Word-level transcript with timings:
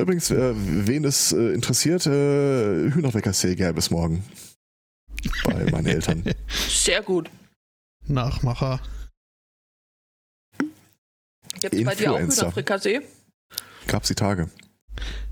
Übrigens, 0.00 0.30
äh, 0.30 0.52
wen 0.54 1.04
es 1.04 1.32
äh, 1.32 1.52
interessiert, 1.52 2.06
äh, 2.06 2.90
Hühnerwecker-See 2.90 3.54
gäbe 3.54 3.78
es 3.78 3.90
morgen. 3.90 4.24
Bei 5.44 5.70
meinen 5.70 5.86
Eltern. 5.86 6.24
Sehr 6.68 7.02
gut. 7.02 7.30
Nachmacher. 8.06 8.80
Gibt 11.60 11.74
es 11.74 11.84
bei 11.84 11.94
dir 11.94 12.12
auch. 12.12 12.18
Hühnerfrikassee? 12.18 13.02
Gab's 13.86 14.08
die 14.08 14.14
Tage. 14.14 14.48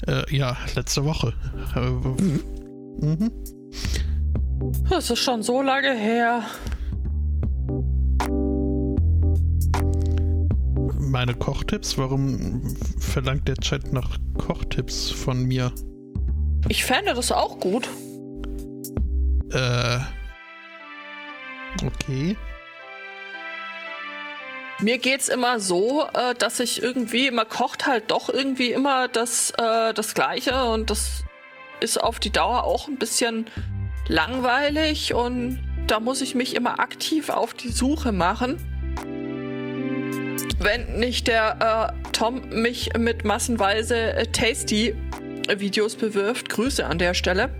Äh, 0.07 0.35
ja, 0.35 0.57
letzte 0.75 1.05
Woche. 1.05 1.35
Äh, 1.75 1.91
mhm. 3.05 3.33
Das 4.89 5.11
ist 5.11 5.21
schon 5.21 5.43
so 5.43 5.63
lange 5.63 5.95
her. 5.95 6.43
Meine 10.99 11.35
Kochtipps, 11.35 11.97
warum 11.97 12.77
verlangt 13.09 13.49
der 13.49 13.57
Chat 13.57 13.93
nach 13.93 14.17
Kochtipps 14.37 15.11
von 15.11 15.45
mir? 15.45 15.73
Ich 16.69 16.85
fände 16.85 17.15
das 17.15 17.33
auch 17.33 17.59
gut. 17.59 17.89
Äh. 19.53 19.99
Okay. 21.85 22.37
Mir 24.81 24.99
geht's 24.99 25.29
immer 25.29 25.59
so, 25.59 26.07
äh, 26.15 26.35
dass 26.35 26.61
ich 26.61 26.83
irgendwie, 26.83 27.31
man 27.31 27.49
kocht 27.49 27.87
halt 27.87 28.11
doch 28.11 28.29
irgendwie 28.29 28.71
immer 28.71 29.09
das, 29.09 29.51
äh, 29.59 29.93
das 29.93 30.15
Gleiche 30.15 30.65
und 30.67 30.91
das 30.91 31.25
ist 31.81 31.99
auf 32.01 32.21
die 32.21 32.31
Dauer 32.31 32.65
auch 32.65 32.87
ein 32.87 32.97
bisschen 32.97 33.47
langweilig 34.07 35.15
und 35.15 35.61
da 35.89 35.99
muss 36.01 36.21
ich 36.21 36.35
mich 36.35 36.55
immer 36.55 36.79
aktiv 36.79 37.29
auf 37.31 37.55
die 37.55 37.71
Suche 37.71 38.13
machen. 38.13 38.68
Wenn 40.59 40.99
nicht 40.99 41.29
der 41.29 41.93
äh, 41.95 42.11
Tom 42.13 42.43
mich 42.51 42.91
mit 42.99 43.25
massenweise 43.25 44.15
äh, 44.15 44.27
Tasty-Videos 44.27 45.97
bewirft, 45.97 46.49
Grüße 46.49 46.85
an 46.85 46.99
der 46.99 47.15
Stelle. 47.15 47.51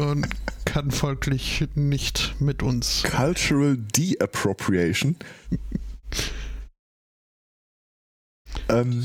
und 0.00 0.26
kann 0.64 0.90
folglich 0.90 1.66
nicht 1.74 2.34
mit 2.40 2.62
uns. 2.62 3.02
Cultural 3.04 3.76
De-Appropriation. 3.76 5.16
ähm, 8.68 9.04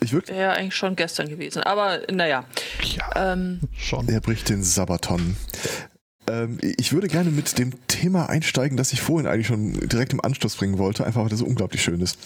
ich 0.00 0.12
würde, 0.12 0.28
Wäre 0.28 0.52
eigentlich 0.52 0.76
schon 0.76 0.94
gestern 0.96 1.28
gewesen. 1.28 1.62
Aber 1.62 2.00
naja. 2.12 2.44
Ja, 2.82 3.32
Ähm, 3.32 3.60
schon. 3.76 4.08
er 4.08 4.20
bricht 4.20 4.48
den 4.48 4.62
Sabaton. 4.62 5.36
Ähm, 6.28 6.58
ich 6.60 6.92
würde 6.92 7.08
gerne 7.08 7.30
mit 7.30 7.58
dem 7.58 7.72
Thema 7.86 8.28
einsteigen, 8.28 8.76
das 8.76 8.92
ich 8.92 9.00
vorhin 9.00 9.26
eigentlich 9.26 9.46
schon 9.46 9.74
direkt 9.88 10.12
im 10.12 10.20
Anschluss 10.20 10.56
bringen 10.56 10.78
wollte, 10.78 11.06
einfach 11.06 11.22
weil 11.22 11.28
das 11.28 11.40
so 11.40 11.46
unglaublich 11.46 11.82
schön 11.82 12.00
ist. 12.00 12.18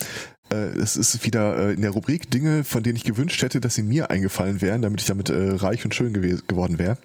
Äh, 0.50 0.78
es 0.78 0.96
ist 0.96 1.24
wieder 1.24 1.56
äh, 1.56 1.72
in 1.74 1.82
der 1.82 1.90
Rubrik 1.90 2.30
Dinge, 2.30 2.64
von 2.64 2.82
denen 2.82 2.96
ich 2.96 3.04
gewünscht 3.04 3.42
hätte, 3.42 3.60
dass 3.60 3.74
sie 3.74 3.82
mir 3.82 4.10
eingefallen 4.10 4.60
wären, 4.60 4.82
damit 4.82 5.00
ich 5.00 5.06
damit 5.06 5.30
äh, 5.30 5.52
reich 5.52 5.84
und 5.84 5.94
schön 5.94 6.12
gew 6.12 6.40
geworden 6.46 6.78
wäre. 6.78 6.98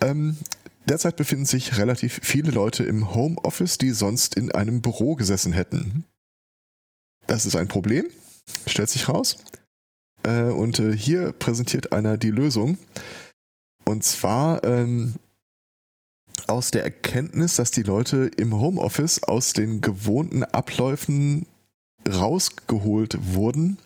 Ähm, 0.00 0.36
derzeit 0.86 1.16
befinden 1.16 1.46
sich 1.46 1.78
relativ 1.78 2.20
viele 2.22 2.50
Leute 2.50 2.84
im 2.84 3.14
Homeoffice, 3.14 3.78
die 3.78 3.90
sonst 3.90 4.36
in 4.36 4.52
einem 4.52 4.80
Büro 4.80 5.16
gesessen 5.16 5.52
hätten. 5.52 6.04
Das 7.26 7.46
ist 7.46 7.56
ein 7.56 7.68
Problem, 7.68 8.06
stellt 8.66 8.88
sich 8.88 9.08
raus. 9.08 9.38
Und 10.24 10.82
hier 10.96 11.32
präsentiert 11.32 11.92
einer 11.92 12.16
die 12.16 12.30
Lösung. 12.30 12.76
Und 13.84 14.04
zwar 14.04 14.64
ähm, 14.64 15.14
aus 16.46 16.70
der 16.70 16.84
Erkenntnis, 16.84 17.56
dass 17.56 17.70
die 17.70 17.82
Leute 17.82 18.30
im 18.36 18.54
Homeoffice 18.54 19.22
aus 19.22 19.52
den 19.52 19.80
gewohnten 19.80 20.44
Abläufen 20.44 21.46
rausgeholt 22.08 23.34
wurden, 23.34 23.78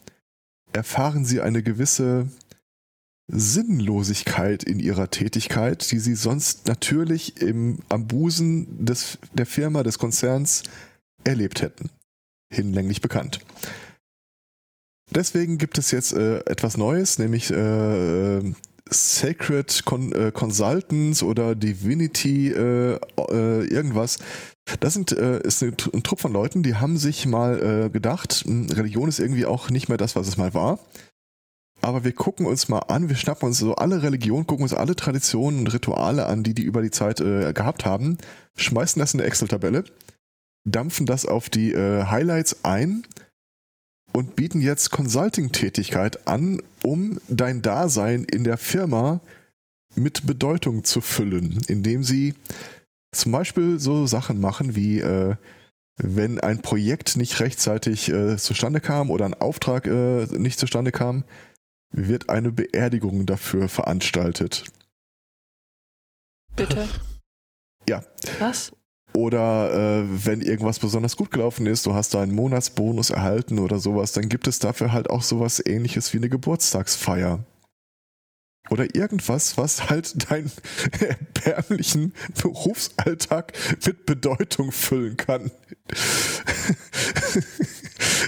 erfahren 0.72 1.24
sie 1.24 1.40
eine 1.40 1.62
gewisse 1.62 2.28
Sinnlosigkeit 3.28 4.62
in 4.62 4.78
ihrer 4.78 5.10
Tätigkeit, 5.10 5.90
die 5.90 5.98
sie 5.98 6.14
sonst 6.14 6.66
natürlich 6.66 7.40
im, 7.40 7.78
am 7.88 8.06
Busen 8.06 8.84
des, 8.84 9.19
der 9.32 9.46
Firma, 9.46 9.82
des 9.82 9.98
Konzerns 9.98 10.64
erlebt 11.24 11.62
hätten. 11.62 11.90
Hinlänglich 12.52 13.00
bekannt. 13.00 13.40
Deswegen 15.10 15.58
gibt 15.58 15.78
es 15.78 15.90
jetzt 15.90 16.12
äh, 16.12 16.40
etwas 16.40 16.76
Neues, 16.76 17.19
nämlich 17.19 17.50
äh, 17.50 18.42
Sacred 18.92 19.84
Con 19.84 20.12
äh, 20.12 20.32
Consultants 20.32 21.22
oder 21.22 21.54
Divinity 21.54 22.50
äh, 22.50 22.94
äh, 22.94 23.64
irgendwas. 23.66 24.19
Das 24.80 24.94
sind, 24.94 25.12
äh, 25.12 25.41
ist 25.42 25.62
eine, 25.62 25.75
ein 25.92 26.03
Trupp 26.03 26.20
von 26.20 26.32
Leuten, 26.32 26.62
die 26.62 26.76
haben 26.76 26.97
sich 26.97 27.26
mal 27.26 27.86
äh, 27.86 27.91
gedacht, 27.91 28.44
mh, 28.47 28.75
Religion 28.75 29.08
ist 29.08 29.19
irgendwie 29.19 29.47
auch 29.47 29.70
nicht 29.70 29.88
mehr 29.88 29.98
das, 29.98 30.16
was 30.16 30.28
es 30.28 30.36
mal 30.36 30.54
war. 30.54 30.78
Aber 31.81 32.04
wir 32.04 32.12
gucken 32.12 32.47
uns 32.47 32.69
mal 32.69 32.78
an, 32.78 33.08
wir 33.08 33.16
schnappen 33.16 33.48
uns 33.48 33.58
so 33.58 33.75
alle 33.75 34.02
Religionen, 34.02 34.47
gucken 34.47 34.62
uns 34.62 34.72
alle 34.72 34.94
Traditionen 34.94 35.60
und 35.60 35.72
Rituale 35.72 36.26
an, 36.26 36.44
die 36.44 36.54
die 36.54 36.62
über 36.62 36.81
die 36.81 36.92
Zeit 36.92 37.20
äh, 37.20 37.52
gehabt 37.52 37.84
haben, 37.84 38.19
schmeißen 38.56 39.00
das 39.00 39.14
in 39.14 39.20
eine 39.20 39.26
Excel-Tabelle, 39.28 39.84
dampfen 40.64 41.06
das 41.06 41.26
auf 41.26 41.48
die 41.50 41.75
Highlights 41.75 42.64
ein 42.64 43.02
und 44.12 44.36
bieten 44.36 44.60
jetzt 44.60 44.91
Consulting-Tätigkeit 44.91 46.28
an, 46.28 46.62
um 46.84 47.20
dein 47.28 47.62
Dasein 47.62 48.25
in 48.25 48.44
der 48.44 48.59
Firma 48.59 49.20
mit 49.94 50.26
Bedeutung 50.26 50.84
zu 50.84 51.00
füllen, 51.00 51.60
indem 51.69 52.03
sie 52.03 52.34
zum 53.12 53.32
Beispiel 53.32 53.78
so 53.78 54.06
Sachen 54.06 54.41
machen 54.41 54.75
wie 54.75 55.00
äh, 55.00 55.37
wenn 55.98 56.41
ein 56.41 56.62
Projekt 56.62 57.16
nicht 57.16 57.41
rechtzeitig 57.41 58.09
äh, 58.09 58.37
zustande 58.38 58.81
kam 58.81 59.10
oder 59.10 59.26
ein 59.26 59.34
Auftrag 59.34 59.87
äh, 59.87 60.26
nicht 60.38 60.59
zustande 60.59 60.91
kam, 60.91 61.25
wird 61.93 62.31
eine 62.31 62.50
Beerdigung 62.50 63.26
dafür 63.26 63.69
veranstaltet. 63.69 64.64
bitte. 66.56 66.88
Ja. 67.88 68.03
Was? 68.38 68.72
Oder 69.14 69.72
äh, 69.72 70.04
wenn 70.26 70.40
irgendwas 70.40 70.78
besonders 70.78 71.16
gut 71.16 71.30
gelaufen 71.30 71.66
ist, 71.66 71.86
du 71.86 71.94
hast 71.94 72.14
da 72.14 72.22
einen 72.22 72.34
Monatsbonus 72.34 73.10
erhalten 73.10 73.58
oder 73.58 73.78
sowas, 73.78 74.12
dann 74.12 74.28
gibt 74.28 74.46
es 74.46 74.58
dafür 74.58 74.92
halt 74.92 75.10
auch 75.10 75.22
sowas 75.22 75.62
ähnliches 75.64 76.12
wie 76.12 76.18
eine 76.18 76.28
Geburtstagsfeier. 76.28 77.40
Oder 78.70 78.94
irgendwas, 78.94 79.58
was 79.58 79.90
halt 79.90 80.30
deinen 80.30 80.50
erbärmlichen 81.00 82.14
Berufsalltag 82.40 83.52
mit 83.84 84.06
Bedeutung 84.06 84.72
füllen 84.72 85.16
kann. 85.16 85.50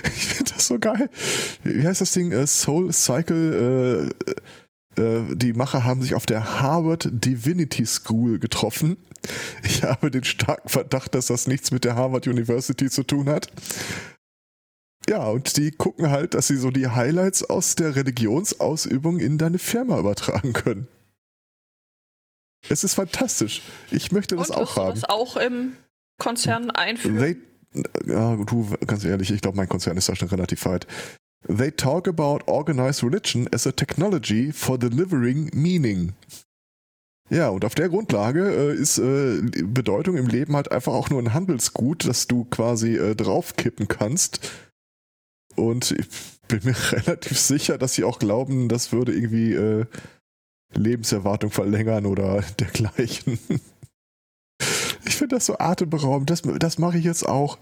ich 0.04 0.24
finde 0.24 0.52
das 0.52 0.66
so 0.66 0.78
geil. 0.78 1.08
Wie 1.62 1.86
heißt 1.86 2.00
das 2.00 2.12
Ding? 2.12 2.32
Äh, 2.32 2.46
Soul 2.46 2.92
Cycle. 2.92 4.12
Äh, 4.26 4.34
die 4.96 5.52
Macher 5.52 5.84
haben 5.84 6.02
sich 6.02 6.14
auf 6.14 6.26
der 6.26 6.60
Harvard 6.60 7.08
Divinity 7.12 7.86
School 7.86 8.38
getroffen. 8.38 8.96
Ich 9.62 9.82
habe 9.82 10.10
den 10.10 10.24
starken 10.24 10.68
Verdacht, 10.68 11.14
dass 11.14 11.26
das 11.26 11.46
nichts 11.46 11.70
mit 11.70 11.84
der 11.84 11.96
Harvard 11.96 12.26
University 12.26 12.90
zu 12.90 13.02
tun 13.04 13.28
hat. 13.28 13.50
Ja, 15.08 15.26
und 15.28 15.56
die 15.56 15.70
gucken 15.70 16.10
halt, 16.10 16.34
dass 16.34 16.46
sie 16.46 16.56
so 16.56 16.70
die 16.70 16.88
Highlights 16.88 17.48
aus 17.48 17.74
der 17.74 17.94
Religionsausübung 17.96 19.18
in 19.18 19.38
deine 19.38 19.58
Firma 19.58 19.98
übertragen 19.98 20.52
können. 20.52 20.88
Es 22.68 22.84
ist 22.84 22.94
fantastisch. 22.94 23.62
Ich 23.90 24.12
möchte 24.12 24.36
das 24.36 24.50
Und 24.50 24.56
auch 24.56 24.60
wirst 24.62 24.76
du 24.76 24.82
haben. 24.82 25.00
das 25.00 25.04
auch 25.10 25.36
im 25.36 25.72
Konzern 26.18 26.70
einführen? 26.70 27.18
They, 27.18 27.36
ja, 28.06 28.36
du, 28.36 28.68
ganz 28.86 29.04
ehrlich, 29.04 29.30
ich 29.30 29.42
glaube, 29.42 29.56
mein 29.56 29.68
Konzern 29.68 29.96
ist 29.96 30.08
da 30.08 30.16
schon 30.16 30.28
relativ 30.28 30.64
weit. 30.64 30.86
They 31.46 31.70
talk 31.70 32.08
about 32.08 32.40
organized 32.46 33.02
religion 33.02 33.48
as 33.52 33.66
a 33.66 33.72
technology 33.72 34.52
for 34.52 34.78
delivering 34.78 35.50
meaning. 35.52 36.14
Ja, 37.30 37.48
und 37.48 37.64
auf 37.64 37.74
der 37.74 37.88
Grundlage 37.88 38.50
äh, 38.50 38.74
ist 38.74 38.98
äh, 38.98 39.40
Bedeutung 39.64 40.16
im 40.16 40.26
Leben 40.26 40.56
halt 40.56 40.70
einfach 40.70 40.92
auch 40.92 41.10
nur 41.10 41.20
ein 41.20 41.32
Handelsgut, 41.32 42.06
das 42.06 42.26
du 42.26 42.44
quasi 42.44 42.96
äh, 42.96 43.14
draufkippen 43.14 43.88
kannst. 43.88 44.50
Und 45.56 45.92
ich 45.92 46.06
bin 46.48 46.60
mir 46.64 46.76
relativ 46.92 47.38
sicher, 47.38 47.78
dass 47.78 47.94
sie 47.94 48.04
auch 48.04 48.18
glauben, 48.18 48.68
das 48.68 48.92
würde 48.92 49.14
irgendwie 49.14 49.54
äh, 49.54 49.86
Lebenserwartung 50.74 51.50
verlängern 51.50 52.06
oder 52.06 52.42
dergleichen. 52.58 53.38
ich 55.06 55.16
finde 55.16 55.36
das 55.36 55.46
so 55.46 55.58
atemberaubend. 55.58 56.28
Das, 56.28 56.42
das 56.42 56.78
mache 56.78 56.98
ich 56.98 57.04
jetzt 57.04 57.26
auch. 57.26 57.58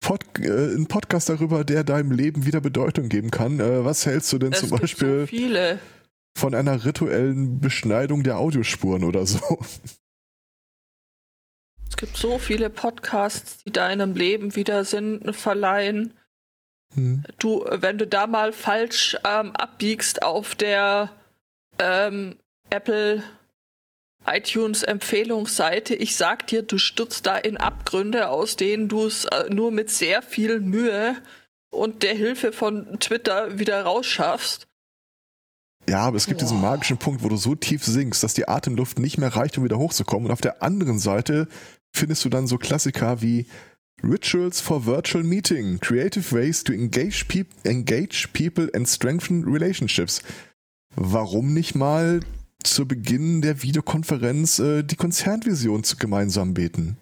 Pod, 0.00 0.24
äh, 0.38 0.74
ein 0.74 0.86
Podcast 0.86 1.28
darüber, 1.28 1.64
der 1.64 1.84
deinem 1.84 2.12
Leben 2.12 2.46
wieder 2.46 2.60
Bedeutung 2.60 3.08
geben 3.08 3.30
kann. 3.30 3.60
Äh, 3.60 3.84
was 3.84 4.06
hältst 4.06 4.32
du 4.32 4.38
denn 4.38 4.52
Es 4.52 4.60
zum 4.60 4.70
Beispiel 4.70 5.20
so 5.20 5.26
viele. 5.26 5.78
von 6.36 6.54
einer 6.54 6.84
rituellen 6.84 7.60
Beschneidung 7.60 8.22
der 8.22 8.38
Audiospuren 8.38 9.04
oder 9.04 9.26
so? 9.26 9.58
Es 11.90 11.96
gibt 11.96 12.16
so 12.16 12.38
viele 12.38 12.70
Podcasts, 12.70 13.64
die 13.64 13.72
deinem 13.72 14.14
Leben 14.14 14.54
wieder 14.54 14.84
Sinn 14.84 15.32
verleihen. 15.32 16.14
Hm. 16.94 17.24
Du, 17.38 17.64
wenn 17.68 17.98
du 17.98 18.06
da 18.06 18.26
mal 18.26 18.52
falsch 18.52 19.16
ähm, 19.24 19.54
abbiegst 19.56 20.22
auf 20.22 20.54
der 20.54 21.10
ähm, 21.78 22.36
Apple 22.70 23.22
iTunes 24.26 24.82
Empfehlungsseite, 24.82 25.94
ich 25.94 26.16
sag 26.16 26.46
dir, 26.46 26.62
du 26.62 26.78
stürzt 26.78 27.26
da 27.26 27.36
in 27.36 27.56
Abgründe, 27.56 28.28
aus 28.28 28.56
denen 28.56 28.88
du 28.88 29.06
es 29.06 29.24
äh, 29.26 29.48
nur 29.48 29.70
mit 29.70 29.90
sehr 29.90 30.22
viel 30.22 30.60
Mühe 30.60 31.16
und 31.70 32.02
der 32.02 32.14
Hilfe 32.14 32.52
von 32.52 32.98
Twitter 33.00 33.58
wieder 33.58 33.82
rausschaffst. 33.82 34.66
Ja, 35.88 36.00
aber 36.00 36.18
es 36.18 36.26
gibt 36.26 36.42
diesen 36.42 36.60
Boah. 36.60 36.70
magischen 36.70 36.98
Punkt, 36.98 37.22
wo 37.22 37.28
du 37.28 37.36
so 37.36 37.54
tief 37.54 37.84
sinkst, 37.84 38.22
dass 38.22 38.34
die 38.34 38.46
Atemluft 38.46 38.98
nicht 38.98 39.16
mehr 39.16 39.34
reicht, 39.34 39.56
um 39.56 39.64
wieder 39.64 39.78
hochzukommen. 39.78 40.26
Und 40.26 40.32
auf 40.32 40.42
der 40.42 40.62
anderen 40.62 40.98
Seite 40.98 41.48
findest 41.94 42.24
du 42.24 42.28
dann 42.28 42.46
so 42.46 42.58
Klassiker 42.58 43.22
wie 43.22 43.46
Rituals 44.02 44.60
for 44.60 44.86
Virtual 44.86 45.24
Meeting, 45.24 45.80
Creative 45.80 46.30
Ways 46.36 46.62
to 46.62 46.72
Engage, 46.72 47.24
peop 47.26 47.48
engage 47.64 48.28
People 48.32 48.70
and 48.74 48.86
Strengthen 48.86 49.44
Relationships. 49.44 50.22
Warum 50.94 51.54
nicht 51.54 51.74
mal 51.74 52.20
zu 52.62 52.86
Beginn 52.86 53.40
der 53.42 53.62
Videokonferenz 53.62 54.58
äh, 54.58 54.82
die 54.82 54.96
Konzernvision 54.96 55.84
zu 55.84 55.96
gemeinsam 55.96 56.54
beten? 56.54 56.96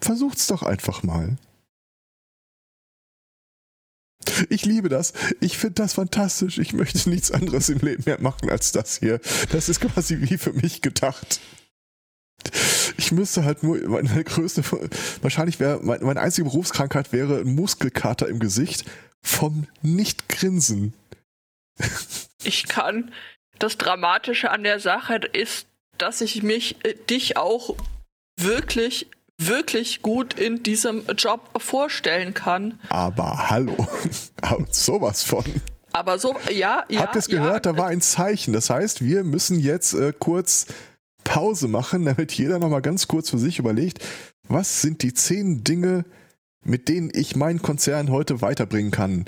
Versucht's 0.00 0.46
doch 0.46 0.62
einfach 0.62 1.02
mal. 1.02 1.36
Ich 4.48 4.64
liebe 4.64 4.88
das. 4.88 5.12
Ich 5.40 5.58
finde 5.58 5.74
das 5.74 5.94
fantastisch. 5.94 6.58
Ich 6.58 6.72
möchte 6.72 7.08
nichts 7.10 7.30
anderes 7.30 7.68
im 7.68 7.78
Leben 7.78 8.04
mehr 8.06 8.20
machen 8.20 8.50
als 8.50 8.72
das 8.72 8.98
hier. 8.98 9.20
Das 9.50 9.68
ist 9.68 9.80
quasi 9.80 10.20
wie 10.20 10.38
für 10.38 10.52
mich 10.52 10.82
gedacht. 10.82 11.40
Ich 12.96 13.12
müsste 13.12 13.44
halt 13.44 13.62
nur, 13.62 13.78
meine 13.88 14.24
größte, 14.24 14.62
wahrscheinlich 15.22 15.60
wäre, 15.60 15.80
meine, 15.82 16.04
meine 16.04 16.20
einzige 16.20 16.44
Berufskrankheit 16.48 17.12
wäre 17.12 17.40
ein 17.40 17.54
Muskelkater 17.54 18.28
im 18.28 18.38
Gesicht 18.38 18.84
vom 19.22 19.66
Nicht-Grinsen. 19.82 20.94
Ich 22.42 22.66
kann. 22.68 23.12
Das 23.60 23.76
Dramatische 23.76 24.50
an 24.50 24.64
der 24.64 24.80
Sache 24.80 25.16
ist, 25.16 25.66
dass 25.98 26.22
ich 26.22 26.42
mich, 26.42 26.82
äh, 26.82 26.94
dich 26.94 27.36
auch 27.36 27.76
wirklich, 28.40 29.08
wirklich 29.36 30.00
gut 30.00 30.34
in 30.34 30.62
diesem 30.62 31.04
Job 31.16 31.50
vorstellen 31.60 32.32
kann. 32.32 32.80
Aber 32.88 33.50
hallo. 33.50 33.86
Sowas 34.70 35.22
von. 35.22 35.44
Aber 35.92 36.18
so, 36.18 36.36
ja, 36.50 36.84
ja. 36.88 37.00
Habt 37.02 37.16
ihr 37.16 37.18
es 37.18 37.28
gehört? 37.28 37.66
Ja, 37.66 37.72
da 37.72 37.78
war 37.78 37.88
ein 37.88 38.00
Zeichen. 38.00 38.54
Das 38.54 38.70
heißt, 38.70 39.04
wir 39.04 39.24
müssen 39.24 39.60
jetzt 39.60 39.92
äh, 39.92 40.14
kurz 40.18 40.66
Pause 41.24 41.68
machen, 41.68 42.04
damit 42.06 42.32
jeder 42.32 42.58
nochmal 42.58 42.82
ganz 42.82 43.08
kurz 43.08 43.28
für 43.28 43.38
sich 43.38 43.58
überlegt, 43.58 44.02
was 44.48 44.80
sind 44.80 45.02
die 45.02 45.12
zehn 45.12 45.64
Dinge, 45.64 46.06
mit 46.64 46.88
denen 46.88 47.10
ich 47.12 47.36
meinen 47.36 47.60
Konzern 47.60 48.10
heute 48.10 48.40
weiterbringen 48.40 48.90
kann. 48.90 49.26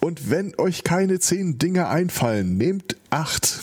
Und 0.00 0.30
wenn 0.30 0.58
euch 0.58 0.84
keine 0.84 1.18
zehn 1.18 1.58
Dinge 1.58 1.88
einfallen, 1.88 2.56
nehmt 2.56 2.96
acht. 3.10 3.60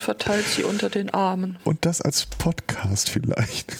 verteilt 0.00 0.46
sie 0.46 0.62
unter 0.64 0.88
den 0.88 1.10
Armen. 1.10 1.58
Und 1.64 1.84
das 1.84 2.00
als 2.00 2.26
Podcast 2.26 3.10
vielleicht. 3.10 3.72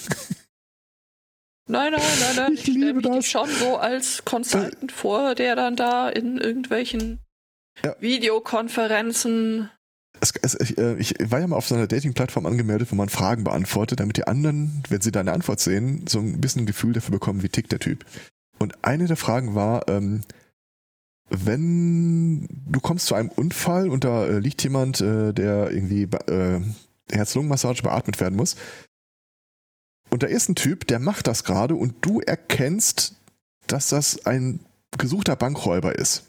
Nein, 1.67 1.91
nein, 1.93 2.01
nein, 2.19 2.35
nein. 2.35 2.53
Ich 2.53 2.61
stell 2.61 2.73
liebe 2.73 2.93
mich 2.95 3.05
das. 3.05 3.27
schon 3.27 3.47
so 3.47 3.77
als 3.77 4.25
Consultant 4.25 4.91
vor, 4.91 5.35
der 5.35 5.55
dann 5.55 5.75
da 5.75 6.09
in 6.09 6.39
irgendwelchen 6.39 7.19
Ja. 7.83 7.95
Videokonferenzen. 7.99 9.69
Es, 10.19 10.33
es, 10.41 10.59
ich, 10.59 10.79
äh, 10.79 10.95
ich 10.97 11.13
war 11.19 11.39
ja 11.39 11.45
mal 11.45 11.57
auf 11.57 11.67
so 11.67 11.75
einer 11.75 11.85
Dating-Plattform 11.85 12.47
angemeldet, 12.47 12.91
wo 12.91 12.95
man 12.95 13.09
Fragen 13.09 13.43
beantwortet, 13.43 13.99
damit 13.99 14.17
die 14.17 14.25
anderen, 14.25 14.81
wenn 14.89 15.01
sie 15.01 15.11
deine 15.11 15.31
Antwort 15.31 15.59
sehen, 15.59 16.07
so 16.07 16.17
ein 16.19 16.41
bisschen 16.41 16.63
ein 16.63 16.65
Gefühl 16.65 16.93
dafür 16.93 17.11
bekommen, 17.11 17.43
wie 17.43 17.49
tickt 17.49 17.71
der 17.71 17.79
Typ. 17.79 18.03
Und 18.59 18.83
eine 18.83 19.07
der 19.07 19.17
Fragen 19.17 19.55
war, 19.55 19.87
ähm, 19.87 20.21
wenn 21.29 22.47
du 22.67 22.79
kommst 22.79 23.05
zu 23.05 23.15
einem 23.15 23.29
Unfall 23.29 23.89
und 23.89 24.03
da 24.03 24.25
äh, 24.25 24.39
liegt 24.39 24.63
jemand, 24.63 24.99
äh, 25.01 25.31
der 25.33 25.71
irgendwie 25.71 26.03
äh, 26.03 26.61
Herz-Lungen-Massage 27.11 27.83
beatmet 27.83 28.19
werden 28.19 28.35
muss, 28.35 28.55
und 30.11 30.23
da 30.23 30.27
ist 30.27 30.49
ein 30.49 30.55
Typ, 30.55 30.87
der 30.87 30.99
macht 30.99 31.27
das 31.27 31.43
gerade 31.43 31.75
und 31.75 32.03
du 32.03 32.19
erkennst, 32.19 33.15
dass 33.67 33.89
das 33.89 34.25
ein 34.25 34.59
gesuchter 34.97 35.35
Bankräuber 35.35 35.95
ist. 35.95 36.23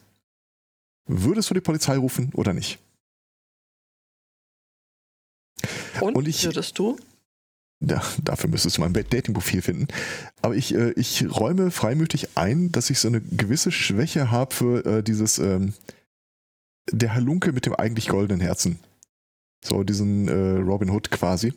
Würdest 1.06 1.49
du 1.49 1.55
die 1.55 1.62
Polizei 1.62 1.97
rufen 1.97 2.31
oder 2.35 2.53
nicht? 2.53 2.79
Und, 6.00 6.15
Und 6.15 6.29
ich- 6.29 6.44
würdest 6.44 6.79
du? 6.79 6.99
Ja, 7.82 8.03
dafür 8.23 8.50
müsstest 8.50 8.77
du 8.77 8.82
mein 8.82 8.93
Dating-Profil 8.93 9.62
finden. 9.62 9.88
Aber 10.43 10.55
ich, 10.55 10.75
äh, 10.75 10.91
ich 10.93 11.25
räume 11.31 11.71
freimütig 11.71 12.37
ein, 12.37 12.71
dass 12.73 12.91
ich 12.91 12.99
so 12.99 13.09
eine 13.09 13.23
gewisse 13.23 13.73
Schwäche 13.73 14.31
habe 14.31 14.55
für 14.55 14.85
äh, 14.85 15.03
dieses 15.03 15.38
ähm, 15.38 15.73
der 16.91 17.15
Halunke 17.15 17.53
mit 17.53 17.67
dem 17.67 17.75
eigentlich 17.75 18.09
goldenen 18.09 18.41
Herzen. 18.41 18.79
So 19.65 19.82
diesen 19.82 20.29
äh, 20.29 20.61
Robin 20.61 20.91
Hood 20.91 21.11
quasi. 21.11 21.55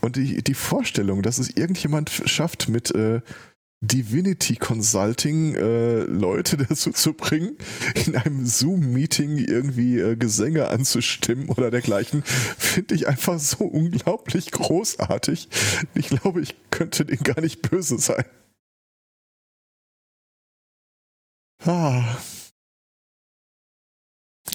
Und 0.00 0.16
die, 0.16 0.42
die 0.42 0.54
Vorstellung, 0.54 1.22
dass 1.22 1.38
es 1.38 1.50
irgendjemand 1.50 2.10
schafft, 2.10 2.68
mit 2.68 2.94
äh, 2.94 3.20
Divinity 3.80 4.56
Consulting 4.56 5.54
äh, 5.54 6.00
Leute 6.00 6.56
dazu 6.68 6.90
zu 6.90 7.12
bringen, 7.14 7.56
in 8.06 8.16
einem 8.16 8.44
Zoom-Meeting 8.44 9.38
irgendwie 9.38 9.98
äh, 10.00 10.16
Gesänge 10.16 10.68
anzustimmen 10.68 11.48
oder 11.48 11.70
dergleichen, 11.70 12.22
finde 12.24 12.94
ich 12.96 13.06
einfach 13.06 13.38
so 13.38 13.64
unglaublich 13.64 14.50
großartig. 14.50 15.48
Ich 15.94 16.08
glaube, 16.08 16.40
ich 16.40 16.56
könnte 16.70 17.04
denen 17.04 17.22
gar 17.22 17.40
nicht 17.40 17.62
böse 17.62 17.98
sein. 17.98 18.24
Ah. 21.64 22.16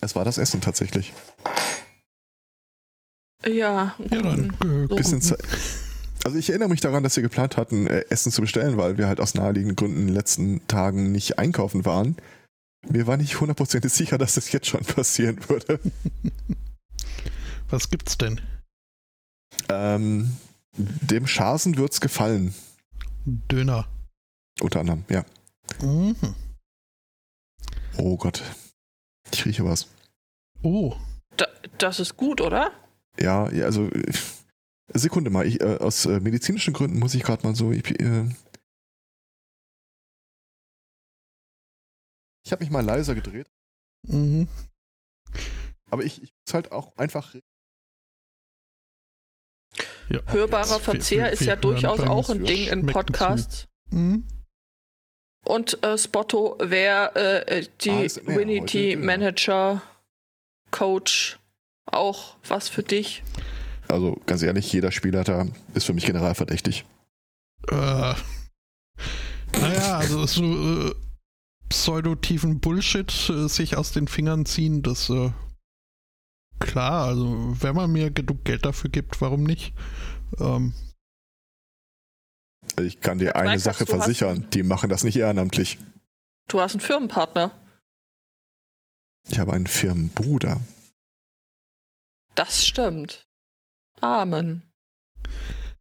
Es 0.01 0.15
war 0.15 0.25
das 0.25 0.37
Essen 0.37 0.59
tatsächlich. 0.61 1.13
Ja. 3.45 3.95
Ja, 3.99 4.21
dann. 4.21 4.49
Äh, 4.63 4.87
So. 4.87 4.95
Bisschen 4.95 5.21
Ze- 5.21 5.37
also 6.23 6.37
ich 6.37 6.49
erinnere 6.49 6.69
mich 6.69 6.81
daran, 6.81 7.03
dass 7.03 7.15
wir 7.15 7.23
geplant 7.23 7.57
hatten, 7.57 7.87
äh, 7.87 8.05
Essen 8.09 8.31
zu 8.31 8.41
bestellen, 8.41 8.77
weil 8.77 8.97
wir 8.97 9.07
halt 9.07 9.19
aus 9.19 9.33
naheliegenden 9.33 9.75
Gründen 9.75 10.01
in 10.01 10.07
den 10.07 10.15
letzten 10.15 10.65
Tagen 10.67 11.11
nicht 11.11 11.37
einkaufen 11.39 11.85
waren. 11.85 12.15
Mir 12.87 13.07
war 13.07 13.17
nicht 13.17 13.39
hundertprozentig 13.39 13.91
sicher, 13.93 14.17
dass 14.17 14.35
das 14.35 14.51
jetzt 14.51 14.67
schon 14.67 14.81
passieren 14.85 15.37
würde. 15.49 15.79
was 17.69 17.89
gibt's 17.89 18.17
denn? 18.17 18.41
Ähm, 19.69 20.35
dem 20.75 21.27
Schasen 21.27 21.77
wird's 21.77 22.01
gefallen, 22.01 22.53
Döner. 23.25 23.87
unter 24.61 24.79
anderem, 24.79 25.05
ja. 25.09 25.23
Mhm. 25.81 26.15
Oh 27.97 28.17
Gott. 28.17 28.41
Ich 29.31 29.45
rieche 29.45 29.63
was. 29.65 29.87
Oh, 30.61 30.95
Da, 31.37 31.45
das 31.77 31.99
ist 31.99 32.17
gut, 32.17 32.41
oder? 32.41 32.71
Ja, 33.19 33.49
ja 33.51 33.65
also 33.65 33.85
äh, 33.87 34.11
Sekunde 34.87 35.29
mal, 35.29 35.45
ich, 35.45 35.61
äh, 35.61 35.77
aus 35.77 36.05
äh, 36.05 36.19
medizinischen 36.19 36.73
Gründen 36.73 36.99
muss 36.99 37.15
ich 37.15 37.23
gerade 37.23 37.45
mal 37.45 37.55
so. 37.55 37.71
Ich, 37.71 37.99
äh, 37.99 38.29
ich 42.45 42.51
habe 42.51 42.63
mich 42.63 42.71
mal 42.71 42.83
leiser 42.83 43.15
gedreht, 43.15 43.49
mhm. 44.07 44.47
aber 45.89 46.03
ich, 46.03 46.21
ich 46.21 46.33
muss 46.45 46.53
halt 46.53 46.71
auch 46.71 46.95
einfach. 46.97 47.33
ja. 50.09 50.21
Hörbarer 50.27 50.79
Verzehr 50.79 51.31
ist 51.31 51.41
ja 51.41 51.55
durchaus 51.55 52.01
auch 52.01 52.29
ein 52.29 52.43
Ding 52.43 52.67
in 52.67 52.85
Podcasts. 52.85 53.67
Mhm. 53.89 54.27
Und 55.45 55.83
äh, 55.83 55.97
Spotto 55.97 56.57
wäre 56.59 57.47
äh, 57.47 57.67
die 57.81 57.91
ASMR, 57.91 58.37
Winity. 58.37 58.95
Manager 58.95 59.81
Coach 60.71 61.37
auch 61.85 62.37
was 62.47 62.69
für 62.69 62.83
dich. 62.83 63.23
Also 63.93 64.19
ganz 64.25 64.41
ehrlich, 64.41 64.73
jeder 64.73 64.91
Spielleiter 64.91 65.47
ist 65.75 65.85
für 65.85 65.93
mich 65.93 66.05
generalverdächtig. 66.05 66.83
Äh, 67.69 68.15
naja, 69.61 69.97
also 69.99 70.25
so 70.25 70.43
äh, 70.43 70.95
pseudotiefen 71.69 72.59
Bullshit 72.59 73.11
äh, 73.29 73.47
sich 73.47 73.77
aus 73.77 73.91
den 73.91 74.07
Fingern 74.07 74.45
ziehen, 74.47 74.81
das 74.81 75.09
äh, 75.11 75.31
klar, 76.59 77.05
also 77.05 77.55
wenn 77.61 77.75
man 77.75 77.91
mir 77.91 78.09
genug 78.09 78.43
Geld 78.45 78.65
dafür 78.65 78.89
gibt, 78.89 79.21
warum 79.21 79.43
nicht? 79.43 79.73
Ähm, 80.39 80.73
Ich 82.79 82.99
kann 82.99 83.19
dir 83.19 83.35
eine 83.35 83.49
Meinst 83.49 83.65
Sache 83.65 83.85
versichern, 83.85 84.49
die 84.51 84.63
machen 84.63 84.89
das 84.89 85.03
nicht 85.03 85.17
ehrenamtlich. 85.17 85.77
Du 86.47 86.59
hast 86.59 86.73
einen 86.73 86.81
Firmenpartner. 86.81 87.51
Ich 89.29 89.37
habe 89.39 89.53
einen 89.53 89.67
Firmenbruder. 89.67 90.59
Das 92.35 92.65
stimmt. 92.65 93.27
Amen. 94.03 94.61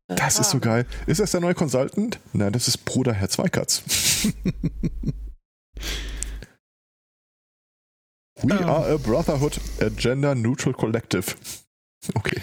Das 0.07 0.39
ist 0.39 0.51
so 0.51 0.61
geil. 0.61 0.87
Ist 1.07 1.21
das 1.21 1.31
der 1.33 1.41
neue 1.41 1.55
Consultant? 1.55 2.21
Nein, 2.33 2.53
das 2.53 2.69
ist 2.69 2.85
Bruder 2.85 3.13
Herr 3.13 3.29
Zweikatz. 3.29 3.83
We 8.43 8.55
Ähm. 8.55 8.69
are 8.69 8.93
a 8.95 8.97
brotherhood, 8.97 9.61
a 9.81 9.89
gender 9.89 10.35
neutral 10.35 10.73
collective. 10.75 11.35
Okay. 12.15 12.41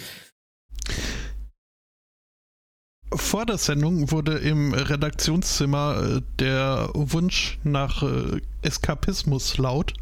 Vor 3.13 3.45
der 3.45 3.57
Sendung 3.57 4.12
wurde 4.12 4.38
im 4.38 4.74
Redaktionszimmer 4.74 6.17
äh, 6.17 6.21
der 6.39 6.89
Wunsch 6.93 7.59
nach 7.63 8.03
äh, 8.03 8.39
Eskapismus 8.62 9.57
laut. 9.57 9.93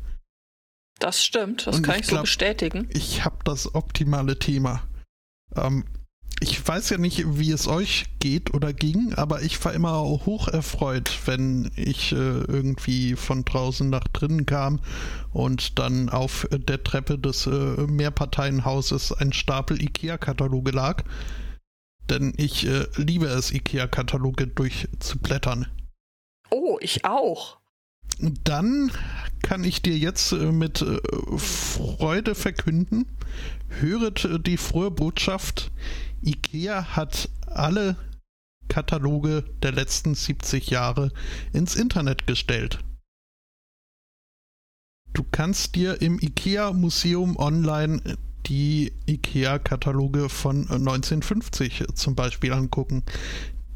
Das 0.99 1.23
stimmt, 1.23 1.65
das 1.67 1.77
Und 1.77 1.83
kann 1.83 1.95
ich 1.95 2.01
ich, 2.01 2.07
so 2.07 2.11
glaub- 2.13 2.23
bestätigen. 2.23 2.89
Ich 2.93 3.23
habe 3.23 3.37
das 3.45 3.73
optimale 3.75 4.37
Thema. 4.39 4.83
Ähm, 5.57 5.83
ich 6.39 6.65
weiß 6.67 6.91
ja 6.91 6.99
nicht, 6.99 7.39
wie 7.39 7.51
es 7.51 7.67
euch 7.67 8.05
geht 8.19 8.53
oder 8.53 8.71
ging, 8.71 9.13
aber 9.15 9.41
ich 9.41 9.63
war 9.65 9.73
immer 9.73 10.01
hoch 10.01 10.47
erfreut, 10.47 11.11
wenn 11.25 11.71
ich 11.75 12.11
äh, 12.11 12.15
irgendwie 12.15 13.15
von 13.15 13.43
draußen 13.43 13.89
nach 13.89 14.07
drinnen 14.07 14.45
kam 14.45 14.79
und 15.33 15.79
dann 15.79 16.09
auf 16.09 16.47
der 16.51 16.83
Treppe 16.83 17.17
des 17.17 17.47
äh, 17.47 17.87
Mehrparteienhauses 17.87 19.13
ein 19.13 19.33
Stapel 19.33 19.81
IKEA-Kataloge 19.81 20.71
lag. 20.71 21.03
Denn 22.07 22.33
ich 22.37 22.67
äh, 22.67 22.85
liebe 22.97 23.25
es, 23.25 23.51
IKEA-Kataloge 23.51 24.45
durchzublättern. 24.47 25.65
Oh, 26.51 26.77
ich 26.81 27.03
auch. 27.03 27.57
Dann 28.43 28.91
kann 29.41 29.63
ich 29.63 29.81
dir 29.81 29.97
jetzt 29.97 30.31
äh, 30.31 30.51
mit 30.51 30.81
äh, 30.81 30.99
Freude 31.37 32.35
verkünden, 32.35 33.05
höret 33.79 34.25
äh, 34.25 34.39
die 34.39 34.57
frohe 34.57 34.91
Botschaft, 34.91 35.71
IKEA 36.23 36.95
hat 36.95 37.29
alle 37.45 37.95
Kataloge 38.67 39.43
der 39.61 39.71
letzten 39.71 40.15
70 40.15 40.69
Jahre 40.69 41.11
ins 41.53 41.75
Internet 41.75 42.27
gestellt. 42.27 42.79
Du 45.13 45.23
kannst 45.31 45.75
dir 45.75 46.01
im 46.01 46.19
IKEA 46.19 46.73
Museum 46.73 47.37
online 47.37 48.01
die 48.47 48.93
IKEA-Kataloge 49.07 50.29
von 50.29 50.61
1950 50.69 51.85
zum 51.95 52.15
Beispiel 52.15 52.53
angucken 52.53 53.03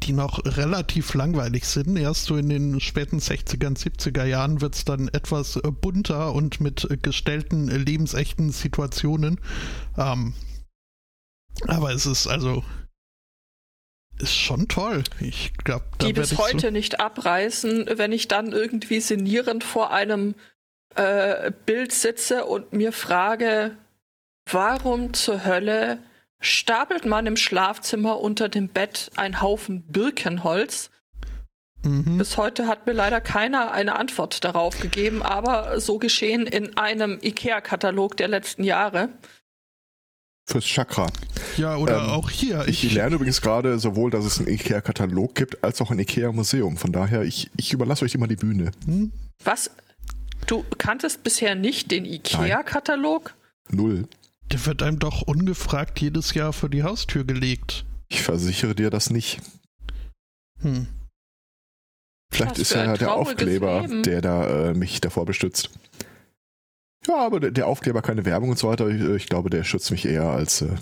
die 0.02 0.12
noch 0.12 0.44
relativ 0.44 1.14
langweilig 1.14 1.64
sind. 1.64 1.96
Erst 1.96 2.24
so 2.24 2.36
in 2.36 2.48
den 2.48 2.80
späten 2.80 3.18
60er, 3.18 3.76
70er 3.76 4.24
Jahren 4.24 4.60
wird 4.60 4.74
es 4.74 4.84
dann 4.84 5.08
etwas 5.08 5.56
äh, 5.56 5.70
bunter 5.70 6.32
und 6.32 6.60
mit 6.60 6.88
äh, 6.90 6.96
gestellten, 6.96 7.68
äh, 7.68 7.76
lebensechten 7.76 8.50
Situationen. 8.50 9.40
Ähm, 9.96 10.34
aber 11.66 11.92
es 11.92 12.06
ist 12.06 12.26
also 12.26 12.64
ist 14.18 14.36
schon 14.36 14.68
toll. 14.68 15.02
Ich 15.20 15.52
glaube, 15.64 15.84
da 15.98 16.06
die 16.06 16.12
bis 16.12 16.38
heute 16.38 16.68
so, 16.68 16.70
nicht 16.70 17.00
abreißen, 17.00 17.86
wenn 17.96 18.12
ich 18.12 18.28
dann 18.28 18.52
irgendwie 18.52 19.00
sinnierend 19.00 19.64
vor 19.64 19.90
einem 19.90 20.34
äh, 20.94 21.50
Bild 21.66 21.92
sitze 21.92 22.44
und 22.44 22.72
mir 22.72 22.92
frage, 22.92 23.76
warum 24.50 25.14
zur 25.14 25.44
Hölle 25.44 25.98
stapelt 26.42 27.06
man 27.06 27.26
im 27.26 27.36
Schlafzimmer 27.36 28.20
unter 28.20 28.48
dem 28.48 28.68
Bett 28.68 29.10
einen 29.16 29.40
Haufen 29.40 29.82
Birkenholz? 29.86 30.90
Mhm. 31.84 32.18
Bis 32.18 32.36
heute 32.36 32.66
hat 32.66 32.86
mir 32.86 32.92
leider 32.92 33.20
keiner 33.20 33.72
eine 33.72 33.96
Antwort 33.96 34.44
darauf 34.44 34.78
gegeben, 34.78 35.22
aber 35.22 35.80
so 35.80 35.98
geschehen 35.98 36.46
in 36.46 36.76
einem 36.76 37.18
IKEA-Katalog 37.22 38.16
der 38.16 38.28
letzten 38.28 38.64
Jahre. 38.64 39.08
Fürs 40.44 40.64
Chakra. 40.64 41.06
Ja, 41.56 41.76
oder 41.76 41.98
ähm, 41.98 42.10
auch 42.10 42.30
hier. 42.30 42.66
Ich, 42.66 42.84
Ich, 42.84 42.94
lerne 42.94 43.14
übrigens 43.16 43.40
gerade 43.40 43.78
sowohl, 43.78 44.10
dass 44.10 44.24
es 44.24 44.38
einen 44.38 44.48
IKEA-Katalog 44.48 45.34
gibt, 45.34 45.62
als 45.64 45.80
auch 45.80 45.90
ein 45.90 45.98
IKEA-Museum. 45.98 46.76
Von 46.76 46.92
daher, 46.92 47.22
ich, 47.22 47.50
ich 47.56 47.72
überlasse 47.72 48.04
euch 48.04 48.14
immer 48.14 48.28
die 48.28 48.36
Bühne. 48.36 48.72
Hm? 48.84 49.12
Was? 49.44 49.70
Du 50.46 50.64
kanntest 50.78 51.22
bisher 51.22 51.54
nicht 51.54 51.90
den 51.90 52.04
IKEA-Katalog? 52.04 53.34
Null. 53.70 54.08
Der 54.52 54.66
wird 54.66 54.82
einem 54.82 54.98
doch 54.98 55.22
ungefragt 55.22 56.00
jedes 56.00 56.34
Jahr 56.34 56.52
vor 56.52 56.68
die 56.68 56.82
Haustür 56.82 57.24
gelegt. 57.24 57.84
Ich 58.08 58.22
versichere 58.22 58.74
dir 58.74 58.90
das 58.90 59.10
nicht. 59.10 59.40
Hm. 60.60 60.86
Vielleicht 62.30 62.52
Was 62.52 62.58
ist 62.58 62.74
ja 62.74 62.96
der 62.96 63.14
Aufkleber, 63.14 63.82
Leben. 63.82 64.02
der 64.02 64.20
da 64.20 64.70
äh, 64.70 64.74
mich 64.74 65.00
davor 65.00 65.26
bestützt. 65.26 65.70
Ja, 67.06 67.16
aber 67.16 67.40
der, 67.40 67.50
der 67.50 67.66
Aufkleber 67.66 68.00
keine 68.00 68.24
Werbung 68.24 68.50
und 68.50 68.58
so 68.58 68.68
weiter. 68.68 68.88
Ich, 68.88 69.02
ich 69.02 69.26
glaube, 69.28 69.50
der 69.50 69.64
schützt 69.64 69.90
mich 69.90 70.06
eher 70.06 70.24
als. 70.24 70.62
Äh, 70.62 70.76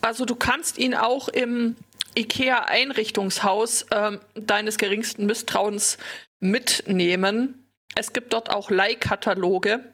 Also 0.00 0.24
du 0.24 0.36
kannst 0.36 0.78
ihn 0.78 0.94
auch 0.94 1.28
im 1.28 1.74
IKEA-Einrichtungshaus 2.16 3.86
ähm, 3.90 4.20
deines 4.34 4.78
geringsten 4.78 5.26
Misstrauens 5.26 5.98
mitnehmen. 6.38 7.65
Es 7.96 8.12
gibt 8.12 8.32
dort 8.32 8.50
auch 8.50 8.70
Leihkataloge, 8.70 9.92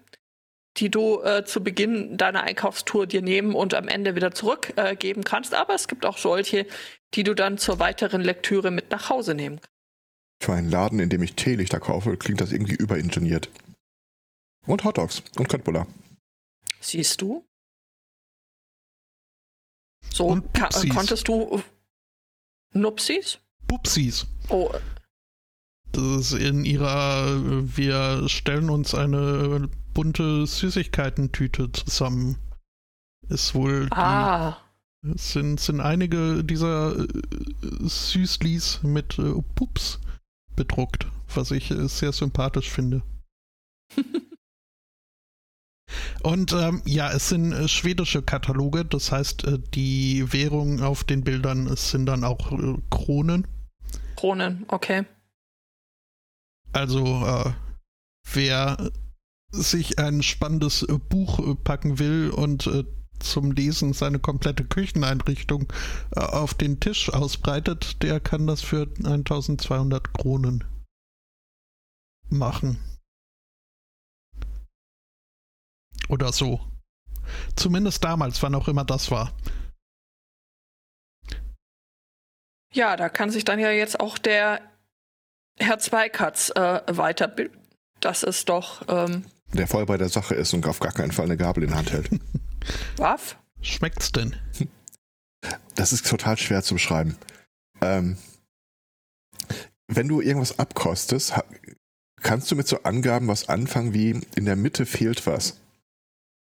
die 0.76 0.90
du 0.90 1.23
äh, 1.23 1.44
zu 1.44 1.62
Beginn 1.62 2.16
deiner 2.16 2.42
Einkaufstour 2.42 3.06
dir 3.06 3.23
nehmen 3.23 3.54
und 3.54 3.75
am 3.75 3.88
Ende 3.88 4.16
wieder 4.16 4.32
zurückgeben 4.32 5.21
äh, 5.21 5.25
kannst. 5.25 5.54
Aber 5.54 5.75
es 5.75 5.87
gibt 5.87 6.04
auch 6.04 6.18
solche, 6.18 6.66
die 7.14 7.23
du 7.23 7.35
dann 7.35 7.59
zur 7.59 7.78
weiteren 7.78 8.21
Lektüre 8.23 8.71
mit 8.71 8.90
nach 8.90 9.09
Hause 9.09 9.35
nehmen 9.35 9.56
kannst. 9.61 9.68
für 10.42 10.54
einen 10.54 10.71
Laden, 10.71 10.99
in 10.99 11.09
dem 11.11 11.23
ich 11.23 11.35
Teelichter 11.35 11.78
kaufe, 11.78 12.16
klingt 12.16 12.40
das 12.40 12.52
irgendwie 12.52 12.75
überingeniert. 12.75 13.49
Und 14.66 14.85
Hotdogs 14.85 15.23
und 15.37 15.49
Köttbullar. 15.49 15.87
Siehst 16.80 17.21
du? 17.23 17.44
So 20.12 20.40
konntest 20.92 21.28
du 21.28 21.62
Nupsis? 22.73 23.38
Pupsis. 23.68 24.26
Oh, 24.49 24.73
in 25.97 26.65
ihrer, 26.65 27.41
wir 27.77 28.29
stellen 28.29 28.71
uns 28.71 28.95
eine 28.95 29.69
bunte 29.95 30.47
Süßigkeitentüte 30.47 31.73
zusammen. 31.73 32.37
Ist 33.29 33.55
wohl 33.55 33.87
die, 33.87 33.97
ah. 33.97 34.59
es 35.15 35.33
sind, 35.33 35.61
sind 35.61 35.81
einige 35.81 36.43
dieser 36.45 36.99
äh, 36.99 37.07
Süßlis 37.81 38.83
mit 38.83 39.19
äh, 39.19 39.35
Pups 39.55 40.01
bedruckt, 40.57 41.07
was 41.35 41.51
ich 41.51 41.71
äh, 41.71 41.89
sehr 41.89 42.13
sympathisch 42.13 42.71
finde. 42.71 43.03
Und 46.23 46.53
ähm, 46.53 46.83
ja, 46.85 47.13
es 47.13 47.29
sind 47.29 47.53
äh, 47.53 47.69
schwedische 47.69 48.23
Kataloge, 48.23 48.85
das 48.85 49.13
heißt, 49.13 49.45
äh, 49.45 49.59
die 49.75 50.33
Währung 50.33 50.81
auf 50.81 51.05
den 51.05 51.23
Bildern 51.23 51.75
sind 51.77 52.07
dann 52.07 52.25
auch 52.25 52.51
äh, 52.53 52.77
Kronen. 52.91 53.47
Kronen, 54.17 54.65
okay. 54.69 55.05
Also, 56.73 57.05
äh, 57.26 57.52
wer 58.33 58.91
sich 59.52 59.99
ein 59.99 60.23
spannendes 60.23 60.83
äh, 60.83 60.99
Buch 60.99 61.38
äh, 61.38 61.55
packen 61.55 61.99
will 61.99 62.31
und 62.31 62.67
äh, 62.67 62.85
zum 63.21 63.52
Lesen 63.52 63.93
seine 63.93 64.19
komplette 64.19 64.64
Kücheneinrichtung 64.64 65.73
auf 66.17 66.55
den 66.55 66.81
Tisch 66.81 67.09
ausbreitet, 67.09 68.02
der 68.02 68.19
kann 68.19 68.49
das 68.49 68.62
für 68.62 68.88
1200 68.97 70.12
Kronen 70.12 70.64
machen. 72.29 72.81
Oder 76.09 76.33
so. 76.33 76.61
Zumindest 77.55 78.02
damals, 78.02 78.43
wann 78.43 78.57
auch 78.57 78.67
immer 78.67 78.85
das 78.85 79.12
war. 79.12 79.33
Ja, 82.73 82.97
da 82.97 83.09
kann 83.09 83.31
sich 83.31 83.45
dann 83.45 83.61
ja 83.61 83.71
jetzt 83.71 84.00
auch 84.00 84.19
der 84.19 84.72
Herr 85.59 85.78
Zweikatz 85.78 86.50
äh, 86.50 86.80
weiterbilden. 86.87 87.59
Das 88.00 88.23
ist 88.23 88.49
doch 88.49 88.82
ähm, 88.88 89.25
Der 89.52 89.68
voll 89.68 89.87
bei 89.87 89.97
der 89.97 90.09
Sache 90.09 90.35
ist 90.35 90.52
und 90.54 90.66
auf 90.66 90.80
gar 90.80 90.92
keinen 90.92 91.12
Fall 91.12 91.26
eine 91.26 91.37
Gabel 91.37 91.62
in 91.62 91.71
der 91.71 91.78
Hand 91.78 91.92
hält. 91.92 92.11
Waff. 92.97 93.37
Schmeckt's 93.61 94.11
denn? 94.11 94.37
Das 95.76 95.92
ist 95.92 96.09
total 96.09 96.37
schwer 96.37 96.62
zu 96.62 96.75
beschreiben. 96.75 97.16
Ähm, 97.80 98.16
wenn 99.87 100.09
du 100.09 100.21
irgendwas 100.21 100.59
abkostest, 100.59 101.35
kannst 102.21 102.50
du 102.50 102.56
mit 102.56 102.66
so 102.66 102.82
Angaben 102.82 103.28
was 103.28 103.49
anfangen 103.49 103.94
wie 103.94 104.21
in 104.35 104.44
der 104.44 104.56
Mitte 104.56 104.87
fehlt 104.87 105.26
was. 105.26 105.61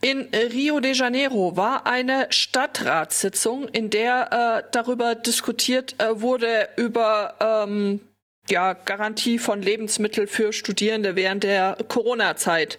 In 0.00 0.22
Rio 0.34 0.80
de 0.80 0.94
Janeiro 0.94 1.56
war 1.56 1.86
eine 1.86 2.26
Stadtratssitzung, 2.32 3.68
in 3.68 3.90
der 3.90 4.64
äh, 4.64 4.68
darüber 4.72 5.14
diskutiert 5.14 5.94
äh, 6.02 6.20
wurde, 6.20 6.70
über 6.76 7.36
ähm, 7.38 8.00
ja, 8.48 8.72
Garantie 8.72 9.38
von 9.38 9.62
Lebensmitteln 9.62 10.26
für 10.26 10.52
Studierende 10.52 11.16
während 11.16 11.44
der 11.44 11.76
Corona-Zeit. 11.88 12.78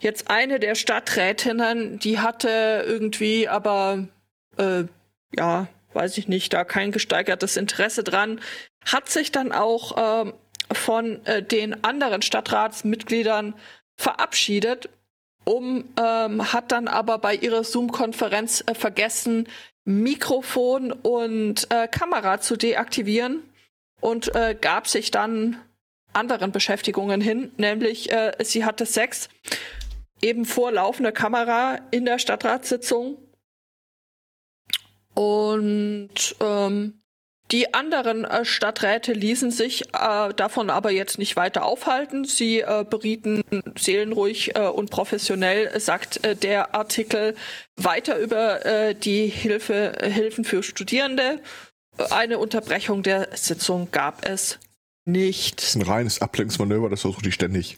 Jetzt 0.00 0.30
eine 0.30 0.58
der 0.58 0.74
Stadträtinnen, 0.74 1.98
die 1.98 2.18
hatte 2.18 2.84
irgendwie 2.86 3.48
aber, 3.48 4.08
äh, 4.58 4.84
ja, 5.36 5.68
weiß 5.92 6.18
ich 6.18 6.28
nicht, 6.28 6.52
da 6.52 6.64
kein 6.64 6.90
gesteigertes 6.90 7.56
Interesse 7.56 8.02
dran, 8.02 8.40
hat 8.84 9.08
sich 9.08 9.30
dann 9.32 9.52
auch 9.52 10.24
ähm, 10.24 10.34
von 10.72 11.24
äh, 11.26 11.42
den 11.42 11.84
anderen 11.84 12.20
Stadtratsmitgliedern 12.20 13.54
verabschiedet, 13.96 14.88
um 15.44 15.84
ähm, 15.96 16.52
hat 16.52 16.72
dann 16.72 16.88
aber 16.88 17.18
bei 17.18 17.34
ihrer 17.36 17.62
Zoom-Konferenz 17.62 18.64
äh, 18.66 18.74
vergessen, 18.74 19.48
Mikrofon 19.84 20.90
und 20.90 21.70
äh, 21.70 21.86
Kamera 21.86 22.40
zu 22.40 22.56
deaktivieren 22.56 23.42
und 24.04 24.34
äh, 24.34 24.54
gab 24.54 24.86
sich 24.86 25.10
dann 25.10 25.56
anderen 26.12 26.52
Beschäftigungen 26.52 27.22
hin, 27.22 27.52
nämlich 27.56 28.12
äh, 28.12 28.32
sie 28.44 28.66
hatte 28.66 28.84
Sex 28.84 29.30
eben 30.20 30.44
vor 30.44 30.72
laufender 30.72 31.10
Kamera 31.10 31.78
in 31.90 32.04
der 32.04 32.18
Stadtratssitzung 32.18 33.16
und 35.14 36.36
ähm, 36.40 37.00
die 37.50 37.72
anderen 37.72 38.26
äh, 38.26 38.44
Stadträte 38.44 39.14
ließen 39.14 39.50
sich 39.50 39.86
äh, 39.94 40.34
davon 40.34 40.68
aber 40.68 40.90
jetzt 40.90 41.18
nicht 41.18 41.36
weiter 41.36 41.64
aufhalten. 41.64 42.24
Sie 42.24 42.60
äh, 42.60 42.84
berieten 42.88 43.42
seelenruhig 43.78 44.54
äh, 44.54 44.66
und 44.66 44.90
professionell, 44.90 45.80
sagt 45.80 46.24
äh, 46.24 46.36
der 46.36 46.74
Artikel, 46.74 47.36
weiter 47.76 48.18
über 48.18 48.66
äh, 48.66 48.94
die 48.94 49.28
Hilfe, 49.28 49.92
Hilfen 50.02 50.44
für 50.44 50.62
Studierende. 50.62 51.40
Eine 52.10 52.38
Unterbrechung 52.38 53.02
der 53.02 53.36
Sitzung 53.36 53.90
gab 53.90 54.24
es 54.26 54.58
nicht. 55.04 55.58
Das 55.60 55.68
ist 55.68 55.74
ein 55.76 55.82
reines 55.82 56.20
Ablenkungsmanöver, 56.22 56.88
das 56.90 57.02
versucht 57.02 57.24
die 57.24 57.32
ständig. 57.32 57.76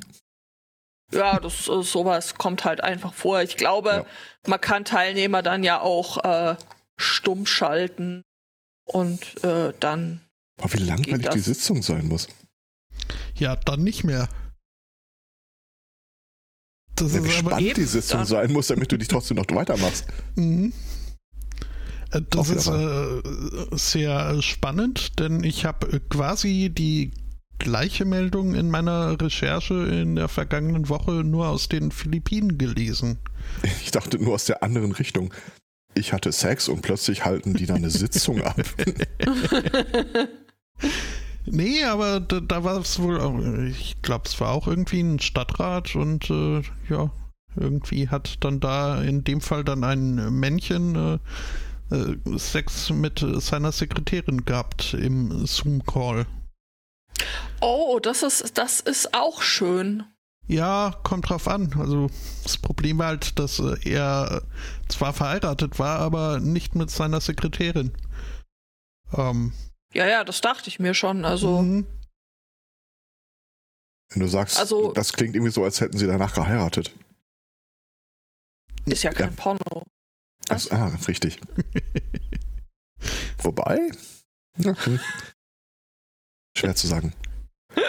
Ja, 1.12 1.38
das 1.38 1.68
äh, 1.68 1.82
sowas 1.82 2.34
kommt 2.34 2.64
halt 2.64 2.80
einfach 2.82 3.14
vor. 3.14 3.42
Ich 3.42 3.56
glaube, 3.56 3.90
Ja. 3.90 4.06
man 4.48 4.60
kann 4.60 4.84
Teilnehmer 4.84 5.42
dann 5.42 5.62
ja 5.62 5.80
auch 5.80 6.24
äh, 6.24 6.56
stumm 6.96 7.46
schalten 7.46 8.22
und 8.86 9.42
äh, 9.44 9.72
dann 9.80 10.20
Boah, 10.56 10.72
wie 10.72 10.78
langweilig 10.78 11.28
die? 11.28 11.38
Sitzung 11.40 11.82
sein 11.82 12.08
muss. 12.08 12.28
Ja, 13.34 13.56
dann 13.56 13.82
nicht 13.84 14.04
mehr. 14.04 14.28
Das 16.94 17.12
Ja, 17.12 17.22
wie 17.22 17.28
ist 17.28 17.38
aber. 17.40 17.50
spannend 17.50 17.76
die 17.76 17.84
Sitzung 17.84 18.24
sein 18.24 18.52
muss, 18.52 18.68
damit 18.68 18.90
du 18.90 18.96
dich 18.96 19.08
trotzdem 19.08 19.36
noch 19.36 19.44
weitermachst. 19.50 20.06
Mhm. 20.36 20.72
Äh, 22.12 22.20
Das 22.30 22.50
ist 22.50 22.66
äh, 22.68 23.22
sehr 23.72 24.40
spannend, 24.42 25.18
denn 25.18 25.42
ich 25.44 25.64
habe 25.64 26.00
quasi 26.08 26.70
die 26.72 27.10
gleiche 27.58 28.04
Meldung 28.04 28.54
in 28.54 28.68
meiner 28.70 29.20
Recherche 29.20 29.74
in 29.74 30.16
der 30.16 30.28
vergangenen 30.28 30.88
Woche 30.90 31.12
nur 31.24 31.48
aus 31.48 31.68
den 31.68 31.90
Philippinen 31.90 32.58
gelesen. 32.58 33.18
Ich 33.82 33.90
dachte 33.92 34.18
nur 34.22 34.34
aus 34.34 34.44
der 34.44 34.62
anderen 34.62 34.92
Richtung. 34.92 35.32
Ich 35.94 36.12
hatte 36.12 36.30
Sex 36.32 36.68
und 36.68 36.82
plötzlich 36.82 37.24
halten 37.24 37.54
die 37.54 37.64
da 37.64 37.74
eine 37.76 37.90
Sitzung 37.90 38.42
ab. 38.42 38.60
Nee, 41.48 41.84
aber 41.84 42.18
da, 42.20 42.40
da 42.40 42.64
war 42.64 42.78
es 42.80 42.98
wohl, 42.98 43.20
auch- 43.20 43.38
ich 43.70 44.02
glaube, 44.02 44.24
es 44.26 44.40
war 44.40 44.50
auch 44.50 44.66
irgendwie 44.66 45.00
ein 45.00 45.20
Stadtrat 45.20 45.94
und 45.94 46.28
äh, 46.28 46.60
ja, 46.90 47.10
irgendwie 47.54 48.08
hat 48.08 48.38
dann 48.44 48.58
da 48.58 49.00
in 49.00 49.22
dem 49.22 49.40
Fall 49.40 49.62
dann 49.62 49.84
ein 49.84 50.16
Männchen 50.40 50.96
äh, 50.96 51.18
äh, 51.90 52.38
Sex 52.38 52.90
mit 52.90 53.24
seiner 53.38 53.72
Sekretärin 53.72 54.44
gehabt 54.44 54.94
im 54.94 55.46
Zoom-Call. 55.46 56.26
Oh, 57.60 57.98
das 58.00 58.22
ist 58.22 58.58
das 58.58 58.80
ist 58.80 59.14
auch 59.14 59.40
schön. 59.42 60.04
Ja, 60.48 60.94
kommt 61.02 61.28
drauf 61.28 61.48
an. 61.48 61.72
Also 61.78 62.08
das 62.44 62.56
Problem 62.58 62.98
war 62.98 63.08
halt, 63.08 63.38
dass 63.38 63.58
äh, 63.58 63.76
er 63.88 64.42
zwar 64.88 65.12
verheiratet 65.12 65.78
war, 65.78 65.98
aber 65.98 66.38
nicht 66.38 66.74
mit 66.74 66.90
seiner 66.90 67.20
Sekretärin. 67.20 67.92
Ähm, 69.12 69.52
Ja, 69.92 70.06
ja, 70.06 70.22
das 70.24 70.40
dachte 70.40 70.68
ich 70.68 70.78
mir 70.78 70.94
schon. 70.94 71.24
Also 71.24 71.62
mhm. 71.62 71.86
Wenn 74.10 74.22
du 74.22 74.28
sagst, 74.28 74.58
Also- 74.58 74.92
das 74.92 75.12
klingt 75.12 75.34
irgendwie 75.34 75.52
so, 75.52 75.64
als 75.64 75.80
hätten 75.80 75.98
sie 75.98 76.06
danach 76.06 76.32
geheiratet. 76.34 76.92
ist 78.84 79.02
ja 79.02 79.10
kein 79.10 79.30
Ja. 79.30 79.36
Porno. 79.36 79.82
Das, 80.46 80.70
ah, 80.70 80.88
richtig. 81.08 81.40
Wobei? 83.42 83.90
Ja. 84.58 84.74
Schwer 86.56 86.74
zu 86.74 86.86
sagen. 86.86 87.12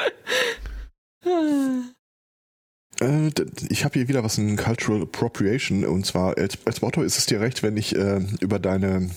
Äh, 2.99 3.29
ich 3.69 3.85
habe 3.85 3.99
hier 3.99 4.07
wieder 4.07 4.23
was 4.23 4.39
in 4.39 4.57
Cultural 4.57 5.03
Appropriation 5.03 5.85
und 5.85 6.05
zwar 6.05 6.35
als, 6.37 6.57
als 6.65 6.81
Motto 6.81 7.03
ist 7.03 7.19
es 7.19 7.27
dir 7.27 7.39
recht, 7.39 7.61
wenn 7.61 7.77
ich 7.77 7.95
äh, 7.95 8.25
über 8.39 8.57
deine 8.57 9.11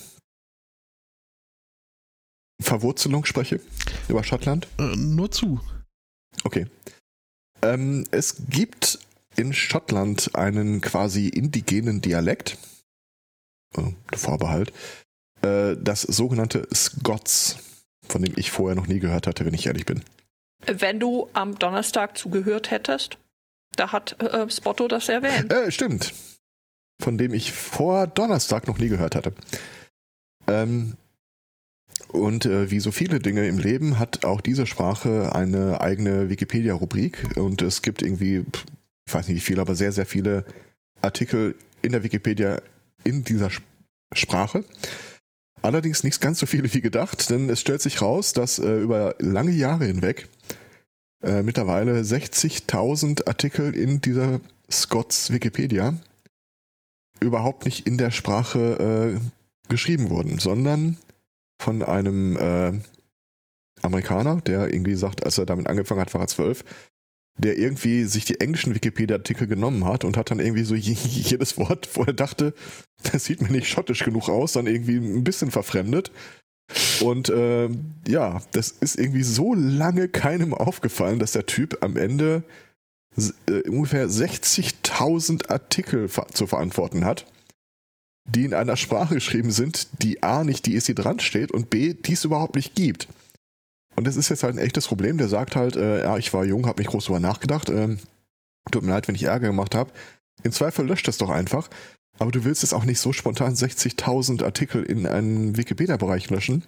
Verwurzelung 2.60 3.24
spreche, 3.24 3.60
über 4.08 4.22
Schottland. 4.22 4.68
äh, 4.78 4.94
nur 4.96 5.30
zu. 5.30 5.60
Okay. 6.44 6.66
Ähm, 7.62 8.04
es 8.10 8.36
gibt 8.50 8.98
in 9.36 9.52
Schottland 9.52 10.34
einen 10.34 10.80
quasi 10.80 11.28
indigenen 11.28 12.02
Dialekt, 12.02 12.58
äh, 13.76 14.16
Vorbehalt, 14.16 14.72
äh, 15.42 15.76
das 15.78 16.02
sogenannte 16.02 16.66
Scots, 16.74 17.58
von 18.06 18.22
dem 18.22 18.34
ich 18.36 18.50
vorher 18.50 18.76
noch 18.76 18.86
nie 18.86 19.00
gehört 19.00 19.26
hatte, 19.26 19.44
wenn 19.44 19.54
ich 19.54 19.66
ehrlich 19.66 19.86
bin. 19.86 20.02
Wenn 20.66 21.00
du 21.00 21.28
am 21.32 21.58
Donnerstag 21.58 22.18
zugehört 22.18 22.70
hättest, 22.70 23.18
da 23.76 23.92
hat 23.92 24.20
äh, 24.20 24.50
Spotto 24.50 24.88
das 24.88 25.08
erwähnt. 25.08 25.52
Äh, 25.52 25.70
stimmt. 25.70 26.12
Von 27.00 27.16
dem 27.16 27.32
ich 27.32 27.52
vor 27.52 28.06
Donnerstag 28.06 28.66
noch 28.66 28.78
nie 28.78 28.88
gehört 28.88 29.14
hatte. 29.14 29.32
Ähm, 30.46 30.96
und 32.08 32.44
äh, 32.44 32.70
wie 32.70 32.80
so 32.80 32.90
viele 32.90 33.20
Dinge 33.20 33.46
im 33.46 33.58
Leben 33.58 33.98
hat 33.98 34.24
auch 34.24 34.40
diese 34.40 34.66
Sprache 34.66 35.34
eine 35.34 35.80
eigene 35.80 36.28
Wikipedia-Rubrik 36.28 37.36
und 37.36 37.62
es 37.62 37.82
gibt 37.82 38.02
irgendwie, 38.02 38.44
ich 39.06 39.14
weiß 39.14 39.28
nicht 39.28 39.36
wie 39.36 39.40
viele, 39.40 39.60
aber 39.60 39.74
sehr, 39.74 39.92
sehr 39.92 40.06
viele 40.06 40.44
Artikel 41.02 41.54
in 41.82 41.92
der 41.92 42.02
Wikipedia 42.02 42.60
in 43.04 43.24
dieser 43.24 43.46
Sp- 43.50 43.64
Sprache. 44.12 44.64
Allerdings 45.62 46.04
nicht 46.04 46.20
ganz 46.20 46.38
so 46.38 46.46
viele 46.46 46.72
wie 46.72 46.80
gedacht, 46.80 47.30
denn 47.30 47.48
es 47.50 47.60
stellt 47.60 47.82
sich 47.82 48.00
raus, 48.02 48.32
dass 48.32 48.58
äh, 48.58 48.78
über 48.78 49.14
lange 49.18 49.52
Jahre 49.52 49.84
hinweg 49.86 50.28
äh, 51.22 51.42
mittlerweile 51.42 52.00
60.000 52.00 53.28
Artikel 53.28 53.74
in 53.76 54.00
dieser 54.00 54.40
Scots 54.70 55.32
Wikipedia 55.32 55.94
überhaupt 57.20 57.66
nicht 57.66 57.86
in 57.86 57.98
der 57.98 58.10
Sprache 58.10 59.18
äh, 59.18 59.68
geschrieben 59.68 60.08
wurden, 60.10 60.38
sondern 60.38 60.96
von 61.60 61.82
einem 61.82 62.36
äh, 62.38 62.72
Amerikaner, 63.82 64.40
der 64.40 64.72
irgendwie 64.72 64.94
sagt, 64.96 65.24
als 65.24 65.38
er 65.38 65.46
damit 65.46 65.66
angefangen 65.66 66.00
hat, 66.00 66.12
war 66.14 66.22
er 66.22 66.28
zwölf, 66.28 66.64
der 67.40 67.58
irgendwie 67.58 68.04
sich 68.04 68.24
die 68.24 68.40
englischen 68.40 68.74
Wikipedia-Artikel 68.74 69.46
genommen 69.46 69.84
hat 69.84 70.04
und 70.04 70.16
hat 70.16 70.30
dann 70.30 70.40
irgendwie 70.40 70.64
so 70.64 70.74
jedes 70.76 71.56
Wort, 71.58 71.88
wo 71.94 72.04
er 72.04 72.12
dachte, 72.12 72.54
das 73.10 73.24
sieht 73.24 73.40
mir 73.40 73.50
nicht 73.50 73.68
schottisch 73.68 74.04
genug 74.04 74.28
aus, 74.28 74.52
dann 74.52 74.66
irgendwie 74.66 74.96
ein 74.96 75.24
bisschen 75.24 75.50
verfremdet. 75.50 76.10
Und 77.00 77.28
äh, 77.30 77.68
ja, 78.06 78.42
das 78.52 78.70
ist 78.70 78.98
irgendwie 78.98 79.22
so 79.22 79.54
lange 79.54 80.08
keinem 80.08 80.54
aufgefallen, 80.54 81.18
dass 81.18 81.32
der 81.32 81.46
Typ 81.46 81.78
am 81.82 81.96
Ende 81.96 82.44
äh, 83.48 83.68
ungefähr 83.68 84.08
60.000 84.08 85.50
Artikel 85.50 86.08
zu 86.32 86.46
verantworten 86.46 87.04
hat, 87.04 87.26
die 88.28 88.44
in 88.44 88.54
einer 88.54 88.76
Sprache 88.76 89.14
geschrieben 89.14 89.50
sind, 89.50 89.88
die 90.02 90.22
A 90.22 90.44
nicht 90.44 90.66
die 90.66 90.76
ESI 90.76 90.94
dran 90.94 91.18
steht 91.18 91.50
und 91.50 91.70
B, 91.70 91.94
die 91.94 92.12
es 92.12 92.24
überhaupt 92.24 92.54
nicht 92.54 92.74
gibt. 92.74 93.08
Und 94.00 94.06
das 94.06 94.16
ist 94.16 94.30
jetzt 94.30 94.44
halt 94.44 94.54
ein 94.54 94.64
echtes 94.64 94.88
Problem. 94.88 95.18
Der 95.18 95.28
sagt 95.28 95.56
halt, 95.56 95.76
äh, 95.76 96.04
ja, 96.04 96.16
ich 96.16 96.32
war 96.32 96.46
jung, 96.46 96.66
habe 96.66 96.80
nicht 96.80 96.90
groß 96.90 97.04
drüber 97.04 97.20
nachgedacht. 97.20 97.68
Ähm, 97.68 97.98
tut 98.70 98.82
mir 98.82 98.92
leid, 98.92 99.08
wenn 99.08 99.14
ich 99.14 99.24
Ärger 99.24 99.48
gemacht 99.48 99.74
habe. 99.74 99.90
Im 100.42 100.52
Zweifel 100.52 100.86
löscht 100.86 101.06
das 101.06 101.18
doch 101.18 101.28
einfach. 101.28 101.68
Aber 102.18 102.30
du 102.30 102.44
willst 102.44 102.62
jetzt 102.62 102.72
auch 102.72 102.84
nicht 102.84 102.98
so 102.98 103.12
spontan 103.12 103.52
60.000 103.52 104.42
Artikel 104.42 104.82
in 104.84 105.06
einen 105.06 105.58
Wikipedia-Bereich 105.58 106.30
löschen. 106.30 106.64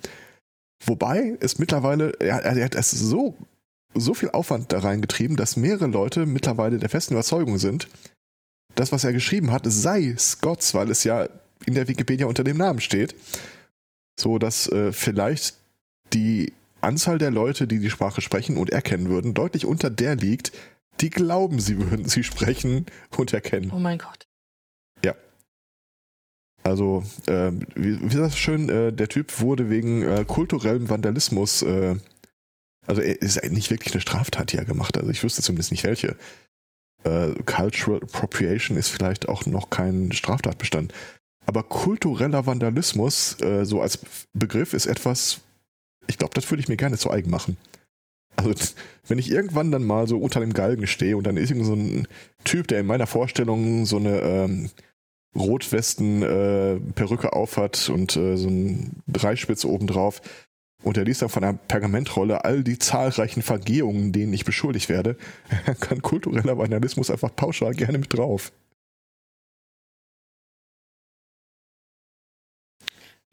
Wobei 0.84 1.38
es 1.40 1.58
mittlerweile, 1.58 2.12
er, 2.20 2.42
er 2.44 2.64
hat 2.66 2.74
es 2.74 2.90
so, 2.90 3.34
so 3.94 4.12
viel 4.12 4.28
Aufwand 4.28 4.70
da 4.70 4.80
reingetrieben, 4.80 5.38
dass 5.38 5.56
mehrere 5.56 5.86
Leute 5.86 6.26
mittlerweile 6.26 6.78
der 6.78 6.90
festen 6.90 7.14
Überzeugung 7.14 7.56
sind, 7.56 7.88
das, 8.74 8.92
was 8.92 9.04
er 9.04 9.14
geschrieben 9.14 9.52
hat, 9.52 9.62
sei 9.64 10.14
Scots, 10.18 10.74
weil 10.74 10.90
es 10.90 11.02
ja 11.04 11.30
in 11.64 11.72
der 11.72 11.88
Wikipedia 11.88 12.26
unter 12.26 12.44
dem 12.44 12.58
Namen 12.58 12.82
steht. 12.82 13.14
So 14.20 14.38
dass 14.38 14.68
äh, 14.68 14.92
vielleicht 14.92 15.56
die 16.12 16.52
Anzahl 16.82 17.18
der 17.18 17.30
Leute, 17.30 17.66
die 17.66 17.78
die 17.78 17.90
Sprache 17.90 18.20
sprechen 18.20 18.56
und 18.56 18.70
erkennen 18.70 19.08
würden, 19.08 19.34
deutlich 19.34 19.66
unter 19.66 19.90
der 19.90 20.16
liegt, 20.16 20.52
die 21.00 21.10
glauben, 21.10 21.60
sie 21.60 21.78
würden 21.78 22.06
sie 22.06 22.24
sprechen 22.24 22.86
und 23.16 23.32
erkennen. 23.32 23.70
Oh 23.74 23.78
mein 23.78 23.98
Gott. 23.98 24.26
Ja. 25.04 25.14
Also, 26.62 27.04
äh, 27.26 27.52
wie, 27.74 28.00
wie 28.00 28.06
ist 28.06 28.16
das 28.16 28.38
schön? 28.38 28.68
Äh, 28.68 28.92
der 28.92 29.08
Typ 29.08 29.40
wurde 29.40 29.70
wegen 29.70 30.02
äh, 30.02 30.24
kulturellem 30.26 30.90
Vandalismus, 30.90 31.62
äh, 31.62 31.96
also 32.86 33.00
er 33.00 33.20
ist 33.20 33.42
nicht 33.50 33.70
wirklich 33.70 33.94
eine 33.94 34.00
Straftat, 34.00 34.52
die 34.52 34.58
er 34.58 34.64
gemacht 34.64 34.96
hat. 34.96 35.02
Also 35.02 35.10
ich 35.10 35.22
wüsste 35.22 35.42
zumindest 35.42 35.70
nicht 35.70 35.84
welche. 35.84 36.16
Äh, 37.04 37.34
Cultural 37.46 38.02
Appropriation 38.02 38.76
ist 38.76 38.88
vielleicht 38.88 39.28
auch 39.28 39.46
noch 39.46 39.70
kein 39.70 40.12
Straftatbestand. 40.12 40.92
Aber 41.46 41.62
kultureller 41.64 42.46
Vandalismus, 42.46 43.40
äh, 43.40 43.64
so 43.64 43.80
als 43.80 43.98
Begriff, 44.32 44.74
ist 44.74 44.86
etwas, 44.86 45.40
ich 46.06 46.18
glaube, 46.18 46.34
das 46.34 46.50
würde 46.50 46.60
ich 46.60 46.68
mir 46.68 46.76
gerne 46.76 46.98
zu 46.98 47.10
eigen 47.10 47.30
machen. 47.30 47.56
Also, 48.36 48.54
wenn 49.06 49.18
ich 49.18 49.30
irgendwann 49.30 49.70
dann 49.70 49.84
mal 49.84 50.08
so 50.08 50.18
unter 50.18 50.40
dem 50.40 50.54
Galgen 50.54 50.86
stehe 50.86 51.16
und 51.16 51.26
dann 51.26 51.36
ist 51.36 51.50
irgend 51.50 51.66
so 51.66 51.74
ein 51.74 52.08
Typ, 52.44 52.68
der 52.68 52.80
in 52.80 52.86
meiner 52.86 53.06
Vorstellung 53.06 53.84
so 53.84 53.98
eine 53.98 54.20
ähm, 54.20 54.70
Rotwesten-Perücke 55.36 57.26
äh, 57.26 57.30
aufhat 57.30 57.88
und 57.90 58.16
äh, 58.16 58.36
so 58.36 58.48
ein 58.48 59.02
Dreispitz 59.06 59.64
obendrauf 59.64 60.22
und 60.82 60.96
er 60.96 61.04
liest 61.04 61.22
dann 61.22 61.28
von 61.28 61.44
einer 61.44 61.58
Pergamentrolle 61.58 62.44
all 62.44 62.64
die 62.64 62.78
zahlreichen 62.78 63.42
Vergehungen, 63.42 64.12
denen 64.12 64.32
ich 64.32 64.44
beschuldigt 64.44 64.88
werde, 64.88 65.16
kann 65.80 66.02
kultureller 66.02 66.58
Vandalismus 66.58 67.10
einfach 67.10 67.34
pauschal 67.34 67.74
gerne 67.74 67.98
mit 67.98 68.12
drauf. 68.12 68.52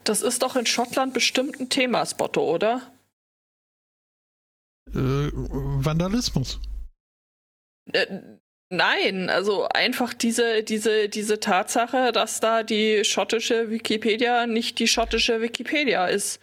Das 0.09 0.23
ist 0.23 0.41
doch 0.41 0.55
in 0.55 0.65
Schottland 0.65 1.13
bestimmt 1.13 1.59
ein 1.59 1.69
Thema, 1.69 2.03
Spotto, 2.03 2.41
oder? 2.41 2.81
Äh, 4.91 5.29
Vandalismus. 5.31 6.59
Äh, 7.93 8.07
nein, 8.71 9.29
also 9.29 9.67
einfach 9.69 10.15
diese, 10.15 10.63
diese, 10.63 11.09
diese 11.09 11.39
Tatsache, 11.39 12.11
dass 12.11 12.39
da 12.39 12.63
die 12.63 13.05
schottische 13.05 13.69
Wikipedia 13.69 14.47
nicht 14.47 14.79
die 14.79 14.87
schottische 14.87 15.41
Wikipedia 15.41 16.07
ist. 16.07 16.39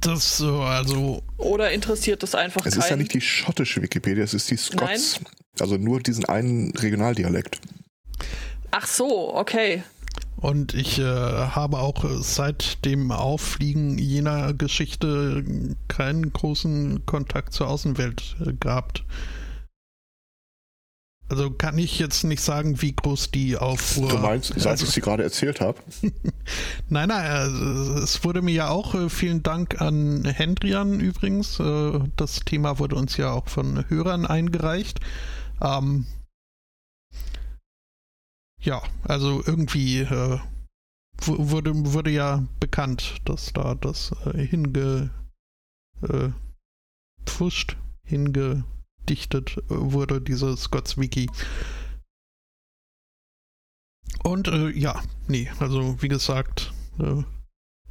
Das 0.00 0.40
also. 0.40 1.22
Oder 1.36 1.72
interessiert 1.72 2.22
das 2.22 2.34
einfach 2.34 2.64
Es 2.64 2.72
keinen? 2.72 2.82
ist 2.82 2.88
ja 2.88 2.96
nicht 2.96 3.12
die 3.12 3.20
schottische 3.20 3.82
Wikipedia, 3.82 4.24
es 4.24 4.32
ist 4.32 4.50
die 4.50 4.56
Scots. 4.56 5.20
Nein? 5.20 5.32
Also 5.60 5.76
nur 5.76 6.00
diesen 6.00 6.24
einen 6.24 6.74
Regionaldialekt. 6.74 7.60
Ach 8.70 8.86
so, 8.86 9.34
okay. 9.34 9.82
Und 10.40 10.72
ich 10.72 11.00
äh, 11.00 11.04
habe 11.04 11.78
auch 11.78 12.04
seit 12.20 12.84
dem 12.84 13.10
Auffliegen 13.10 13.98
jener 13.98 14.54
Geschichte 14.54 15.44
keinen 15.88 16.32
großen 16.32 17.04
Kontakt 17.06 17.52
zur 17.52 17.66
Außenwelt 17.66 18.36
äh, 18.46 18.52
gehabt. 18.52 19.04
Also 21.28 21.50
kann 21.50 21.76
ich 21.76 21.98
jetzt 21.98 22.22
nicht 22.22 22.40
sagen, 22.40 22.80
wie 22.80 22.94
groß 22.94 23.32
die 23.32 23.56
Aufruhr. 23.56 24.10
Du 24.10 24.18
meinst, 24.18 24.54
seit 24.56 24.66
also, 24.66 24.84
ich 24.84 24.92
sie 24.92 25.00
gerade 25.00 25.24
erzählt 25.24 25.60
habe? 25.60 25.80
nein, 26.88 27.08
nein, 27.08 27.96
äh, 27.96 27.98
es 27.98 28.22
wurde 28.22 28.40
mir 28.40 28.54
ja 28.54 28.68
auch, 28.68 28.94
äh, 28.94 29.10
vielen 29.10 29.42
Dank 29.42 29.80
an 29.80 30.24
Hendrian 30.24 31.00
übrigens. 31.00 31.60
Das 32.16 32.40
Thema 32.46 32.78
wurde 32.78 32.94
uns 32.94 33.16
ja 33.16 33.32
auch 33.32 33.48
von 33.48 33.84
Hörern 33.88 34.24
eingereicht. 34.24 35.00
Ähm, 35.60 36.06
ja, 38.60 38.82
also 39.04 39.42
irgendwie 39.46 40.00
äh, 40.00 40.38
wurde, 41.20 41.72
wurde 41.74 42.10
ja 42.10 42.46
bekannt, 42.60 43.16
dass 43.24 43.52
da 43.52 43.74
das 43.74 44.12
äh, 44.26 44.46
hinge 44.46 45.10
äh, 46.02 46.30
hingedichtet 48.04 49.62
wurde, 49.68 50.20
dieses 50.20 50.62
Scots 50.62 50.96
Wiki. 50.96 51.28
Und 54.22 54.48
äh, 54.48 54.70
ja, 54.70 55.02
nee, 55.26 55.50
also 55.60 56.00
wie 56.02 56.08
gesagt, 56.08 56.72
äh, 56.98 57.22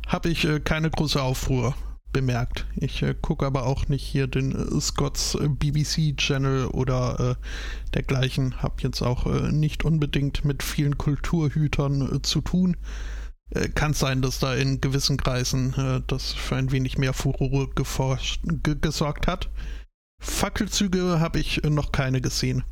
habe 0.08 0.30
ich 0.30 0.46
äh, 0.46 0.60
keine 0.60 0.90
große 0.90 1.22
Aufruhr 1.22 1.76
bemerkt. 2.12 2.66
Ich 2.76 3.04
äh, 3.04 3.16
gucke 3.20 3.46
aber 3.46 3.66
auch 3.66 3.88
nicht 3.88 4.04
hier 4.04 4.28
den 4.28 4.54
äh, 4.54 4.82
Scots 4.82 5.36
äh, 5.36 5.48
BBC 5.48 6.16
Channel 6.18 6.68
oder 6.68 7.38
äh, 7.38 7.92
dergleichen. 7.94 8.62
Hab 8.62 8.82
jetzt 8.82 9.02
auch 9.02 9.26
äh, 9.26 9.52
nicht 9.52 9.84
unbedingt 9.86 10.46
mit 10.46 10.64
vielen 10.64 10.98
Kulturhütern 10.98 12.16
äh, 12.16 12.22
zu 12.22 12.42
tun. 12.42 12.78
Kann 13.76 13.94
sein, 13.94 14.22
dass 14.22 14.40
da 14.40 14.54
in 14.56 14.82
gewissen 14.82 15.16
Kreisen 15.16 16.04
das 16.08 16.34
für 16.34 16.58
ein 16.58 16.74
wenig 16.74 16.98
mehr 16.98 17.14
Furore 17.14 17.70
geforscht, 17.70 18.42
gesorgt 18.62 19.26
hat. 19.26 19.50
Fackelzüge 20.20 21.22
habe 21.22 21.40
ich 21.40 21.64
noch 21.64 21.94
keine 21.94 22.20
gesehen. 22.20 22.66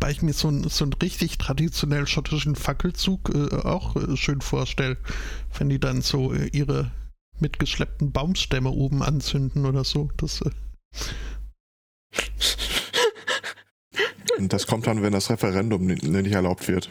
Weil 0.00 0.10
ich 0.10 0.20
mir 0.20 0.32
so, 0.32 0.48
ein, 0.48 0.68
so 0.68 0.84
einen 0.84 0.94
richtig 0.94 1.38
traditionell 1.38 2.08
schottischen 2.08 2.56
Fackelzug 2.56 3.32
auch 3.64 3.94
schön 4.16 4.40
vorstelle, 4.40 4.96
wenn 5.56 5.68
die 5.68 5.78
dann 5.78 6.02
so 6.02 6.34
ihre 6.34 6.90
mitgeschleppten 7.40 8.12
Baumstämme 8.12 8.70
oben 8.70 9.02
anzünden 9.02 9.66
oder 9.66 9.84
so. 9.84 10.10
Das, 10.16 10.40
äh 10.42 10.50
das 14.38 14.66
kommt 14.66 14.86
dann, 14.86 15.02
wenn 15.02 15.12
das 15.12 15.30
Referendum 15.30 15.84
nicht 15.84 16.32
erlaubt 16.32 16.68
wird. 16.68 16.88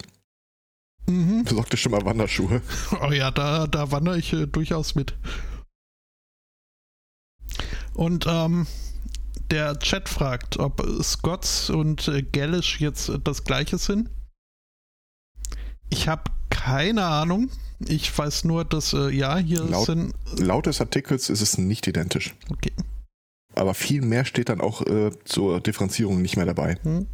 Mhm. 1.08 1.44
Besorg 1.44 1.70
dir 1.70 1.78
schon 1.78 1.92
mal 1.92 2.06
Wanderschuhe. 2.06 2.62
Oh 3.02 3.12
ja, 3.12 3.32
da, 3.32 3.68
da 3.68 3.92
wandere 3.92 4.18
ich 4.18 4.32
äh, 4.34 4.48
durchaus 4.48 4.96
mit. 4.96 5.14
Und 7.94 8.26
ähm, 8.28 8.66
der 9.52 9.78
Chat 9.80 10.10
fragt, 10.10 10.58
ob 10.58 10.82
Scots 11.04 11.70
und 11.70 12.08
äh, 12.08 12.24
Gälisch 12.24 12.80
jetzt 12.80 13.12
das 13.24 13.44
gleiche 13.44 13.78
sind. 13.78 14.10
Ich 15.90 16.08
habe 16.08 16.24
keine 16.50 17.06
Ahnung. 17.06 17.52
Ich 17.90 18.18
weiß 18.18 18.46
nur, 18.46 18.66
dass 18.66 18.94
äh, 18.94 19.10
ja, 19.10 19.38
hier 19.38 19.64
laut, 19.64 19.86
sind. 19.86 20.14
Laut 20.38 20.66
des 20.66 20.82
Artikels 20.82 21.30
ist 21.30 21.42
es 21.42 21.58
nicht 21.58 21.88
identisch. 21.88 22.36
Okay. 22.50 22.72
Aber 23.56 23.74
viel 23.74 24.02
mehr 24.02 24.26
steht 24.26 24.50
dann 24.50 24.62
auch 24.62 24.82
äh, 24.82 25.12
zur 25.26 25.62
Differenzierung 25.62 26.22
nicht 26.22 26.38
mehr 26.38 26.46
dabei. 26.46 26.78
Hm. 26.84 27.08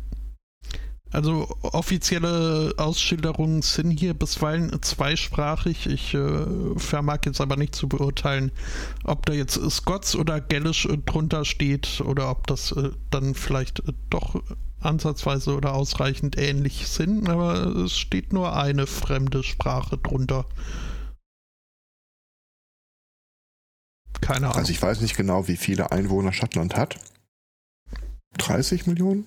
Also 1.11 1.47
offizielle 1.63 2.73
Ausschilderungen 2.77 3.63
sind 3.63 3.91
hier 3.99 4.13
bisweilen 4.13 4.79
zweisprachig. 4.81 5.87
Ich 5.87 6.13
äh, 6.13 6.45
vermag 6.77 7.21
jetzt 7.25 7.41
aber 7.41 7.55
nicht 7.55 7.73
zu 7.73 7.89
beurteilen, 7.89 8.51
ob 9.03 9.25
da 9.25 9.33
jetzt 9.33 9.59
Scots 9.71 10.15
oder 10.15 10.39
Gälisch 10.39 10.85
äh, 10.85 10.97
drunter 10.97 11.45
steht 11.45 12.01
oder 12.01 12.29
ob 12.29 12.45
das 12.45 12.71
äh, 12.73 12.91
dann 13.09 13.33
vielleicht 13.33 13.79
äh, 13.79 13.93
doch 14.11 14.35
ansatzweise 14.79 15.55
oder 15.55 15.73
ausreichend 15.73 16.37
ähnlich 16.37 16.87
sind, 16.87 17.29
aber 17.29 17.65
es 17.67 17.97
steht 17.97 18.33
nur 18.33 18.55
eine 18.55 18.87
fremde 18.87 19.43
Sprache 19.43 19.97
drunter. 19.97 20.45
Keine 24.21 24.47
Ahnung. 24.47 24.57
Also 24.57 24.71
ich 24.71 24.81
weiß 24.81 25.01
nicht 25.01 25.15
genau, 25.15 25.47
wie 25.47 25.57
viele 25.57 25.91
Einwohner 25.91 26.33
Schottland 26.33 26.75
hat. 26.75 26.97
30 28.37 28.87
Millionen 28.87 29.25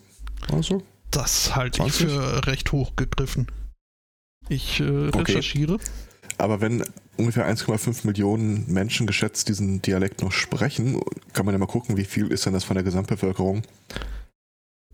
oder 0.49 0.63
so? 0.63 0.83
Das 1.11 1.55
halte 1.55 1.85
ich 1.85 1.93
für 1.93 2.47
recht 2.47 2.73
hoch 2.73 2.97
gegriffen. 2.97 3.47
Ich 4.49 4.81
äh, 4.81 4.85
recherchiere. 4.85 5.75
Okay. 5.75 5.85
Aber 6.39 6.61
wenn 6.61 6.85
ungefähr 7.17 7.47
1,5 7.47 8.07
Millionen 8.07 8.73
Menschen 8.73 9.07
geschätzt 9.07 9.49
diesen 9.49 9.83
Dialekt 9.83 10.23
noch 10.23 10.33
sprechen, 10.33 11.01
kann 11.33 11.47
man 11.47 11.55
ja 11.55 11.59
mal 11.59 11.67
gucken, 11.67 11.97
wie 11.97 12.05
viel 12.05 12.29
ist 12.29 12.47
denn 12.47 12.53
das 12.53 12.65
von 12.65 12.75
der 12.75 12.83
Gesamtbevölkerung? 12.83 13.63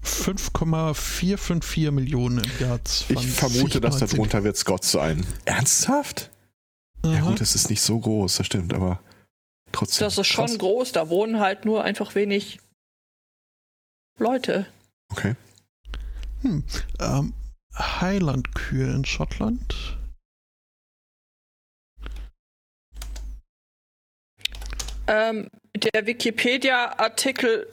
5,454 0.02 1.90
Millionen 1.90 2.44
im 2.44 2.50
Jahr 2.60 2.84
20, 2.84 3.10
Ich 3.10 3.30
vermute, 3.30 3.80
dass 3.80 3.98
darunter 3.98 4.44
wird 4.44 4.56
Scott 4.56 4.84
sein. 4.84 5.26
Ernsthaft? 5.44 6.30
Aha. 7.02 7.14
Ja 7.14 7.20
gut, 7.20 7.40
es 7.40 7.54
ist 7.54 7.70
nicht 7.70 7.82
so 7.82 7.98
groß, 7.98 8.36
das 8.36 8.46
stimmt, 8.46 8.72
aber 8.72 9.00
trotzdem. 9.72 10.06
Das 10.06 10.18
ist 10.18 10.26
schon 10.26 10.46
krass. 10.46 10.58
groß, 10.58 10.92
da 10.92 11.08
wohnen 11.08 11.40
halt 11.40 11.64
nur 11.64 11.84
einfach 11.84 12.14
wenig 12.14 12.60
Leute. 14.18 14.66
Okay. 15.10 15.34
Hm, 16.42 16.64
ähm, 17.00 17.34
Highland-Kühe 17.76 18.92
in 18.94 19.04
Schottland. 19.04 19.98
Ähm, 25.06 25.48
der 25.80 26.06
Wikipedia-Artikel 26.06 27.66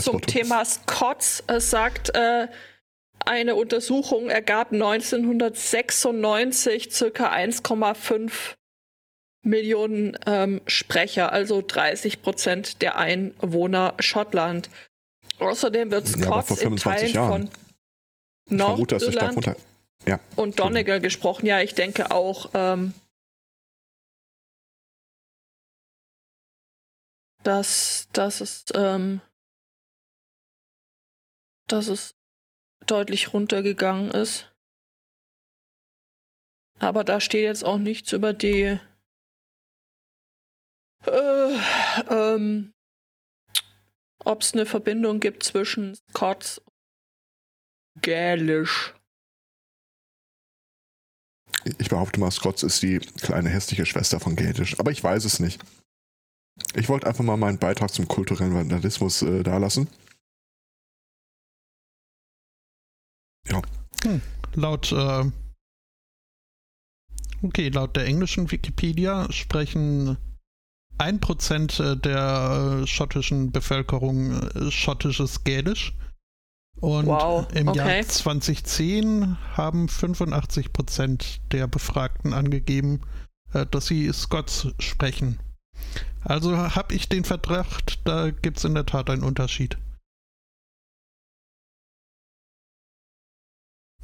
zum 0.00 0.20
Thema 0.22 0.64
Scots 0.64 1.44
äh, 1.46 1.60
sagt, 1.60 2.12
äh, 2.14 2.48
eine 3.24 3.54
Untersuchung 3.54 4.30
ergab 4.30 4.72
1996 4.72 6.92
circa 6.92 7.32
1,5 7.32 8.32
Millionen 9.44 10.16
ähm, 10.26 10.60
Sprecher, 10.66 11.30
also 11.32 11.62
30 11.66 12.22
Prozent 12.22 12.82
der 12.82 12.98
Einwohner 12.98 13.94
Schottland. 13.98 14.70
Außerdem 15.38 15.90
wird 15.90 16.08
Scots 16.08 16.60
ja, 16.60 16.68
in 16.68 16.76
Teilen 16.76 17.12
Jahren. 17.12 17.50
von 18.48 18.56
Nordirland 18.56 19.56
ja. 20.06 20.20
und 20.36 20.60
Donegal 20.60 21.00
gesprochen. 21.00 21.46
Ja, 21.46 21.60
ich 21.60 21.74
denke 21.74 22.10
auch. 22.10 22.50
Ähm, 22.54 22.92
dass, 27.42 28.08
dass 28.12 28.40
es, 28.40 28.64
ähm, 28.74 29.20
dass 31.68 31.88
es 31.88 32.14
deutlich 32.86 33.32
runtergegangen 33.32 34.10
ist. 34.10 34.52
Aber 36.78 37.04
da 37.04 37.20
steht 37.20 37.44
jetzt 37.44 37.64
auch 37.64 37.78
nichts 37.78 38.12
über 38.12 38.32
die 38.32 38.78
äh, 41.06 41.58
ähm, 42.08 42.72
ob 44.24 44.42
es 44.42 44.52
eine 44.52 44.66
Verbindung 44.66 45.20
gibt 45.20 45.42
zwischen 45.42 45.96
Scots 46.10 46.58
und 46.58 46.72
Gälisch. 48.02 48.94
Ich 51.78 51.88
behaupte 51.88 52.18
mal, 52.18 52.30
Scots 52.30 52.62
ist 52.62 52.82
die 52.82 52.98
kleine 52.98 53.48
hässliche 53.48 53.86
Schwester 53.86 54.18
von 54.18 54.34
Gälisch, 54.34 54.78
aber 54.80 54.90
ich 54.90 55.02
weiß 55.02 55.24
es 55.24 55.40
nicht. 55.40 55.62
Ich 56.74 56.88
wollte 56.88 57.06
einfach 57.06 57.24
mal 57.24 57.36
meinen 57.36 57.58
Beitrag 57.58 57.92
zum 57.92 58.08
kulturellen 58.08 58.54
Vandalismus 58.54 59.22
äh, 59.22 59.42
dalassen. 59.42 59.88
Ja. 63.48 63.60
Hm. 64.04 64.20
Laut 64.54 64.92
äh, 64.92 65.24
okay, 67.42 67.68
laut 67.68 67.96
der 67.96 68.06
englischen 68.06 68.50
Wikipedia 68.50 69.30
sprechen 69.32 70.16
1% 70.98 71.82
äh, 71.82 71.96
der 71.96 72.82
äh, 72.82 72.86
schottischen 72.86 73.50
Bevölkerung 73.50 74.32
äh, 74.32 74.70
schottisches 74.70 75.44
Gälisch. 75.44 75.94
Und 76.80 77.06
wow, 77.06 77.46
im 77.54 77.68
okay. 77.68 77.78
Jahr 77.78 78.08
2010 78.08 79.36
haben 79.56 79.86
85% 79.86 81.38
der 81.52 81.68
Befragten 81.68 82.32
angegeben, 82.32 83.02
dass 83.70 83.86
sie 83.86 84.10
Scots 84.12 84.68
sprechen. 84.80 85.38
Also 86.24 86.56
habe 86.56 86.94
ich 86.94 87.08
den 87.08 87.24
Verdacht, 87.24 88.00
da 88.04 88.30
gibt 88.30 88.58
es 88.58 88.64
in 88.64 88.74
der 88.74 88.86
Tat 88.86 89.10
einen 89.10 89.24
Unterschied. 89.24 89.76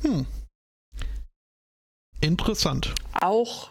Hm. 0.03 0.27
Interessant. 2.21 2.95
Auch 3.21 3.71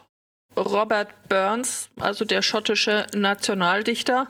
Robert 0.56 1.28
Burns, 1.28 1.90
also 2.00 2.26
der 2.26 2.42
schottische 2.42 3.06
Nationaldichter, 3.14 4.28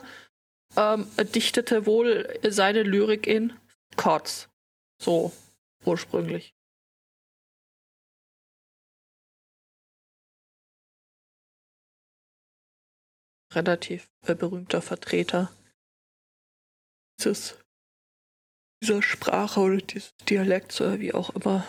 ähm, 0.76 1.08
dichtete 1.34 1.86
wohl 1.86 2.40
seine 2.48 2.84
Lyrik 2.84 3.28
in 3.28 3.54
Scots. 3.94 4.50
So 5.02 5.32
ursprünglich. 5.86 6.57
Relativ 13.54 14.10
äh, 14.26 14.36
berühmter 14.36 14.82
Vertreter 14.82 15.52
dieses, 17.20 17.58
dieser 18.82 19.02
Sprache 19.02 19.60
oder 19.60 19.78
dieses 19.78 20.16
Dialekts 20.30 20.82
oder 20.82 21.00
wie 21.00 21.14
auch 21.14 21.32
immer. 21.32 21.66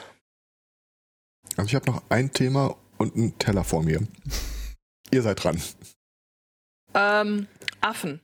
Also 1.56 1.68
ich 1.68 1.74
habe 1.74 1.90
noch 1.90 2.02
ein 2.10 2.32
Thema 2.32 2.76
und 2.98 3.14
einen 3.14 3.38
Teller 3.38 3.64
vor 3.64 3.82
mir. 3.82 4.06
Ihr 5.10 5.22
seid 5.22 5.42
dran. 5.42 5.62
Ähm, 6.94 7.48
Affen. 7.80 8.20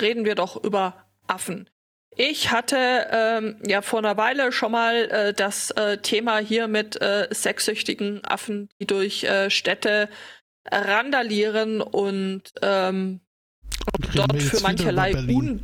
Reden 0.00 0.24
wir 0.24 0.34
doch 0.34 0.62
über 0.62 1.06
Affen. 1.26 1.68
Ich 2.16 2.50
hatte 2.50 3.06
ähm, 3.12 3.62
ja 3.64 3.80
vor 3.80 4.00
einer 4.00 4.16
Weile 4.16 4.50
schon 4.50 4.72
mal 4.72 4.94
äh, 5.10 5.34
das 5.34 5.70
äh, 5.72 5.98
Thema 5.98 6.38
hier 6.38 6.66
mit 6.66 7.00
äh, 7.00 7.28
sexsüchtigen 7.30 8.24
Affen, 8.24 8.68
die 8.80 8.86
durch 8.86 9.24
äh, 9.24 9.50
Städte 9.50 10.08
randalieren 10.70 11.80
und 11.80 12.42
ähm, 12.62 13.20
dort 14.14 14.40
für 14.42 14.60
mancherlei 14.60 15.14
Un. 15.14 15.62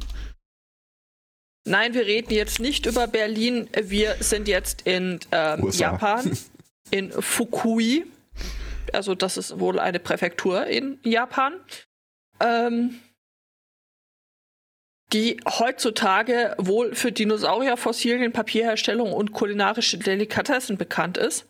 Nein, 1.67 1.95
wir 1.95 2.05
reden 2.07 2.33
jetzt 2.33 2.61
nicht 2.61 2.87
über 2.87 3.07
Berlin. 3.07 3.69
Wir 3.73 4.17
sind 4.21 4.49
jetzt 4.49 4.83
in 4.83 5.21
ähm, 5.33 5.71
Japan, 5.71 6.37
in 6.91 7.11
Fukui. 7.11 8.05
Also 8.93 9.15
das 9.15 9.37
ist 9.37 9.59
wohl 9.59 9.79
eine 9.79 9.99
Präfektur 9.99 10.67
in 10.67 10.99
Japan. 11.03 11.55
Ähm, 12.41 13.01
die 15.15 15.41
heutzutage 15.47 16.55
wohl 16.59 16.95
für 16.95 17.13
Dinosaurierfossilien, 17.13 18.33
Papierherstellung 18.33 19.13
und 19.13 19.33
kulinarische 19.33 19.97
Delikatessen 19.97 20.77
bekannt 20.77 21.17
ist. 21.17 21.47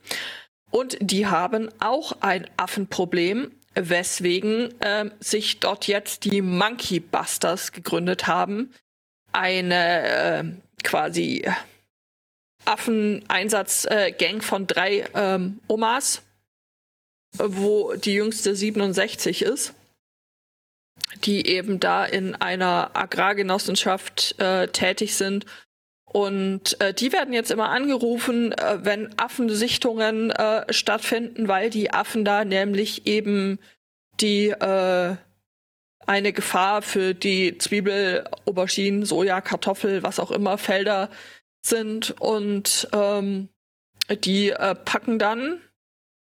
Und 0.75 0.97
die 1.01 1.29
haben 1.29 1.71
auch 1.79 2.17
ein 2.21 2.51
Affenproblem, 2.57 3.53
weswegen 3.77 4.75
äh, 4.81 5.09
sich 5.21 5.61
dort 5.61 5.87
jetzt 5.87 6.25
die 6.25 6.43
Monkey 6.43 6.99
Busters 6.99 7.71
gegründet 7.71 8.27
haben. 8.27 8.75
Eine 9.31 10.03
äh, 10.03 10.45
quasi 10.83 11.49
Affeneinsatzgang 12.65 14.39
äh, 14.39 14.41
von 14.41 14.67
drei 14.67 15.07
ähm, 15.15 15.61
Omas, 15.69 16.23
wo 17.39 17.95
die 17.95 18.15
jüngste 18.15 18.57
67 18.57 19.43
ist, 19.43 19.75
die 21.25 21.47
eben 21.47 21.79
da 21.79 22.05
in 22.05 22.35
einer 22.35 22.91
Agrargenossenschaft 22.95 24.41
äh, 24.41 24.67
tätig 24.67 25.15
sind 25.15 25.47
und 26.14 26.81
äh, 26.81 26.94
die 26.94 27.12
werden 27.12 27.35
jetzt 27.35 27.50
immer 27.50 27.70
angerufen, 27.70 28.53
äh, 28.53 28.79
wenn 28.83 29.18
Affensichtungen 29.18 30.31
äh, 30.31 30.72
stattfinden, 30.72 31.48
weil 31.48 31.70
die 31.70 31.92
Affen 31.92 32.24
da 32.24 32.44
nämlich 32.44 33.09
eben 33.09 33.59
die 34.20 34.50
äh, 34.50 35.16
eine 36.07 36.33
Gefahr 36.33 36.83
für 36.83 37.14
die 37.14 37.59
Zwiebel, 37.59 38.29
Auberginen, 38.46 39.05
Soja, 39.05 39.40
Kartoffel, 39.40 40.05
was 40.05 40.20
auch 40.20 40.31
immer 40.31 40.57
Felder 40.57 41.11
sind. 41.62 42.14
Und 42.20 42.87
ähm, 42.92 43.48
die 44.24 44.50
äh, 44.50 44.77
packen 44.77 45.18
dann 45.18 45.61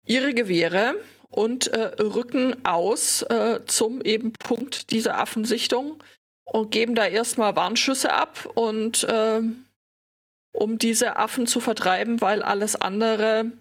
ihre 0.05 0.35
Gewehre 0.35 0.97
und 1.31 1.69
äh, 1.69 2.03
rücken 2.03 2.63
aus 2.67 3.23
äh, 3.23 3.61
zum 3.65 4.03
eben 4.03 4.35
Punkt 4.35 4.91
dieser 4.91 5.19
Affensichtung 5.19 6.03
und 6.45 6.73
geben 6.73 6.95
da 6.95 7.07
erstmal 7.07 7.57
Warnschüsse 7.57 8.13
ab 8.13 8.51
und 8.55 9.05
äh, 9.05 9.41
um 10.53 10.79
diese 10.79 11.17
Affen 11.17 11.47
zu 11.47 11.61
vertreiben, 11.61 12.21
weil 12.21 12.43
alles 12.43 12.77
andere 12.77 13.53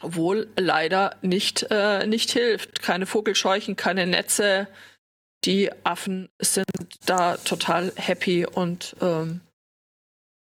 wohl 0.00 0.48
leider 0.56 1.16
nicht, 1.22 1.66
äh, 1.70 2.06
nicht 2.06 2.30
hilft. 2.30 2.82
Keine 2.82 3.06
Vogelscheuchen, 3.06 3.76
keine 3.76 4.06
Netze. 4.06 4.68
Die 5.44 5.70
Affen 5.84 6.28
sind 6.38 6.66
da 7.06 7.36
total 7.36 7.92
happy 7.96 8.46
und 8.46 8.96
ähm, 9.00 9.40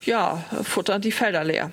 ja, 0.02 0.44
futtern 0.62 1.02
die 1.02 1.12
Felder 1.12 1.44
leer. 1.44 1.72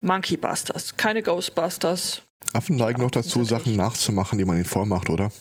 Monkey 0.00 0.36
Busters, 0.36 0.96
keine 0.96 1.22
Ghostbusters. 1.22 2.22
Affen 2.52 2.76
neigen 2.76 3.02
noch 3.02 3.10
dazu, 3.10 3.44
Sachen 3.44 3.76
nachzumachen, 3.76 4.38
die 4.38 4.44
man 4.44 4.56
ihnen 4.56 4.64
vormacht, 4.64 5.10
oder? 5.10 5.32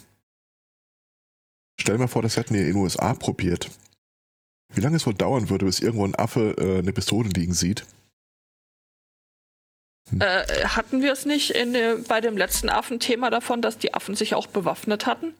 Stell 1.79 1.97
mir 1.97 2.07
vor, 2.07 2.21
das 2.21 2.37
hätten 2.37 2.53
die 2.53 2.61
in 2.61 2.67
den 2.67 2.75
USA 2.75 3.13
probiert. 3.13 3.69
Wie 4.73 4.81
lange 4.81 4.97
es 4.97 5.05
wohl 5.05 5.13
dauern 5.13 5.49
würde, 5.49 5.65
bis 5.65 5.79
irgendwo 5.79 6.05
ein 6.05 6.15
Affe 6.15 6.55
äh, 6.57 6.79
eine 6.79 6.93
Pistole 6.93 7.29
liegen 7.29 7.53
sieht? 7.53 7.85
Hm. 10.09 10.21
Äh, 10.21 10.45
hatten 10.65 11.01
wir 11.01 11.11
es 11.11 11.25
nicht 11.25 11.51
in, 11.51 11.75
äh, 11.75 11.97
bei 12.07 12.21
dem 12.21 12.37
letzten 12.37 12.69
Affenthema 12.69 13.29
davon, 13.29 13.61
dass 13.61 13.77
die 13.77 13.93
Affen 13.93 14.15
sich 14.15 14.35
auch 14.35 14.47
bewaffnet 14.47 15.05
hatten? 15.05 15.33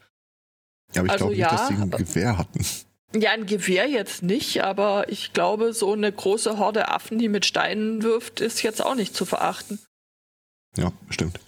Ja, 0.93 1.01
aber 1.01 1.07
ich 1.07 1.11
also, 1.11 1.25
glaube 1.25 1.35
nicht, 1.35 1.39
ja, 1.41 1.49
dass 1.49 1.67
sie 1.67 1.75
ein 1.75 1.91
Gewehr 1.91 2.37
hatten. 2.37 2.65
Ja, 3.15 3.31
ein 3.31 3.45
Gewehr 3.45 3.87
jetzt 3.87 4.21
nicht, 4.23 4.63
aber 4.63 5.09
ich 5.09 5.31
glaube, 5.33 5.73
so 5.73 5.93
eine 5.93 6.11
große 6.11 6.57
Horde 6.57 6.89
Affen, 6.89 7.17
die 7.17 7.29
mit 7.29 7.45
Steinen 7.45 8.03
wirft, 8.03 8.41
ist 8.41 8.61
jetzt 8.63 8.83
auch 8.83 8.95
nicht 8.95 9.15
zu 9.15 9.25
verachten. 9.25 9.79
Ja, 10.75 10.91
stimmt. 11.09 11.39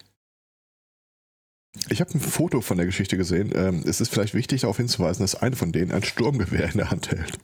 Ich 1.89 2.01
habe 2.01 2.13
ein 2.13 2.19
Foto 2.19 2.61
von 2.61 2.77
der 2.77 2.85
Geschichte 2.85 3.17
gesehen. 3.17 3.51
Ähm, 3.55 3.83
es 3.85 4.01
ist 4.01 4.09
vielleicht 4.09 4.33
wichtig, 4.33 4.61
darauf 4.61 4.77
hinzuweisen, 4.77 5.23
dass 5.23 5.35
eine 5.35 5.55
von 5.55 5.71
denen 5.71 5.91
ein 5.91 6.03
Sturmgewehr 6.03 6.69
in 6.71 6.77
der 6.77 6.91
Hand 6.91 7.11
hält. 7.11 7.37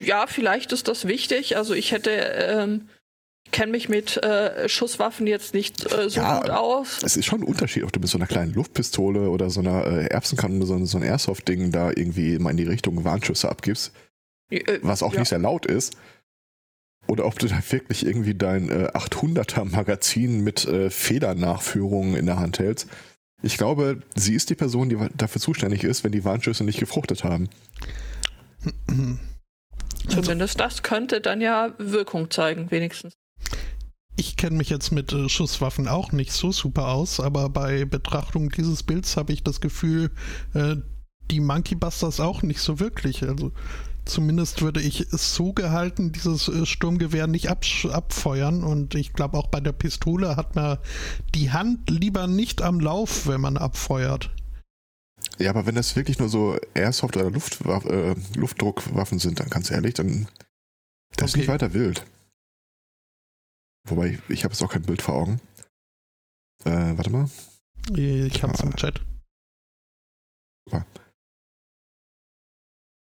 Ja, 0.00 0.26
vielleicht 0.26 0.72
ist 0.72 0.88
das 0.88 1.06
wichtig. 1.06 1.56
Also 1.56 1.74
ich 1.74 1.92
hätte 1.92 2.10
ähm, 2.10 2.88
kenne 3.50 3.72
mich 3.72 3.88
mit 3.88 4.16
äh, 4.18 4.68
Schusswaffen 4.68 5.26
jetzt 5.26 5.54
nicht 5.54 5.92
äh, 5.92 6.08
so 6.08 6.20
ja, 6.20 6.40
gut 6.40 6.50
aus. 6.50 7.02
Es 7.02 7.16
ist 7.16 7.26
schon 7.26 7.40
ein 7.40 7.48
Unterschied, 7.48 7.84
ob 7.84 7.92
du 7.92 8.00
mit 8.00 8.08
so 8.08 8.18
einer 8.18 8.26
kleinen 8.26 8.52
Luftpistole 8.52 9.30
oder 9.30 9.50
so 9.50 9.60
einer 9.60 9.86
äh, 9.86 10.06
Erbsenkanone, 10.06 10.66
so, 10.66 10.84
so 10.84 10.98
ein 10.98 11.04
Airsoft-Ding 11.04 11.72
da 11.72 11.90
irgendwie 11.90 12.38
mal 12.38 12.50
in 12.50 12.56
die 12.56 12.64
Richtung 12.64 13.04
Warnschüsse 13.04 13.48
abgibst, 13.48 13.92
äh, 14.50 14.78
was 14.82 15.02
auch 15.02 15.12
ja. 15.14 15.20
nicht 15.20 15.28
sehr 15.28 15.38
laut 15.38 15.66
ist. 15.66 15.96
Oder 17.06 17.24
ob 17.24 17.38
du 17.38 17.46
da 17.46 17.58
wirklich 17.70 18.04
irgendwie 18.04 18.34
dein 18.34 18.68
äh, 18.68 18.90
800er 18.92 19.64
Magazin 19.64 20.44
mit 20.44 20.66
äh, 20.66 20.90
Federnachführungen 20.90 22.14
in 22.16 22.26
der 22.26 22.38
Hand 22.38 22.58
hältst. 22.58 22.86
Ich 23.40 23.56
glaube, 23.56 24.02
sie 24.14 24.34
ist 24.34 24.50
die 24.50 24.56
Person, 24.56 24.90
die 24.90 24.98
dafür 25.16 25.40
zuständig 25.40 25.84
ist, 25.84 26.04
wenn 26.04 26.12
die 26.12 26.24
Warnschüsse 26.24 26.64
nicht 26.64 26.80
gefruchtet 26.80 27.24
haben. 27.24 27.48
Zumindest 30.06 30.60
das 30.60 30.82
könnte 30.82 31.20
dann 31.20 31.40
ja 31.40 31.74
Wirkung 31.78 32.30
zeigen, 32.30 32.70
wenigstens. 32.70 33.14
Ich 34.16 34.36
kenne 34.36 34.56
mich 34.56 34.68
jetzt 34.68 34.90
mit 34.90 35.12
äh, 35.12 35.28
Schusswaffen 35.28 35.86
auch 35.86 36.10
nicht 36.10 36.32
so 36.32 36.50
super 36.50 36.88
aus, 36.88 37.20
aber 37.20 37.48
bei 37.48 37.84
Betrachtung 37.84 38.50
dieses 38.50 38.82
Bilds 38.82 39.16
habe 39.16 39.32
ich 39.32 39.44
das 39.44 39.60
Gefühl, 39.60 40.10
äh, 40.54 40.76
die 41.30 41.40
Monkey 41.40 41.76
Busters 41.76 42.18
auch 42.18 42.42
nicht 42.42 42.60
so 42.60 42.80
wirklich. 42.80 43.22
Also 43.22 43.52
zumindest 44.04 44.62
würde 44.62 44.80
ich 44.80 45.00
es 45.12 45.34
so 45.34 45.52
gehalten, 45.52 46.10
dieses 46.10 46.48
äh, 46.48 46.66
Sturmgewehr 46.66 47.26
nicht 47.26 47.48
abfeuern. 47.48 48.64
Und 48.64 48.94
ich 48.94 49.12
glaube 49.12 49.38
auch 49.38 49.48
bei 49.48 49.60
der 49.60 49.72
Pistole 49.72 50.36
hat 50.36 50.56
man 50.56 50.78
die 51.34 51.52
Hand 51.52 51.88
lieber 51.88 52.26
nicht 52.26 52.62
am 52.62 52.80
Lauf, 52.80 53.28
wenn 53.28 53.40
man 53.40 53.56
abfeuert. 53.56 54.30
Ja, 55.38 55.50
aber 55.50 55.66
wenn 55.66 55.76
das 55.76 55.94
wirklich 55.94 56.18
nur 56.18 56.28
so 56.28 56.58
Airsoft 56.74 57.16
oder 57.16 57.30
Luftwaff 57.30 57.84
äh, 57.84 58.14
Luftdruckwaffen 58.34 59.18
sind, 59.18 59.40
dann 59.40 59.48
ganz 59.48 59.70
ehrlich, 59.70 59.94
dann 59.94 60.28
das 61.16 61.16
okay. 61.16 61.24
ist 61.24 61.36
nicht 61.36 61.48
weiter 61.48 61.72
wild. 61.74 62.04
Wobei, 63.84 64.18
ich 64.28 64.44
habe 64.44 64.52
jetzt 64.52 64.62
auch 64.62 64.72
kein 64.72 64.82
Bild 64.82 65.00
vor 65.00 65.14
Augen. 65.14 65.40
Äh, 66.64 66.96
warte 66.96 67.10
mal. 67.10 67.30
Ich 67.94 68.42
habe 68.42 68.52
es 68.52 68.60
im 68.60 68.74
Chat. 68.76 69.00
Super. 70.66 70.84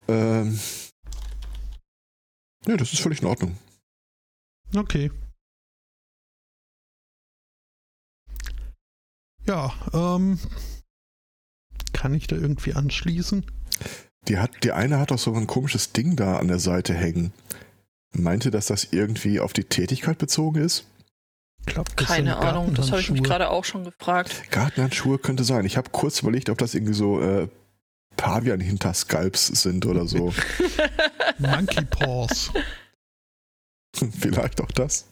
Ähm. 0.08 0.58
Ja, 2.66 2.76
das 2.76 2.92
ist 2.92 3.02
völlig 3.02 3.20
in 3.20 3.26
Ordnung. 3.26 3.58
Okay. 4.74 5.10
Ja, 9.46 9.74
ähm. 9.92 10.38
Kann 11.92 12.14
ich 12.14 12.26
da 12.26 12.36
irgendwie 12.36 12.74
anschließen? 12.74 13.46
Die, 14.28 14.38
hat, 14.38 14.50
die 14.62 14.72
eine 14.72 14.98
hat 14.98 15.10
doch 15.10 15.18
so 15.18 15.34
ein 15.34 15.46
komisches 15.46 15.92
Ding 15.92 16.16
da 16.16 16.36
an 16.36 16.48
der 16.48 16.58
Seite 16.58 16.94
hängen 16.94 17.32
meinte, 18.12 18.50
dass 18.50 18.66
das 18.66 18.88
irgendwie 18.90 19.40
auf 19.40 19.52
die 19.52 19.64
Tätigkeit 19.64 20.18
bezogen 20.18 20.60
ist? 20.60 20.84
Glaub, 21.64 21.96
Keine 21.96 22.38
Ahnung, 22.38 22.74
das 22.74 22.90
habe 22.90 23.00
ich 23.00 23.10
mich 23.10 23.22
gerade 23.22 23.48
auch 23.50 23.64
schon 23.64 23.84
gefragt. 23.84 24.50
Gartenhandschuhe 24.50 25.18
könnte 25.18 25.44
sein. 25.44 25.64
Ich 25.64 25.76
habe 25.76 25.90
kurz 25.90 26.20
überlegt, 26.20 26.50
ob 26.50 26.58
das 26.58 26.74
irgendwie 26.74 26.94
so 26.94 27.20
äh, 27.20 27.48
Pavian-Hinterscalps 28.16 29.46
sind 29.46 29.86
oder 29.86 30.06
so. 30.06 30.34
Monkey 31.38 31.84
Paws. 31.84 32.50
Vielleicht 33.94 34.60
auch 34.60 34.72
das. 34.72 35.06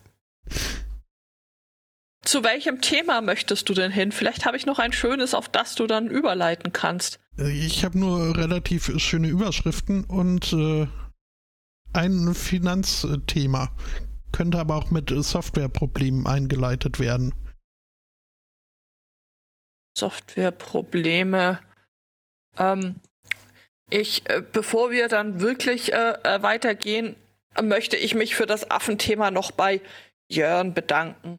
Zu 2.22 2.44
welchem 2.44 2.80
Thema 2.80 3.22
möchtest 3.22 3.68
du 3.68 3.74
denn 3.74 3.90
hin? 3.90 4.12
Vielleicht 4.12 4.44
habe 4.44 4.56
ich 4.56 4.66
noch 4.66 4.78
ein 4.78 4.92
schönes, 4.92 5.34
auf 5.34 5.48
das 5.48 5.74
du 5.74 5.86
dann 5.86 6.08
überleiten 6.08 6.72
kannst. 6.72 7.18
Äh, 7.38 7.50
ich 7.50 7.84
habe 7.84 7.98
nur 7.98 8.36
relativ 8.36 8.92
schöne 9.00 9.28
Überschriften 9.28 10.04
und 10.04 10.52
äh, 10.52 10.86
ein 11.92 12.34
Finanzthema, 12.34 13.70
könnte 14.32 14.58
aber 14.58 14.76
auch 14.76 14.90
mit 14.90 15.10
Softwareproblemen 15.10 16.26
eingeleitet 16.26 17.00
werden. 17.00 17.34
Softwareprobleme. 19.96 21.58
Ähm, 22.58 22.96
ich, 23.88 24.28
äh, 24.28 24.42
bevor 24.52 24.90
wir 24.90 25.08
dann 25.08 25.40
wirklich 25.40 25.92
äh, 25.92 26.12
äh, 26.22 26.42
weitergehen, 26.42 27.16
möchte 27.60 27.96
ich 27.96 28.14
mich 28.14 28.36
für 28.36 28.46
das 28.46 28.70
Affenthema 28.70 29.30
noch 29.30 29.50
bei 29.50 29.80
Jörn 30.28 30.74
bedanken, 30.74 31.38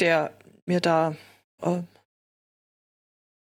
der 0.00 0.36
mir 0.64 0.80
da 0.80 1.16
äh, 1.62 1.82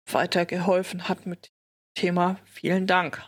weitergeholfen 0.10 1.08
hat 1.08 1.26
mit 1.26 1.48
dem 1.48 2.02
Thema. 2.02 2.40
Vielen 2.46 2.88
Dank. 2.88 3.24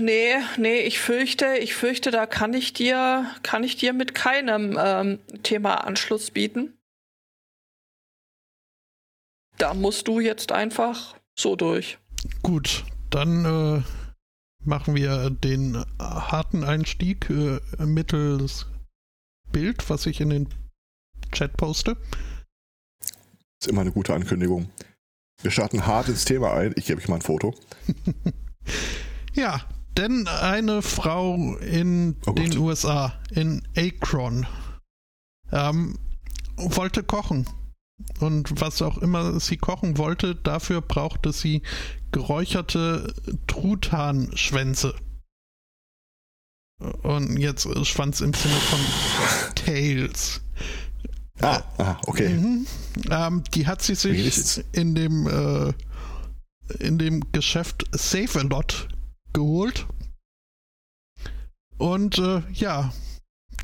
Nee, 0.00 0.34
nee, 0.58 0.80
ich 0.80 0.98
fürchte, 0.98 1.56
ich 1.58 1.74
fürchte, 1.74 2.10
da 2.10 2.26
kann 2.26 2.52
ich 2.52 2.72
dir, 2.72 3.30
kann 3.42 3.62
ich 3.62 3.76
dir 3.76 3.92
mit 3.92 4.14
keinem 4.14 4.76
ähm, 4.78 5.20
Thema 5.42 5.84
Anschluss 5.86 6.30
bieten. 6.30 6.76
Da 9.56 9.72
musst 9.72 10.08
du 10.08 10.20
jetzt 10.20 10.52
einfach 10.52 11.16
so 11.38 11.56
durch. 11.56 11.98
Gut, 12.42 12.84
dann 13.10 13.44
äh, 13.44 13.82
machen 14.64 14.94
wir 14.96 15.30
den 15.30 15.82
harten 15.98 16.64
Einstieg 16.64 17.30
äh, 17.30 17.60
mittels 17.78 18.66
Bild, 19.52 19.88
was 19.90 20.06
ich 20.06 20.20
in 20.20 20.30
den 20.30 20.48
Chat 21.32 21.56
poste. 21.56 21.96
Ist 23.60 23.68
immer 23.68 23.80
eine 23.80 23.92
gute 23.92 24.14
Ankündigung. 24.14 24.70
Wir 25.42 25.50
starten 25.50 25.86
hart 25.86 26.08
ins 26.08 26.24
Thema 26.24 26.52
ein. 26.54 26.72
Ich 26.76 26.86
gebe 26.86 27.00
euch 27.00 27.08
mal 27.08 27.16
ein 27.16 27.22
Foto. 27.22 27.54
Ja, 29.36 29.60
denn 29.98 30.26
eine 30.28 30.80
Frau 30.80 31.56
in 31.58 32.16
oh 32.26 32.32
den 32.32 32.56
USA, 32.56 33.12
in 33.30 33.62
Akron, 33.76 34.46
ähm, 35.52 35.98
wollte 36.56 37.02
kochen. 37.02 37.46
Und 38.20 38.60
was 38.60 38.80
auch 38.80 38.96
immer 38.98 39.38
sie 39.38 39.58
kochen 39.58 39.98
wollte, 39.98 40.34
dafür 40.34 40.80
brauchte 40.80 41.32
sie 41.32 41.62
geräucherte 42.12 43.14
Truthahnschwänze. 43.46 44.94
Und 46.78 47.38
jetzt 47.38 47.66
Schwanz 47.86 48.20
im 48.20 48.34
Sinne 48.34 48.54
von 48.54 48.80
Tails. 49.54 50.42
Ah, 51.40 51.62
ah 51.78 51.96
okay. 52.06 52.28
Mhm. 52.34 52.66
Ähm, 53.10 53.44
die 53.54 53.66
hat 53.66 53.82
sie 53.82 53.94
sich 53.94 54.62
in 54.72 54.94
dem, 54.94 55.26
äh, 55.26 55.72
in 56.84 56.98
dem 56.98 57.32
Geschäft 57.32 57.84
Save 57.92 58.40
a 58.40 58.42
Lot 58.42 58.88
geholt. 59.32 59.86
Und 61.78 62.18
äh, 62.18 62.42
ja, 62.52 62.92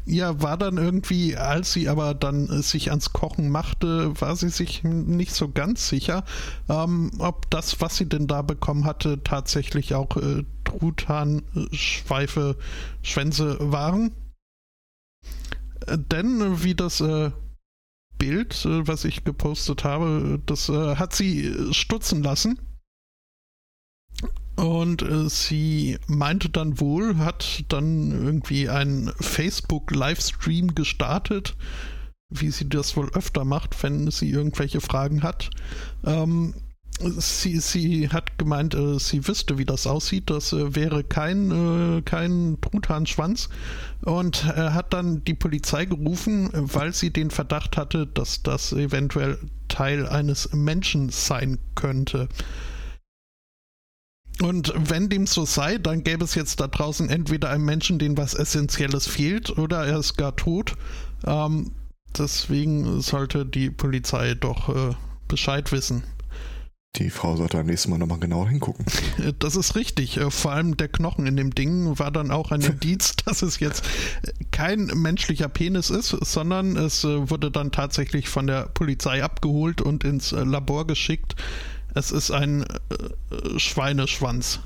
ja, 0.04 0.42
war 0.42 0.56
dann 0.56 0.78
irgendwie, 0.78 1.36
als 1.36 1.72
sie 1.72 1.88
aber 1.88 2.14
dann 2.14 2.48
äh, 2.48 2.62
sich 2.62 2.90
ans 2.90 3.12
Kochen 3.12 3.50
machte, 3.50 4.20
war 4.20 4.34
sie 4.36 4.48
sich 4.48 4.82
nicht 4.82 5.32
so 5.32 5.48
ganz 5.48 5.88
sicher, 5.88 6.24
ähm, 6.68 7.12
ob 7.18 7.48
das, 7.50 7.80
was 7.80 7.96
sie 7.96 8.08
denn 8.08 8.26
da 8.26 8.42
bekommen 8.42 8.84
hatte, 8.84 9.22
tatsächlich 9.22 9.94
auch 9.94 10.16
äh, 10.16 10.44
Truthahn-Schweife, 10.64 12.56
Schwänze 13.02 13.56
waren. 13.60 14.12
Äh, 15.86 15.98
denn, 15.98 16.40
äh, 16.40 16.64
wie 16.64 16.74
das 16.74 17.00
äh, 17.00 17.30
Bild, 18.18 18.64
was 18.64 19.04
ich 19.04 19.24
gepostet 19.24 19.82
habe, 19.82 20.40
das 20.46 20.68
hat 20.68 21.12
sie 21.12 21.52
stutzen 21.72 22.22
lassen. 22.22 22.56
Und 24.56 25.02
äh, 25.02 25.28
sie 25.28 25.98
meinte 26.06 26.50
dann 26.50 26.78
wohl, 26.78 27.16
hat 27.16 27.64
dann 27.68 28.10
irgendwie 28.10 28.68
einen 28.68 29.12
Facebook-Livestream 29.20 30.74
gestartet, 30.74 31.56
wie 32.28 32.50
sie 32.50 32.68
das 32.68 32.96
wohl 32.96 33.10
öfter 33.14 33.44
macht, 33.44 33.82
wenn 33.82 34.10
sie 34.10 34.30
irgendwelche 34.30 34.80
Fragen 34.80 35.22
hat. 35.22 35.50
Ähm, 36.04 36.54
sie, 37.00 37.58
sie 37.58 38.08
hat 38.10 38.38
gemeint, 38.38 38.74
äh, 38.74 38.98
sie 38.98 39.26
wüsste, 39.26 39.58
wie 39.58 39.64
das 39.64 39.86
aussieht. 39.86 40.30
Das 40.30 40.52
äh, 40.52 40.74
wäre 40.74 41.04
kein, 41.04 41.50
äh, 41.98 42.02
kein 42.02 42.58
Truthahnschwanz. 42.60 43.48
Und 44.02 44.44
äh, 44.44 44.70
hat 44.70 44.92
dann 44.92 45.24
die 45.24 45.34
Polizei 45.34 45.86
gerufen, 45.86 46.50
weil 46.52 46.92
sie 46.92 47.10
den 47.10 47.30
Verdacht 47.30 47.76
hatte, 47.76 48.06
dass 48.06 48.42
das 48.42 48.72
eventuell 48.72 49.38
Teil 49.68 50.06
eines 50.06 50.52
Menschen 50.52 51.08
sein 51.08 51.58
könnte. 51.74 52.28
Und 54.40 54.72
wenn 54.76 55.08
dem 55.08 55.26
so 55.26 55.44
sei, 55.44 55.78
dann 55.78 56.04
gäbe 56.04 56.24
es 56.24 56.34
jetzt 56.34 56.60
da 56.60 56.66
draußen 56.66 57.10
entweder 57.10 57.50
einen 57.50 57.64
Menschen, 57.64 57.98
dem 57.98 58.16
was 58.16 58.34
Essentielles 58.34 59.06
fehlt, 59.06 59.56
oder 59.58 59.86
er 59.86 59.98
ist 59.98 60.16
gar 60.16 60.34
tot. 60.36 60.74
Ähm, 61.26 61.72
deswegen 62.16 63.00
sollte 63.02 63.44
die 63.44 63.70
Polizei 63.70 64.34
doch 64.34 64.68
äh, 64.68 64.94
Bescheid 65.28 65.70
wissen. 65.72 66.02
Die 66.96 67.08
Frau 67.08 67.36
sollte 67.36 67.58
am 67.58 67.66
nächsten 67.66 67.90
Mal 67.90 67.96
nochmal 67.96 68.18
genauer 68.18 68.50
hingucken. 68.50 68.84
Das 69.38 69.56
ist 69.56 69.76
richtig. 69.76 70.18
Äh, 70.18 70.30
vor 70.30 70.52
allem 70.52 70.76
der 70.76 70.88
Knochen 70.88 71.26
in 71.26 71.36
dem 71.36 71.54
Ding 71.54 71.98
war 71.98 72.10
dann 72.10 72.30
auch 72.30 72.50
ein 72.50 72.60
Indiz, 72.60 73.16
dass 73.24 73.40
es 73.40 73.60
jetzt 73.60 73.84
kein 74.50 74.86
menschlicher 74.86 75.48
Penis 75.48 75.88
ist, 75.88 76.10
sondern 76.10 76.76
es 76.76 77.04
äh, 77.04 77.30
wurde 77.30 77.50
dann 77.50 77.72
tatsächlich 77.72 78.28
von 78.28 78.46
der 78.46 78.68
Polizei 78.68 79.22
abgeholt 79.22 79.80
und 79.80 80.04
ins 80.04 80.32
äh, 80.32 80.44
Labor 80.44 80.86
geschickt. 80.86 81.34
Es 81.94 82.10
ist 82.10 82.30
ein 82.30 82.64
Schweineschwanz. 83.56 84.60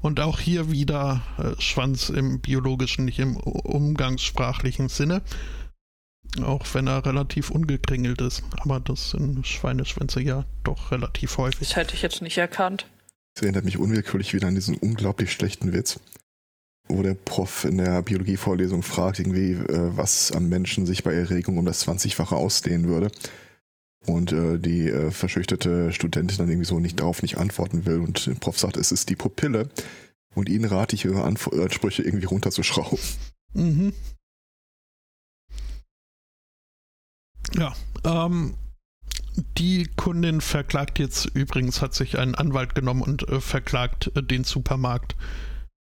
Und 0.00 0.20
auch 0.20 0.38
hier 0.38 0.70
wieder 0.70 1.22
Schwanz 1.58 2.08
im 2.08 2.40
biologischen, 2.40 3.04
nicht 3.06 3.18
im 3.18 3.36
umgangssprachlichen 3.36 4.88
Sinne. 4.88 5.22
Auch 6.42 6.66
wenn 6.72 6.86
er 6.86 7.04
relativ 7.04 7.50
ungekringelt 7.50 8.20
ist. 8.20 8.42
Aber 8.60 8.80
das 8.80 9.10
sind 9.10 9.46
Schweineschwänze 9.46 10.20
ja 10.20 10.44
doch 10.62 10.92
relativ 10.92 11.38
häufig. 11.38 11.68
Das 11.68 11.76
hätte 11.76 11.94
ich 11.94 12.02
jetzt 12.02 12.22
nicht 12.22 12.38
erkannt. 12.38 12.86
Das 13.34 13.42
erinnert 13.42 13.64
mich 13.64 13.78
unwillkürlich 13.78 14.34
wieder 14.34 14.48
an 14.48 14.54
diesen 14.54 14.76
unglaublich 14.76 15.32
schlechten 15.32 15.72
Witz, 15.72 16.00
wo 16.88 17.02
der 17.02 17.14
Prof 17.14 17.64
in 17.64 17.78
der 17.78 18.02
Biologievorlesung 18.02 18.82
fragt, 18.82 19.20
irgendwie, 19.20 19.52
äh, 19.52 19.96
was 19.96 20.32
am 20.32 20.48
Menschen 20.48 20.86
sich 20.86 21.02
bei 21.02 21.14
Erregung 21.14 21.56
um 21.56 21.64
das 21.64 21.86
20-fache 21.86 22.34
ausdehnen 22.34 22.88
würde. 22.88 23.10
Und 24.06 24.32
äh, 24.32 24.58
die 24.58 24.88
äh, 24.88 25.10
verschüchterte 25.10 25.92
Studentin 25.92 26.38
dann 26.38 26.48
irgendwie 26.48 26.66
so 26.66 26.80
nicht 26.80 27.00
darauf 27.00 27.22
nicht 27.22 27.38
antworten 27.38 27.84
will. 27.84 27.98
Und 28.00 28.26
der 28.26 28.34
Prof 28.34 28.58
sagt, 28.58 28.76
es 28.76 28.92
ist 28.92 29.10
die 29.10 29.16
Pupille. 29.16 29.68
Und 30.34 30.48
ihnen 30.48 30.66
rate 30.66 30.94
ich, 30.94 31.04
ihre 31.04 31.24
Ansprüche 31.24 32.02
irgendwie 32.02 32.26
runterzuschrauben. 32.26 32.98
Mhm. 33.54 33.92
Ja, 37.54 37.74
ähm, 38.04 38.54
die 39.56 39.88
Kundin 39.96 40.40
verklagt 40.40 40.98
jetzt 40.98 41.26
übrigens, 41.34 41.80
hat 41.80 41.94
sich 41.94 42.18
einen 42.18 42.34
Anwalt 42.34 42.74
genommen 42.74 43.02
und 43.02 43.28
äh, 43.28 43.40
verklagt 43.40 44.10
äh, 44.14 44.22
den 44.22 44.44
Supermarkt, 44.44 45.16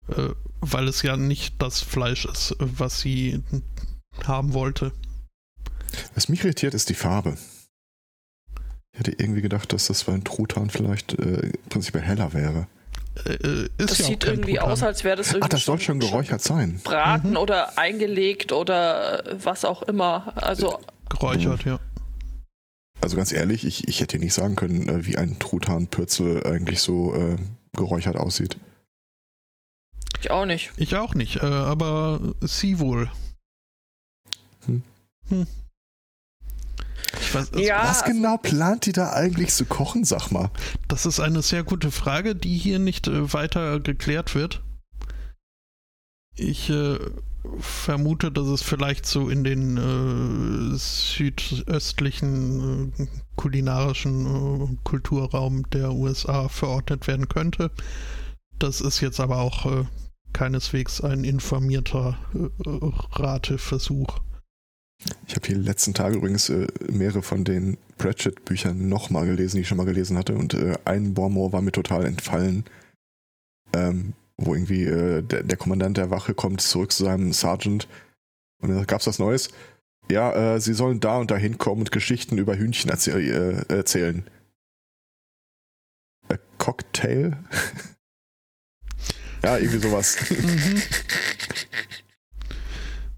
äh, 0.10 0.30
weil 0.60 0.88
es 0.88 1.02
ja 1.02 1.18
nicht 1.18 1.62
das 1.62 1.82
Fleisch 1.82 2.26
ist, 2.26 2.56
was 2.60 3.02
sie 3.02 3.44
haben 4.26 4.54
wollte. 4.54 4.92
Was 6.16 6.30
mich 6.30 6.44
irritiert, 6.44 6.74
ist 6.74 6.90
die 6.90 6.94
Farbe. 6.94 7.38
Ich 9.02 9.08
hätte 9.08 9.24
irgendwie 9.24 9.42
gedacht, 9.42 9.74
dass 9.74 9.88
das 9.88 10.04
bei 10.04 10.14
einem 10.14 10.24
Truthahn 10.24 10.70
vielleicht 10.70 11.18
äh, 11.18 11.52
prinzipiell 11.70 12.04
heller 12.04 12.34
wäre. 12.34 12.68
Äh, 13.26 13.32
äh 13.32 13.70
das 13.78 13.98
ja 13.98 14.06
sieht 14.06 14.26
irgendwie 14.26 14.54
Truthahn. 14.54 14.72
aus, 14.72 14.84
als 14.84 15.04
wäre 15.04 15.16
das 15.18 15.30
irgendwie. 15.30 15.46
Ach, 15.46 15.50
das 15.50 15.66
soll 15.66 15.80
schon 15.80 16.00
geräuchert 16.00 16.44
sein. 16.44 16.80
Braten 16.84 17.32
mhm. 17.32 17.38
oder 17.38 17.80
eingelegt 17.80 18.52
oder 18.52 19.24
was 19.44 19.66
auch 19.66 19.82
immer. 19.84 20.34
Also 20.36 20.80
Geräuchert, 21.10 21.66
ja. 21.66 21.80
Also 23.02 23.18
ganz 23.18 23.32
ehrlich, 23.32 23.66
ich, 23.66 23.88
ich 23.88 24.02
hätte 24.02 24.20
nicht 24.20 24.36
sagen 24.36 24.56
können, 24.56 24.88
äh, 24.88 25.04
wie 25.08 25.18
ein 25.18 25.40
Truthahnpürzel 25.40 26.46
eigentlich 26.46 26.80
so 26.80 27.16
äh, 27.16 27.38
geräuchert 27.76 28.18
aussieht. 28.18 28.58
Ich 30.20 30.30
auch 30.30 30.46
nicht. 30.46 30.72
Ich 30.78 30.96
auch 30.96 31.16
nicht, 31.16 31.38
äh, 31.38 31.46
aber 31.48 32.20
sie 32.42 32.78
wohl. 32.78 33.10
Hm. 34.68 34.84
Hm. 35.30 35.48
Weiß, 37.34 37.54
also 37.54 37.60
ja, 37.60 37.84
was 37.84 38.04
also 38.04 38.14
genau 38.14 38.38
plant 38.38 38.86
die 38.86 38.92
da 38.92 39.14
eigentlich 39.14 39.54
zu 39.54 39.66
kochen, 39.66 40.04
sag 40.04 40.32
mal? 40.32 40.52
Das 40.88 41.06
ist 41.06 41.20
eine 41.20 41.42
sehr 41.42 41.64
gute 41.64 41.92
Frage, 41.92 42.36
die 42.36 42.58
hier 42.58 42.80
nicht 42.80 43.08
äh, 43.08 43.34
weiter 43.34 43.80
geklärt 43.80 44.36
wird. 44.36 44.62
Ich 46.36 46.70
äh, 46.70 46.98
vermute, 47.60 48.32
dass 48.32 48.48
es 48.48 48.62
vielleicht 48.62 49.06
so 49.06 49.30
in 49.30 49.44
den 49.44 49.78
äh, 49.78 50.78
südöstlichen 50.78 52.94
äh, 52.98 53.08
kulinarischen 53.36 54.26
äh, 54.26 54.78
Kulturraum 54.84 55.70
der 55.72 55.94
USA 55.94 56.50
verordnet 56.50 57.08
werden 57.08 57.30
könnte. 57.30 57.72
Das 58.60 58.82
ist 58.82 59.02
jetzt 59.02 59.20
aber 59.20 59.38
auch 59.38 59.66
äh, 59.66 59.86
keineswegs 60.34 61.02
ein 61.02 61.24
informierter 61.24 62.18
äh, 62.34 62.50
Rateversuch. 63.14 64.20
Ich 65.28 65.36
habe 65.36 65.48
die 65.48 65.54
letzten 65.54 65.94
Tage 65.94 66.16
übrigens 66.16 66.50
äh, 66.50 66.68
mehrere 66.92 67.22
von 67.22 67.44
den 67.44 67.78
Pratchett-Büchern 67.98 68.90
nochmal 68.90 69.26
gelesen, 69.26 69.58
die 69.58 69.62
ich 69.62 69.68
schon 69.68 69.78
mal 69.78 69.86
gelesen 69.86 70.18
hatte. 70.18 70.36
Und 70.36 70.56
ein 70.86 71.14
Bormor 71.14 71.54
war 71.54 71.62
mir 71.62 71.72
total 71.72 72.06
entfallen. 72.06 72.66
Ähm, 73.74 74.14
wo 74.46 74.56
irgendwie 74.56 74.84
äh, 74.84 75.22
der, 75.22 75.44
der, 75.44 75.58
Kommandant 75.58 75.98
der 75.98 76.10
Wache 76.10 76.34
kommt 76.34 76.62
zurück 76.62 76.92
zu 76.92 77.06
seinem 77.06 77.34
Sergeant 77.34 77.88
und 78.62 78.70
dann 78.70 78.88
gab's 78.88 79.08
was 79.08 79.20
Neues. 79.20 79.50
Ja, 80.10 80.56
äh, 80.56 80.60
sie 80.60 80.74
sollen 80.74 81.00
da 81.00 81.18
und 81.18 81.32
da 81.32 81.38
hinkommen 81.38 81.82
und 81.82 81.92
Geschichten 81.92 82.38
über 82.38 82.58
Hühnchen 82.58 82.90
erzähl 82.90 83.66
äh, 83.70 83.74
erzählen. 83.74 84.28
A 86.30 86.38
Cocktail? 86.58 87.32
ja, 89.44 89.58
irgendwie 89.58 89.80
sowas. 89.80 90.18
Mhm. 90.30 90.82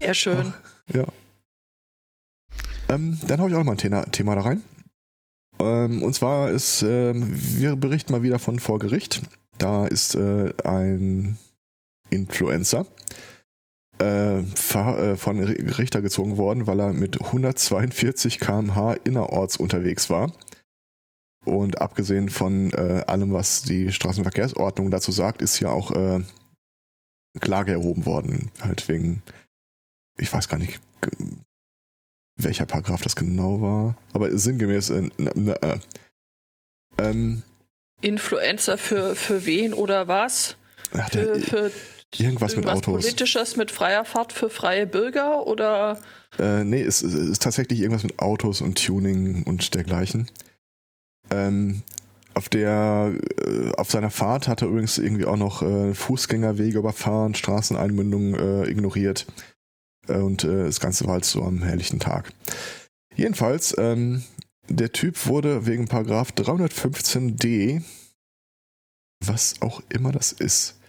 Sehr 0.00 0.14
schön. 0.14 0.54
Ach, 0.54 0.94
ja. 0.94 1.06
Ähm, 2.94 3.18
dann 3.26 3.40
habe 3.40 3.50
ich 3.50 3.54
auch 3.54 3.60
noch 3.60 3.66
mal 3.66 3.72
ein 3.72 3.78
Thema, 3.78 4.04
Thema 4.06 4.34
da 4.34 4.42
rein. 4.42 4.62
Ähm, 5.58 6.02
und 6.02 6.14
zwar 6.14 6.50
ist, 6.50 6.82
ähm, 6.82 7.30
wir 7.32 7.76
berichten 7.76 8.12
mal 8.12 8.22
wieder 8.22 8.38
von 8.38 8.58
vor 8.58 8.78
Gericht. 8.78 9.22
Da 9.58 9.86
ist 9.86 10.14
äh, 10.14 10.52
ein 10.64 11.38
Influencer 12.10 12.86
äh, 14.00 14.40
äh 14.40 15.16
von 15.16 15.40
Richter 15.40 16.02
gezogen 16.02 16.36
worden, 16.36 16.66
weil 16.66 16.80
er 16.80 16.92
mit 16.92 17.20
142 17.20 18.40
km/h 18.40 18.94
innerorts 19.04 19.56
unterwegs 19.56 20.10
war. 20.10 20.32
Und 21.44 21.80
abgesehen 21.80 22.30
von 22.30 22.72
äh, 22.72 23.04
allem, 23.06 23.32
was 23.32 23.62
die 23.62 23.92
Straßenverkehrsordnung 23.92 24.90
dazu 24.90 25.12
sagt, 25.12 25.42
ist 25.42 25.60
ja 25.60 25.68
auch 25.70 25.90
äh, 25.90 26.20
Klage 27.38 27.72
erhoben 27.72 28.06
worden. 28.06 28.50
Halt 28.60 28.88
wegen, 28.88 29.22
ich 30.16 30.32
weiß 30.32 30.48
gar 30.48 30.56
nicht, 30.56 30.80
welcher 32.36 32.66
Paragraph 32.66 33.02
das 33.02 33.16
genau 33.16 33.60
war, 33.60 33.96
aber 34.12 34.36
sinngemäß, 34.36 34.90
äh, 34.90 35.10
äh, 35.18 35.78
ähm, 36.98 37.42
Influencer 38.00 38.78
für, 38.78 39.16
für 39.16 39.46
wen 39.46 39.72
oder 39.72 40.08
was? 40.08 40.56
Ach, 40.92 41.10
für, 41.10 41.40
für 41.40 41.70
irgendwas 42.16 42.56
mit 42.56 42.66
Autos. 42.66 43.02
Politisches 43.02 43.56
mit 43.56 43.70
freier 43.70 44.04
Fahrt 44.04 44.32
für 44.32 44.50
freie 44.50 44.86
Bürger 44.86 45.46
oder? 45.46 45.98
Äh, 46.38 46.64
nee, 46.64 46.82
es, 46.82 47.02
es, 47.02 47.14
ist 47.14 47.42
tatsächlich 47.42 47.80
irgendwas 47.80 48.04
mit 48.04 48.18
Autos 48.18 48.60
und 48.60 48.84
Tuning 48.84 49.42
und 49.44 49.74
dergleichen. 49.74 50.30
Ähm, 51.30 51.82
auf 52.34 52.48
der, 52.48 53.12
äh, 53.46 53.70
auf 53.76 53.90
seiner 53.90 54.10
Fahrt 54.10 54.48
hat 54.48 54.62
er 54.62 54.68
übrigens 54.68 54.98
irgendwie 54.98 55.24
auch 55.24 55.36
noch 55.36 55.62
äh, 55.62 55.94
Fußgängerwege 55.94 56.78
überfahren, 56.78 57.34
Straßeneinmündungen 57.34 58.34
äh, 58.34 58.70
ignoriert. 58.70 59.26
Äh, 60.08 60.18
und 60.18 60.44
äh, 60.44 60.64
das 60.64 60.80
Ganze 60.80 61.06
war 61.06 61.14
halt 61.14 61.24
so 61.24 61.42
am 61.42 61.62
herrlichen 61.62 62.00
Tag. 62.00 62.32
Jedenfalls 63.16 63.74
ähm, 63.78 64.24
der 64.68 64.92
Typ 64.92 65.26
wurde 65.26 65.66
wegen 65.66 65.88
Paragraph 65.88 66.30
315d, 66.30 67.82
was 69.24 69.60
auch 69.60 69.82
immer 69.88 70.12
das 70.12 70.32
ist, 70.32 70.80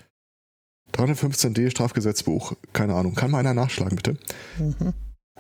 315d 0.94 1.70
Strafgesetzbuch, 1.72 2.54
keine 2.74 2.96
Ahnung, 2.96 3.16
kann 3.16 3.32
mal 3.32 3.40
einer 3.40 3.54
nachschlagen 3.54 3.98
bitte, 3.98 4.18
mhm. 4.58 4.94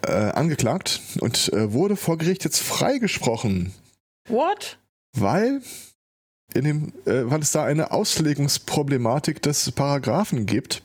äh, 0.05 0.11
angeklagt 0.11 1.01
und 1.21 1.51
äh, 1.53 1.71
wurde 1.71 1.95
vor 1.95 2.17
Gericht 2.17 2.43
jetzt 2.43 2.59
freigesprochen. 2.59 3.73
What? 4.27 4.79
Weil 5.17 5.61
in 6.53 6.65
dem, 6.65 6.93
äh, 7.05 7.29
weil 7.29 7.41
es 7.41 7.51
da 7.51 7.63
eine 7.63 7.91
Auslegungsproblematik 7.91 9.41
des 9.41 9.71
Paragraphen 9.71 10.45
gibt 10.45 10.81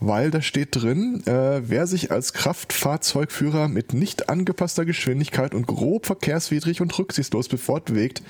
weil 0.00 0.30
da 0.30 0.42
steht 0.42 0.68
drin, 0.72 1.22
äh, 1.26 1.62
wer 1.68 1.86
sich 1.86 2.10
als 2.10 2.32
Kraftfahrzeugführer 2.32 3.68
mit 3.68 3.94
nicht 3.94 4.28
angepasster 4.28 4.84
Geschwindigkeit 4.84 5.54
und 5.54 5.66
grob 5.66 6.06
verkehrswidrig 6.06 6.80
und 6.80 6.96
rücksichtslos 6.98 7.48
befortbewegt, 7.48 8.22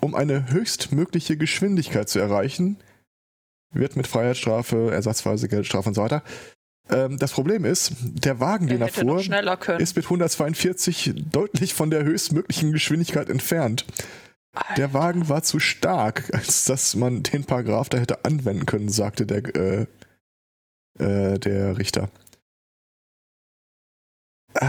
um 0.00 0.14
eine 0.14 0.50
höchstmögliche 0.50 1.36
Geschwindigkeit 1.36 2.08
zu 2.08 2.18
erreichen, 2.18 2.76
wird 3.72 3.96
mit 3.96 4.06
Freiheitsstrafe, 4.06 4.90
Ersatzweise, 4.90 5.48
Geldstrafe 5.48 5.90
und 5.90 5.94
so 5.94 6.02
weiter. 6.02 6.22
Ähm, 6.90 7.18
das 7.18 7.32
Problem 7.32 7.64
ist, 7.64 7.92
der 8.00 8.40
Wagen, 8.40 8.66
den 8.66 8.80
er 8.80 8.88
fuhr, 8.88 9.20
ist 9.78 9.96
mit 9.96 10.04
142 10.04 11.14
deutlich 11.30 11.74
von 11.74 11.90
der 11.90 12.04
höchstmöglichen 12.04 12.72
Geschwindigkeit 12.72 13.28
entfernt. 13.28 13.86
Alter. 14.52 14.74
Der 14.74 14.94
Wagen 14.94 15.28
war 15.28 15.42
zu 15.42 15.60
stark, 15.60 16.24
als 16.32 16.64
dass 16.64 16.96
man 16.96 17.22
den 17.22 17.44
Paragraph 17.44 17.88
da 17.88 17.98
hätte 17.98 18.24
anwenden 18.24 18.66
können, 18.66 18.88
sagte 18.88 19.24
der 19.24 19.54
äh, 19.54 19.86
äh, 20.98 21.38
der 21.38 21.78
Richter. 21.78 22.10
Äh, 24.54 24.66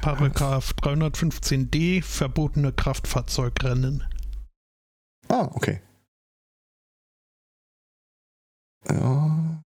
Paragraph 0.00 0.72
315d, 0.80 2.02
verbotene 2.02 2.72
Kraftfahrzeugrennen. 2.72 4.04
Ah, 5.28 5.48
okay. 5.52 5.80
Ja. 8.88 9.62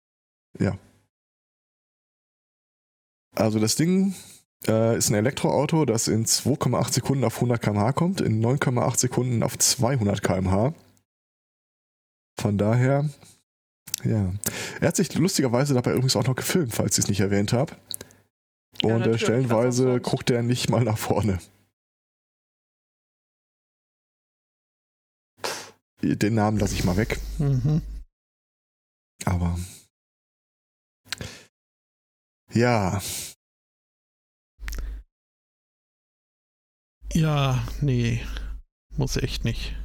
Ja. 0.60 0.78
Also 3.36 3.60
das 3.60 3.76
Ding 3.76 4.14
äh, 4.68 4.98
ist 4.98 5.10
ein 5.10 5.16
Elektroauto, 5.16 5.86
das 5.86 6.08
in 6.08 6.26
2,8 6.26 6.94
Sekunden 6.94 7.24
auf 7.24 7.36
100 7.36 7.62
km/h 7.62 7.94
kommt, 7.94 8.22
in 8.22 8.44
9,8 8.44 8.98
Sekunden 8.98 9.44
auf 9.44 9.58
200 9.58 10.22
km/h. 10.22 10.74
Von 12.40 12.58
daher, 12.58 13.10
ja. 14.04 14.34
Er 14.80 14.88
hat 14.88 14.96
sich 14.96 15.14
lustigerweise 15.16 15.74
dabei 15.74 15.92
übrigens 15.92 16.16
auch 16.16 16.26
noch 16.26 16.36
gefilmt, 16.36 16.74
falls 16.74 16.98
ich 16.98 17.06
es 17.06 17.10
nicht 17.10 17.20
erwähnt 17.20 17.54
habe. 17.54 17.76
Ja, 18.82 18.90
Und 18.90 18.90
äh, 18.90 18.98
natürlich, 19.00 19.22
stellenweise 19.22 20.00
guckt 20.00 20.30
er 20.30 20.42
nicht 20.44 20.70
mal 20.70 20.84
nach 20.84 20.98
vorne. 20.98 21.40
Den 26.02 26.34
Namen 26.34 26.58
lasse 26.58 26.74
ich 26.74 26.84
mal 26.84 26.98
weg. 26.98 27.20
Mhm. 27.38 27.82
Aber 29.26 29.60
ja, 32.54 33.00
Ja, 37.14 37.68
nee. 37.82 38.22
Muss 38.96 39.18
echt 39.18 39.44
nicht. 39.44 39.76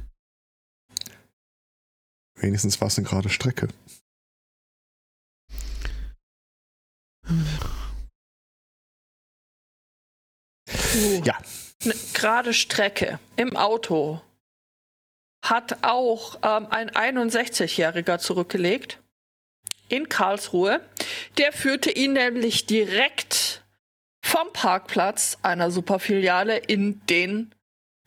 wenigstens 2.35 2.79
war 2.79 2.87
es 2.87 2.97
eine 2.97 3.07
gerade 3.07 3.29
Strecke. 3.29 3.67
Ja. 11.23 11.37
Eine 11.83 11.93
gerade 12.13 12.53
Strecke 12.53 13.19
im 13.35 13.55
Auto 13.55 14.21
hat 15.43 15.83
auch 15.83 16.35
ähm, 16.43 16.67
ein 16.69 16.89
61-Jähriger 16.89 18.17
zurückgelegt 18.17 18.99
in 19.89 20.09
Karlsruhe. 20.09 20.81
Der 21.37 21.53
führte 21.53 21.91
ihn 21.91 22.13
nämlich 22.13 22.65
direkt 22.65 23.63
vom 24.23 24.51
Parkplatz 24.51 25.37
einer 25.43 25.71
Superfiliale 25.71 26.57
in 26.57 27.05
den 27.07 27.53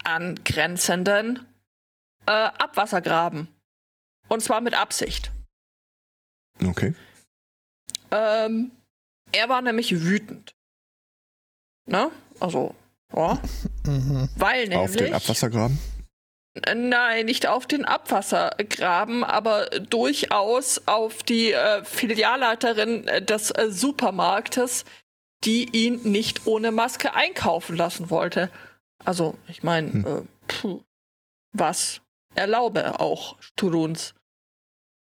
angrenzenden 0.05 1.47
äh, 2.26 2.32
Abwassergraben. 2.32 3.49
Und 4.28 4.43
zwar 4.43 4.61
mit 4.61 4.74
Absicht. 4.74 5.30
Okay. 6.62 6.95
Ähm, 8.11 8.70
er 9.32 9.49
war 9.49 9.62
nämlich 9.62 10.03
wütend. 10.03 10.55
Ne? 11.86 12.11
Also, 12.38 12.74
ja. 13.14 13.38
Mhm. 13.86 14.28
Weil 14.36 14.72
Auf 14.74 14.90
den 14.92 15.04
nämlich. 15.04 15.14
Abwassergraben. 15.14 15.78
Nein, 16.74 17.26
nicht 17.26 17.46
auf 17.46 17.66
den 17.66 17.84
Abwassergraben, 17.84 19.22
aber 19.22 19.66
durchaus 19.66 20.82
auf 20.86 21.22
die 21.22 21.52
äh, 21.52 21.84
Filialleiterin 21.84 23.06
äh, 23.06 23.22
des 23.22 23.52
äh, 23.52 23.70
Supermarktes, 23.70 24.84
die 25.44 25.68
ihn 25.70 26.02
nicht 26.02 26.46
ohne 26.46 26.72
Maske 26.72 27.14
einkaufen 27.14 27.76
lassen 27.76 28.11
wollte. 28.11 28.50
Also, 29.04 29.36
ich 29.46 29.62
meine, 29.62 29.92
Hm. 29.92 30.06
äh, 30.64 30.80
was 31.52 32.00
erlaube 32.34 32.98
auch 33.00 33.36
Turuns. 33.56 34.14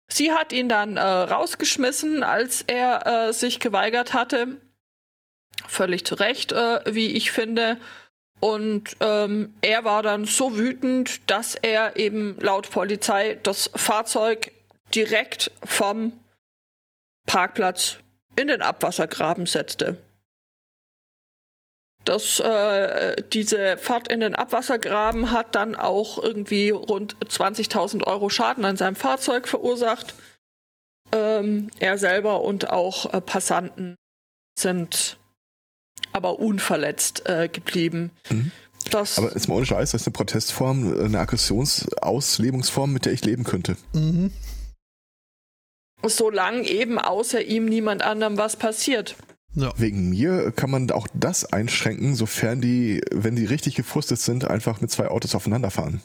Sie 0.09 0.33
hat 0.33 0.53
ihn 0.53 0.69
dann 0.69 0.97
äh, 0.97 1.01
rausgeschmissen, 1.03 2.23
als 2.23 2.63
er 2.63 3.07
äh, 3.29 3.33
sich 3.33 3.61
geweigert 3.61 4.15
hatte. 4.15 4.61
Völlig 5.69 6.05
zu 6.05 6.15
Recht, 6.15 6.53
äh, 6.53 6.81
wie 6.87 7.17
ich 7.17 7.31
finde. 7.31 7.79
Und 8.41 8.97
ähm, 9.01 9.55
er 9.63 9.85
war 9.85 10.03
dann 10.03 10.25
so 10.25 10.57
wütend, 10.57 11.31
dass 11.31 11.55
er 11.55 11.97
eben 11.97 12.37
laut 12.39 12.71
Polizei 12.71 13.39
das 13.43 13.71
Fahrzeug 13.75 14.53
direkt 14.95 15.51
vom 15.65 16.13
Parkplatz 17.27 17.99
in 18.37 18.49
den 18.49 18.63
Abwassergraben 18.63 19.47
setzte. 19.47 19.97
Das, 22.05 22.39
äh, 22.39 23.21
diese 23.33 23.77
Fahrt 23.79 24.09
in 24.09 24.21
den 24.21 24.37
Abwassergraben 24.37 25.33
hat 25.33 25.57
dann 25.57 25.75
auch 25.75 26.23
irgendwie 26.23 26.71
rund 26.71 27.17
20.000 27.17 28.07
Euro 28.07 28.29
Schaden 28.29 28.65
an 28.65 28.77
seinem 28.77 28.95
Fahrzeug 28.95 29.49
verursacht. 29.49 30.15
Ähm, 31.11 31.69
er 31.81 31.99
selber 31.99 32.43
und 32.43 32.71
auch 32.71 33.13
äh, 33.13 33.21
Passanten 33.21 33.97
sind 34.57 35.19
aber 36.17 36.39
unverletzt 36.39 37.29
äh, 37.29 37.49
geblieben. 37.49 38.11
Mhm. 38.31 38.51
Das, 38.91 39.19
Aber 39.19 39.35
ist 39.35 39.49
mal 39.49 39.57
ohne 39.57 39.67
Scheiß, 39.67 39.91
das 39.91 40.03
ist 40.03 40.07
eine 40.07 40.13
Protestform, 40.13 41.01
eine 41.01 41.19
Aggressionsauslebungsform, 41.19 42.93
mit 42.93 43.05
der 43.05 43.13
ich 43.13 43.25
leben 43.25 43.45
könnte. 43.45 43.77
Mhm. 43.93 44.33
solange 46.05 46.69
eben 46.69 46.99
außer 46.99 47.43
ihm 47.43 47.65
niemand 47.65 48.03
anderem 48.03 48.39
was 48.39 48.57
passiert. 48.57 49.17
Ja. 49.55 49.73
Wegen 49.77 50.11
mir 50.11 50.53
kann 50.53 50.71
man 50.71 50.91
auch 50.91 51.09
das 51.15 51.53
einschränken, 51.53 52.15
sofern 52.15 52.61
die, 52.61 53.01
wenn 53.11 53.35
die 53.35 53.47
richtig 53.47 53.75
gefrustet 53.75 54.21
sind, 54.21 54.45
einfach 54.49 54.81
mit 54.81 54.91
zwei 54.91 55.09
Autos 55.09 55.35
aufeinander 55.35 55.71
fahren. 55.71 56.01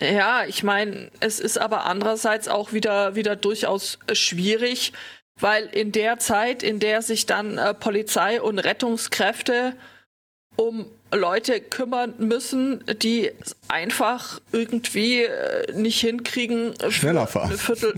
Ja, 0.00 0.44
ich 0.46 0.62
meine, 0.62 1.10
es 1.20 1.38
ist 1.38 1.58
aber 1.58 1.84
andererseits 1.84 2.48
auch 2.48 2.72
wieder, 2.72 3.14
wieder 3.14 3.36
durchaus 3.36 3.98
äh, 4.06 4.14
schwierig, 4.14 4.92
weil 5.40 5.66
in 5.66 5.92
der 5.92 6.18
Zeit, 6.18 6.62
in 6.62 6.78
der 6.80 7.02
sich 7.02 7.26
dann 7.26 7.58
äh, 7.58 7.74
Polizei 7.74 8.40
und 8.40 8.58
Rettungskräfte 8.58 9.74
um 10.56 10.86
Leute 11.12 11.60
kümmern 11.60 12.14
müssen, 12.18 12.84
die 13.02 13.32
einfach 13.68 14.40
irgendwie 14.52 15.22
äh, 15.22 15.72
nicht 15.72 16.00
hinkriegen, 16.00 16.78
äh, 16.80 16.90
Schneller 16.90 17.26
fahren. 17.26 17.48
Eine, 17.48 17.58
Viertel, 17.58 17.94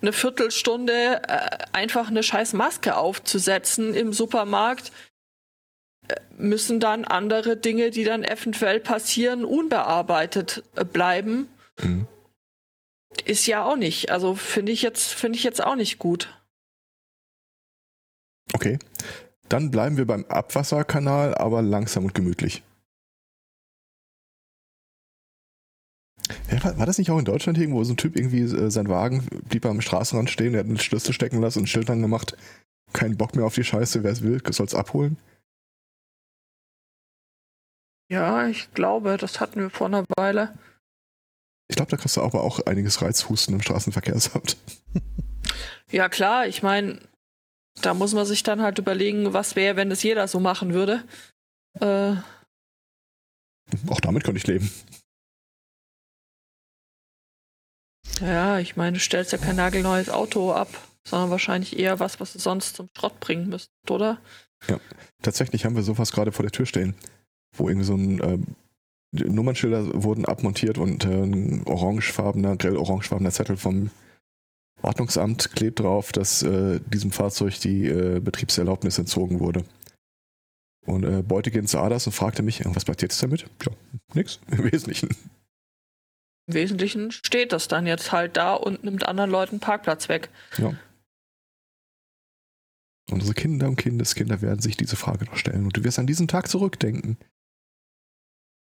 eine 0.00 0.12
Viertelstunde 0.12 1.22
äh, 1.28 1.58
einfach 1.72 2.08
eine 2.08 2.22
scheiß 2.22 2.52
Maske 2.52 2.96
aufzusetzen 2.96 3.94
im 3.94 4.12
Supermarkt, 4.12 4.92
äh, 6.08 6.16
müssen 6.36 6.80
dann 6.80 7.04
andere 7.04 7.56
Dinge, 7.56 7.90
die 7.90 8.04
dann 8.04 8.24
eventuell 8.24 8.80
passieren, 8.80 9.44
unbearbeitet 9.44 10.62
äh, 10.76 10.84
bleiben. 10.84 11.48
Mhm. 11.80 12.06
Ist 13.24 13.46
ja 13.46 13.64
auch 13.64 13.76
nicht. 13.76 14.10
Also 14.10 14.34
finde 14.34 14.72
ich 14.72 14.82
jetzt, 14.82 15.12
finde 15.12 15.38
ich 15.38 15.44
jetzt 15.44 15.62
auch 15.62 15.76
nicht 15.76 15.98
gut. 15.98 16.37
Okay. 18.52 18.78
Dann 19.48 19.70
bleiben 19.70 19.96
wir 19.96 20.06
beim 20.06 20.24
Abwasserkanal, 20.26 21.34
aber 21.34 21.62
langsam 21.62 22.04
und 22.04 22.14
gemütlich. 22.14 22.62
Ja, 26.50 26.62
war, 26.62 26.78
war 26.78 26.86
das 26.86 26.98
nicht 26.98 27.10
auch 27.10 27.18
in 27.18 27.24
Deutschland 27.24 27.58
irgendwo, 27.58 27.78
wo 27.78 27.84
so 27.84 27.94
ein 27.94 27.96
Typ 27.96 28.16
irgendwie 28.16 28.42
äh, 28.42 28.70
sein 28.70 28.88
Wagen 28.88 29.26
blieb 29.48 29.64
am 29.64 29.80
Straßenrand 29.80 30.30
stehen, 30.30 30.52
der 30.52 30.60
hat 30.60 30.66
einen 30.66 30.78
Schlüssel 30.78 31.14
stecken 31.14 31.40
lassen 31.40 31.60
und 31.60 31.64
ein 31.64 31.68
Schild 31.68 31.88
dran 31.88 32.02
gemacht, 32.02 32.36
keinen 32.92 33.16
Bock 33.16 33.34
mehr 33.34 33.44
auf 33.44 33.54
die 33.54 33.64
Scheiße, 33.64 34.02
wer 34.02 34.12
es 34.12 34.22
will, 34.22 34.42
soll's 34.50 34.74
abholen? 34.74 35.16
Ja, 38.10 38.48
ich 38.48 38.72
glaube, 38.72 39.16
das 39.18 39.40
hatten 39.40 39.60
wir 39.60 39.70
vor 39.70 39.86
einer 39.86 40.04
Weile. 40.16 40.54
Ich 41.68 41.76
glaube, 41.76 41.90
da 41.90 41.98
kriegst 41.98 42.16
du 42.16 42.22
aber 42.22 42.42
auch 42.42 42.60
einiges 42.60 43.02
Reizhusten 43.02 43.54
im 43.54 43.60
Straßenverkehrsamt. 43.60 44.56
Ja, 45.90 46.10
klar, 46.10 46.46
ich 46.46 46.62
meine, 46.62 47.00
da 47.82 47.94
muss 47.94 48.14
man 48.14 48.26
sich 48.26 48.42
dann 48.42 48.62
halt 48.62 48.78
überlegen, 48.78 49.32
was 49.32 49.56
wäre, 49.56 49.76
wenn 49.76 49.90
es 49.90 50.02
jeder 50.02 50.28
so 50.28 50.40
machen 50.40 50.74
würde. 50.74 51.04
Äh, 51.80 52.14
Auch 53.88 54.00
damit 54.00 54.24
könnte 54.24 54.38
ich 54.38 54.46
leben. 54.46 54.70
ja, 58.20 58.58
ich 58.58 58.76
meine, 58.76 58.94
du 58.94 59.00
stellst 59.00 59.32
ja 59.32 59.38
kein 59.38 59.56
nagelneues 59.56 60.08
Auto 60.10 60.52
ab, 60.52 60.68
sondern 61.06 61.30
wahrscheinlich 61.30 61.78
eher 61.78 62.00
was, 62.00 62.18
was 62.20 62.32
du 62.32 62.38
sonst 62.38 62.76
zum 62.76 62.88
Schrott 62.96 63.20
bringen 63.20 63.48
müsstest, 63.48 63.90
oder? 63.90 64.18
Tatsächlich 65.22 65.64
haben 65.64 65.76
wir 65.76 65.82
sowas 65.82 66.10
gerade 66.10 66.32
vor 66.32 66.42
der 66.42 66.50
Tür 66.50 66.66
stehen, 66.66 66.94
wo 67.56 67.68
irgendwie 67.68 67.86
so 67.86 67.94
ein 67.94 68.56
die 69.12 69.24
Nummernschilder 69.24 70.02
wurden 70.02 70.26
abmontiert 70.26 70.78
und 70.78 71.04
äh, 71.04 71.08
ein 71.22 71.62
orangefarbener, 71.66 72.56
grell 72.56 72.76
orangefarbener 72.76 73.30
Zettel 73.30 73.56
vom 73.56 73.90
Ordnungsamt 74.82 75.52
klebt 75.52 75.80
drauf, 75.80 76.12
dass 76.12 76.42
äh, 76.42 76.80
diesem 76.86 77.10
Fahrzeug 77.10 77.58
die 77.60 77.86
äh, 77.86 78.20
Betriebserlaubnis 78.20 78.98
entzogen 78.98 79.40
wurde. 79.40 79.64
Und 80.86 81.04
äh, 81.04 81.22
Beutekin 81.22 81.66
sah 81.66 81.88
das 81.88 82.06
und 82.06 82.12
fragte 82.12 82.42
mich, 82.42 82.60
"Ja, 82.60 82.74
was 82.74 82.84
bleibt 82.84 83.02
jetzt 83.02 83.22
damit? 83.22 83.46
Ja, 83.64 83.72
nix, 84.14 84.40
im 84.50 84.70
Wesentlichen. 84.70 85.08
Im 86.46 86.54
Wesentlichen 86.54 87.10
steht 87.10 87.52
das 87.52 87.68
dann 87.68 87.86
jetzt 87.86 88.12
halt 88.12 88.36
da 88.36 88.54
und 88.54 88.84
nimmt 88.84 89.06
anderen 89.06 89.30
Leuten 89.30 89.60
Parkplatz 89.60 90.08
weg. 90.08 90.30
Ja. 90.56 90.74
Unsere 93.10 93.34
Kinder 93.34 93.68
und 93.68 93.76
Kindeskinder 93.76 94.40
werden 94.42 94.60
sich 94.60 94.76
diese 94.76 94.96
Frage 94.96 95.24
noch 95.24 95.36
stellen 95.36 95.64
und 95.64 95.76
du 95.76 95.84
wirst 95.84 95.98
an 95.98 96.06
diesen 96.06 96.28
Tag 96.28 96.48
zurückdenken. 96.48 97.18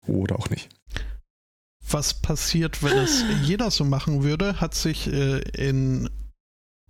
Oder 0.07 0.39
auch 0.39 0.49
nicht. 0.49 0.69
Was 1.91 2.13
passiert, 2.13 2.83
wenn 2.83 2.97
es 2.97 3.23
jeder 3.43 3.71
so 3.71 3.83
machen 3.85 4.23
würde, 4.23 4.59
hat 4.61 4.75
sich 4.75 5.07
äh, 5.07 5.39
in 5.57 6.09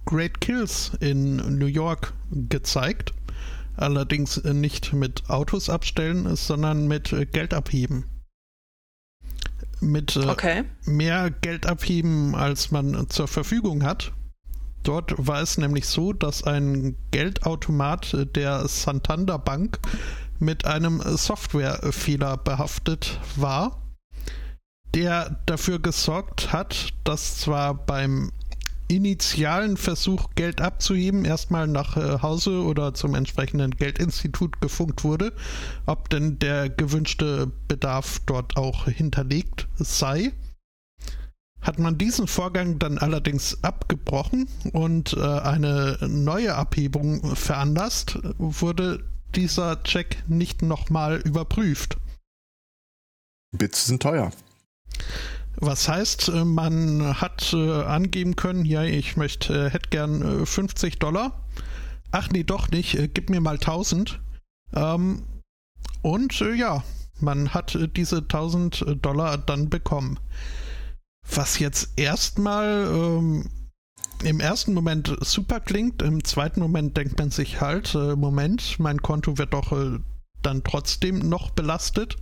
Great 0.06 0.42
Kills 0.42 0.92
in 1.00 1.36
New 1.58 1.68
York 1.68 2.14
gezeigt. 2.32 3.14
Allerdings 3.78 4.38
äh, 4.38 4.54
nicht 4.54 4.94
mit 4.94 5.30
Autos 5.30 5.70
abstellen, 5.70 6.36
sondern 6.36 6.88
mit 6.88 7.14
äh, 7.14 7.26
Geld 7.26 7.54
abheben. 7.54 8.06
mit 9.80 10.16
äh, 10.16 10.26
Okay. 10.26 10.64
mehr 10.86 11.30
Geld 11.30 11.66
abheben, 11.66 12.36
als 12.36 12.72
man 12.72 13.10
zur 13.10 13.28
Verfügung 13.28 13.84
hat. 13.84 14.12
Dort 14.84 15.14
war 15.18 15.42
es 15.42 15.58
nämlich 15.58 15.88
so, 15.88 16.14
dass 16.14 16.44
ein 16.44 16.96
Geldautomat 17.12 18.36
der 18.36 18.68
Santander 18.68 19.38
Bank 19.38 19.78
mit 20.40 20.66
einem 20.66 21.02
Softwarefehler 21.02 22.38
behaftet 22.38 23.20
war, 23.36 23.82
der 24.96 25.38
dafür 25.46 25.80
gesorgt 25.80 26.52
hat, 26.52 26.94
dass 27.04 27.38
zwar 27.38 27.74
beim 27.74 28.32
initialen 28.90 29.78
Versuch, 29.78 30.32
Geld 30.34 30.62
abzuheben, 30.62 31.24
erstmal 31.24 31.68
nach 31.68 31.96
äh, 31.96 32.22
Hause 32.22 32.64
oder 32.64 32.94
zum 32.96 33.14
entsprechenden 33.14 33.72
Geldinstitut 33.72 34.60
gefunkt 34.62 35.04
wurde, 35.04 35.32
ob 35.86 36.10
denn 36.10 36.40
der 36.40 36.70
gewünschte 36.70 37.52
Bedarf 37.68 38.20
dort 38.26 38.58
auch 38.58 38.86
hinterlegt 38.86 39.68
sei. 39.78 40.34
Hat 41.62 41.78
man 41.78 41.98
diesen 41.98 42.28
Vorgang 42.28 42.80
dann 42.80 42.98
allerdings 42.98 43.64
abgebrochen 43.64 44.48
und 44.72 45.14
äh, 45.14 45.22
eine 45.22 45.98
neue 46.02 46.56
Abhebung 46.56 47.36
veranlasst, 47.36 48.18
wurde 48.38 49.04
dieser 49.36 49.84
Check 49.84 50.24
nicht 50.28 50.64
nochmal 50.64 51.18
überprüft. 51.18 51.98
Bits 53.52 53.86
sind 53.86 54.02
teuer. 54.02 54.32
Was 55.56 55.90
heißt, 55.90 56.30
äh, 56.30 56.46
man 56.46 57.20
hat 57.20 57.54
äh, 57.54 57.84
angeben 57.84 58.36
können, 58.36 58.66
ja, 58.66 58.84
ich 58.84 59.18
möchte, 59.18 59.68
äh, 59.68 59.70
hätte 59.70 59.90
gern 59.90 60.44
äh, 60.44 60.46
50 60.46 61.00
Dollar. 61.00 61.44
Ach 62.12 62.30
nee, 62.30 62.44
doch 62.44 62.70
nicht, 62.70 62.98
gib 63.14 63.30
mir 63.30 63.42
mal 63.42 63.56
1000. 63.56 64.20
Ähm, 64.74 65.24
und 66.02 66.40
ja, 66.40 66.84
man 67.20 67.54
hat 67.54 67.78
diese 67.96 68.18
1000 68.18 68.86
Dollar 69.02 69.38
dann 69.38 69.70
bekommen. 69.70 70.18
Was 71.30 71.60
jetzt 71.60 72.00
erstmal 72.00 72.88
ähm, 72.90 73.50
im 74.24 74.40
ersten 74.40 74.74
Moment 74.74 75.16
super 75.22 75.60
klingt, 75.60 76.02
im 76.02 76.24
zweiten 76.24 76.60
Moment 76.60 76.98
denkt 76.98 77.18
man 77.20 77.32
sich 77.32 77.62
halt, 77.62 77.94
äh, 77.96 78.16
Moment, 78.16 78.80
mein 78.80 79.02
Konto 79.02 79.38
wird 79.38 79.54
doch 79.54 79.72
äh, 79.72 80.00
dann 80.42 80.64
trotzdem 80.64 81.20
noch 81.20 81.52
belastet. 81.52 82.18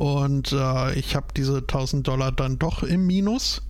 Und 0.00 0.52
äh, 0.52 0.94
ich 0.94 1.14
habe 1.14 1.26
diese 1.36 1.58
1000 1.58 2.08
Dollar 2.08 2.32
dann 2.32 2.58
doch 2.58 2.82
im 2.82 3.06
Minus. 3.06 3.60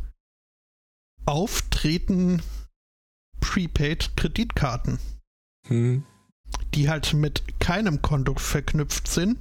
Auftreten 1.26 2.40
Prepaid-Kreditkarten, 3.40 5.00
Hm. 5.66 6.04
die 6.72 6.88
halt 6.88 7.14
mit 7.14 7.58
keinem 7.58 8.00
Konto 8.00 8.36
verknüpft 8.36 9.08
sind 9.08 9.38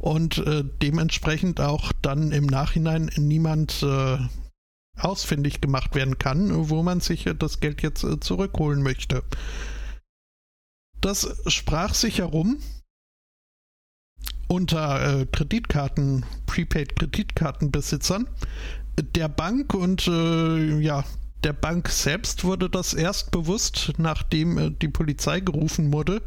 und 0.00 0.38
äh, 0.38 0.64
dementsprechend 0.82 1.60
auch 1.60 1.92
dann 2.02 2.32
im 2.32 2.46
Nachhinein 2.46 3.12
niemand 3.16 3.84
äh, 3.84 4.18
ausfindig 4.98 5.60
gemacht 5.60 5.94
werden 5.94 6.18
kann, 6.18 6.68
wo 6.68 6.82
man 6.82 6.98
sich 6.98 7.28
das 7.38 7.60
Geld 7.60 7.80
jetzt 7.82 8.02
äh, 8.02 8.18
zurückholen 8.18 8.82
möchte. 8.82 9.22
Das 11.00 11.28
sprach 11.46 11.94
sich 11.94 12.18
herum 12.18 12.60
unter 14.48 15.20
äh, 15.20 15.26
Kreditkarten, 15.26 16.24
Prepaid-Kreditkartenbesitzern 16.46 18.28
der 18.98 19.28
Bank 19.28 19.74
und 19.74 20.06
äh, 20.08 20.78
ja, 20.80 21.04
der 21.44 21.52
Bank 21.52 21.88
selbst 21.88 22.44
wurde 22.44 22.70
das 22.70 22.94
erst 22.94 23.30
bewusst, 23.30 23.92
nachdem 23.98 24.58
äh, 24.58 24.70
die 24.70 24.88
Polizei 24.88 25.40
gerufen 25.40 25.92
wurde, 25.92 26.22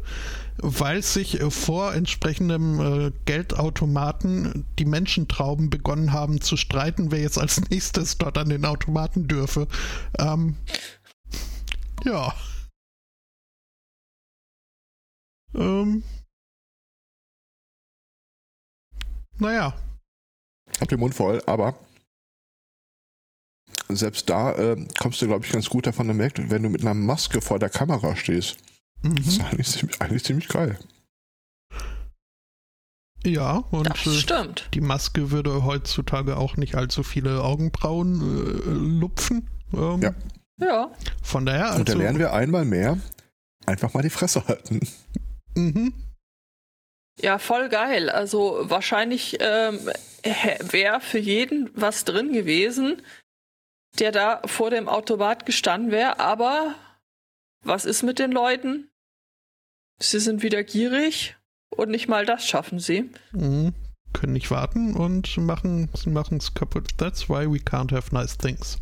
weil 0.58 1.02
sich 1.02 1.40
äh, 1.40 1.50
vor 1.50 1.94
entsprechendem 1.94 2.80
äh, 2.80 3.12
Geldautomaten 3.24 4.64
die 4.78 4.84
Menschentrauben 4.84 5.68
begonnen 5.68 6.12
haben 6.12 6.40
zu 6.40 6.56
streiten, 6.56 7.10
wer 7.10 7.20
jetzt 7.20 7.38
als 7.38 7.60
nächstes 7.70 8.18
dort 8.18 8.38
an 8.38 8.48
den 8.48 8.64
Automaten 8.64 9.26
dürfe. 9.26 9.66
Ähm, 10.18 10.56
ja. 12.04 12.32
Ähm. 15.54 16.02
Naja, 19.40 19.74
Hab 20.80 20.88
den 20.88 21.00
Mund 21.00 21.14
voll, 21.14 21.42
aber 21.46 21.74
selbst 23.88 24.28
da 24.30 24.52
äh, 24.52 24.86
kommst 25.00 25.20
du, 25.20 25.26
glaube 25.26 25.44
ich, 25.44 25.52
ganz 25.52 25.68
gut 25.68 25.86
davon 25.86 26.06
gemerkt, 26.06 26.50
wenn 26.50 26.62
du 26.62 26.68
mit 26.68 26.82
einer 26.82 26.94
Maske 26.94 27.40
vor 27.40 27.58
der 27.58 27.70
Kamera 27.70 28.14
stehst. 28.16 28.56
Das 29.02 29.26
ist 29.26 29.38
mhm. 29.38 29.44
eigentlich 29.46 29.66
ziemlich, 29.68 30.00
eigentlich 30.00 30.24
ziemlich 30.24 30.48
geil. 30.48 30.78
ja, 33.24 33.56
und 33.70 33.88
Das 33.88 34.06
äh, 34.06 34.12
stimmt. 34.12 34.68
die 34.74 34.80
Maske 34.80 35.30
würde 35.30 35.64
heutzutage 35.64 36.36
auch 36.36 36.56
nicht 36.56 36.74
allzu 36.74 37.02
viele 37.02 37.42
Augenbrauen 37.42 38.20
äh, 38.20 38.70
lupfen. 38.70 39.48
Ähm, 39.72 40.02
Ja. 40.02 40.14
Ja. 40.58 40.90
Von 41.22 41.46
daher, 41.46 41.74
Und 41.76 41.88
da 41.88 41.92
also, 41.92 41.98
lernen 41.98 42.18
wir 42.18 42.34
einmal 42.34 42.66
mehr, 42.66 42.98
einfach 43.64 43.94
mal 43.94 44.02
die 44.02 44.10
Fresse 44.10 44.46
halten. 44.46 44.80
mhm, 45.56 45.94
Ja, 47.18 47.38
voll 47.38 47.68
geil. 47.68 48.08
Also 48.10 48.60
wahrscheinlich 48.62 49.38
ähm, 49.40 49.78
wäre 50.70 51.00
für 51.00 51.18
jeden 51.18 51.70
was 51.74 52.04
drin 52.04 52.32
gewesen, 52.32 53.02
der 53.98 54.12
da 54.12 54.42
vor 54.46 54.70
dem 54.70 54.88
Automat 54.88 55.46
gestanden 55.46 55.90
wäre. 55.90 56.20
Aber 56.20 56.74
was 57.62 57.84
ist 57.84 58.02
mit 58.02 58.18
den 58.18 58.32
Leuten? 58.32 58.88
Sie 60.00 60.18
sind 60.18 60.42
wieder 60.42 60.64
gierig 60.64 61.36
und 61.76 61.90
nicht 61.90 62.08
mal 62.08 62.24
das 62.24 62.46
schaffen 62.46 62.78
sie. 62.78 63.10
mhm, 63.32 63.74
können 64.12 64.32
nicht 64.32 64.50
warten 64.50 64.94
und 64.94 65.36
machen 65.36 65.88
es 66.38 66.54
kaputt. 66.54 66.96
That's 66.96 67.28
why 67.28 67.46
we 67.46 67.58
can't 67.58 67.92
have 67.92 68.14
nice 68.14 68.36
things. 68.36 68.78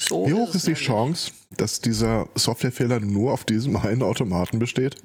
So 0.00 0.26
Wie 0.26 0.34
hoch 0.34 0.50
es 0.50 0.56
ist 0.56 0.66
die. 0.66 0.74
Chance, 0.74 1.32
dass 1.56 1.80
dieser 1.80 2.28
Softwarefehler 2.34 3.00
nur 3.00 3.32
auf 3.32 3.44
diesem 3.44 3.76
einen 3.76 4.02
Automaten 4.02 4.58
besteht? 4.58 4.96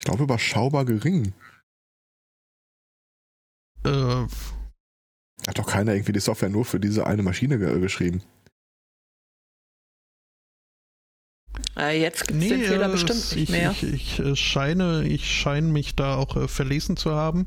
Ich 0.00 0.06
glaube 0.06 0.24
überschaubar 0.24 0.84
gering. 0.84 1.32
Äh, 3.84 4.26
Hat 5.46 5.58
doch 5.58 5.66
keiner 5.66 5.94
irgendwie 5.94 6.12
die 6.12 6.20
Software 6.20 6.48
nur 6.50 6.64
für 6.64 6.80
diese 6.80 7.06
eine 7.06 7.22
Maschine 7.22 7.58
ge 7.58 7.78
geschrieben. 7.80 8.22
Äh, 11.76 12.00
jetzt 12.00 12.26
gibt 12.26 12.42
es 12.42 12.48
nee, 12.48 12.56
den 12.56 12.64
Fehler 12.64 12.88
äh, 12.88 12.92
bestimmt 12.92 13.18
es- 13.20 13.34
nicht 13.34 13.42
ich, 13.44 13.50
mehr. 13.50 13.70
Ich, 13.70 13.82
ich, 13.82 14.18
äh, 14.20 14.36
scheine, 14.36 15.04
ich 15.04 15.30
scheine 15.30 15.68
mich 15.68 15.94
da 15.94 16.16
auch 16.16 16.36
äh, 16.36 16.48
verlesen 16.48 16.96
zu 16.96 17.12
haben. 17.12 17.46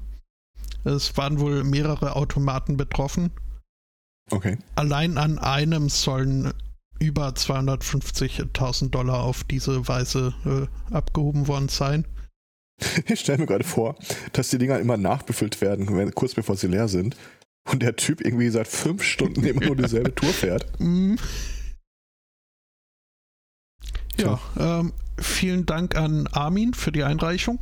Es 0.83 1.17
waren 1.17 1.39
wohl 1.39 1.63
mehrere 1.63 2.15
Automaten 2.15 2.77
betroffen. 2.77 3.31
Okay. 4.31 4.57
Allein 4.75 5.17
an 5.17 5.37
einem 5.39 5.89
sollen 5.89 6.53
über 6.99 7.29
250.000 7.29 8.89
Dollar 8.89 9.23
auf 9.23 9.43
diese 9.43 9.87
Weise 9.87 10.33
äh, 10.91 10.93
abgehoben 10.93 11.47
worden 11.47 11.69
sein. 11.69 12.05
Ich 13.07 13.19
stelle 13.19 13.39
mir 13.39 13.45
gerade 13.45 13.63
vor, 13.63 13.95
dass 14.33 14.49
die 14.49 14.57
Dinger 14.57 14.79
immer 14.79 14.97
nachbefüllt 14.97 15.61
werden, 15.61 15.95
wenn, 15.95 16.13
kurz 16.13 16.33
bevor 16.33 16.55
sie 16.55 16.67
leer 16.67 16.87
sind. 16.87 17.15
Und 17.69 17.83
der 17.83 17.95
Typ 17.95 18.21
irgendwie 18.21 18.49
seit 18.49 18.67
fünf 18.67 19.03
Stunden 19.03 19.43
immer 19.43 19.65
nur 19.65 19.75
dieselbe 19.75 20.13
Tour 20.15 20.29
fährt. 20.29 20.65
Mm. 20.79 21.15
Ja, 24.17 24.39
ähm, 24.57 24.93
vielen 25.19 25.65
Dank 25.65 25.95
an 25.95 26.27
Armin 26.27 26.73
für 26.73 26.91
die 26.91 27.03
Einreichung. 27.03 27.59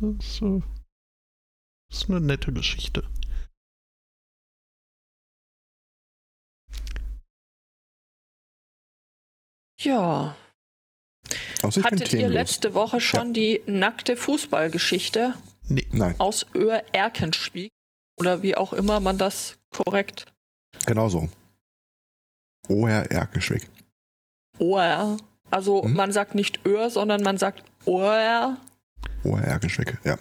Das, 0.00 0.40
äh, 0.40 0.62
das 1.90 2.02
ist 2.02 2.10
eine 2.10 2.20
nette 2.20 2.52
Geschichte. 2.52 3.04
Ja. 9.80 10.36
Außer 11.62 11.80
ich 11.80 11.86
bin 11.86 12.00
Hattet 12.00 12.12
ihr 12.14 12.28
letzte 12.28 12.74
Woche 12.74 13.00
schon 13.00 13.32
die 13.34 13.60
nackte 13.66 14.16
Fußballgeschichte 14.16 15.34
Nee, 15.68 15.86
Nein, 15.92 16.14
aus 16.18 16.46
Öhr-Erkenschwick? 16.54 17.70
Oder 18.18 18.42
wie 18.42 18.56
auch 18.56 18.72
immer 18.72 19.00
man 19.00 19.18
das 19.18 19.58
korrekt. 19.70 20.26
genau 20.86 21.08
so. 21.08 21.28
OR 22.68 22.90
Erkenschwick. 22.90 23.68
Ohr. 24.58 25.16
Also 25.50 25.82
Hm? 25.84 25.94
man 25.94 26.12
sagt 26.12 26.34
nicht 26.34 26.64
Öhr, 26.66 26.90
sondern 26.90 27.22
man 27.22 27.38
sagt 27.38 27.62
Ohr. 27.84 28.56
OR 29.24 29.40
Erkenschwick, 29.40 29.98
ja. 30.04 30.18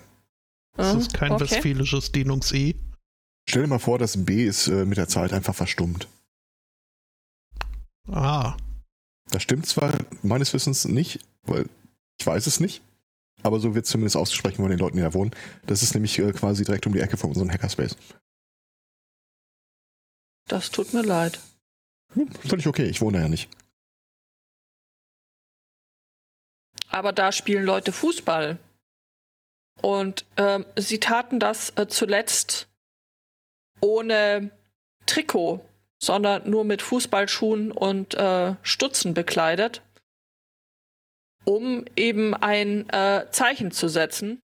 das 0.75 0.93
Hm, 0.93 0.99
ist 0.99 1.13
kein 1.13 1.31
okay. 1.33 1.41
westfälisches 1.43 2.11
Dehnungs-E. 2.11 2.75
Stell 3.49 3.63
dir 3.63 3.67
mal 3.69 3.79
vor, 3.79 3.97
das 3.97 4.25
B 4.25 4.45
ist 4.45 4.67
äh, 4.67 4.85
mit 4.85 4.97
der 4.97 5.07
Zeit 5.07 5.31
einfach 5.33 5.55
verstummt. 5.55 6.07
Ah, 8.09 8.55
Das 9.31 9.43
stimmt 9.43 9.65
zwar 9.65 9.93
meines 10.23 10.53
Wissens 10.53 10.85
nicht, 10.85 11.19
weil 11.43 11.65
ich 12.19 12.25
weiß 12.25 12.47
es 12.47 12.59
nicht, 12.59 12.81
aber 13.43 13.59
so 13.59 13.75
wird 13.75 13.85
es 13.85 13.91
zumindest 13.91 14.15
ausgesprochen 14.15 14.55
von 14.55 14.69
den 14.69 14.79
Leuten, 14.79 14.97
die 14.97 15.03
da 15.03 15.13
wohnen. 15.13 15.31
Das 15.65 15.83
ist 15.83 15.93
nämlich 15.93 16.17
äh, 16.19 16.31
quasi 16.31 16.63
direkt 16.63 16.87
um 16.87 16.93
die 16.93 17.01
Ecke 17.01 17.17
von 17.17 17.29
unserem 17.29 17.51
Hackerspace. 17.51 17.95
Das 20.47 20.71
tut 20.71 20.93
mir 20.93 21.03
leid. 21.03 21.39
Hm, 22.13 22.31
völlig 22.47 22.67
okay, 22.67 22.85
ich 22.85 23.01
wohne 23.01 23.19
ja 23.19 23.27
nicht. 23.27 23.49
Aber 26.89 27.11
da 27.11 27.31
spielen 27.31 27.65
Leute 27.65 27.91
Fußball. 27.91 28.57
Und 29.81 30.25
ähm, 30.37 30.65
sie 30.75 30.99
taten 30.99 31.39
das 31.39 31.71
äh, 31.75 31.87
zuletzt 31.87 32.67
ohne 33.81 34.49
Trikot, 35.05 35.63
sondern 35.99 36.49
nur 36.49 36.63
mit 36.63 36.81
Fußballschuhen 36.81 37.71
und 37.71 38.13
äh, 38.15 38.55
Stutzen 38.61 39.13
bekleidet, 39.13 39.81
um 41.45 41.85
eben 41.95 42.33
ein 42.33 42.89
äh, 42.89 43.25
Zeichen 43.31 43.71
zu 43.71 43.87
setzen 43.87 44.39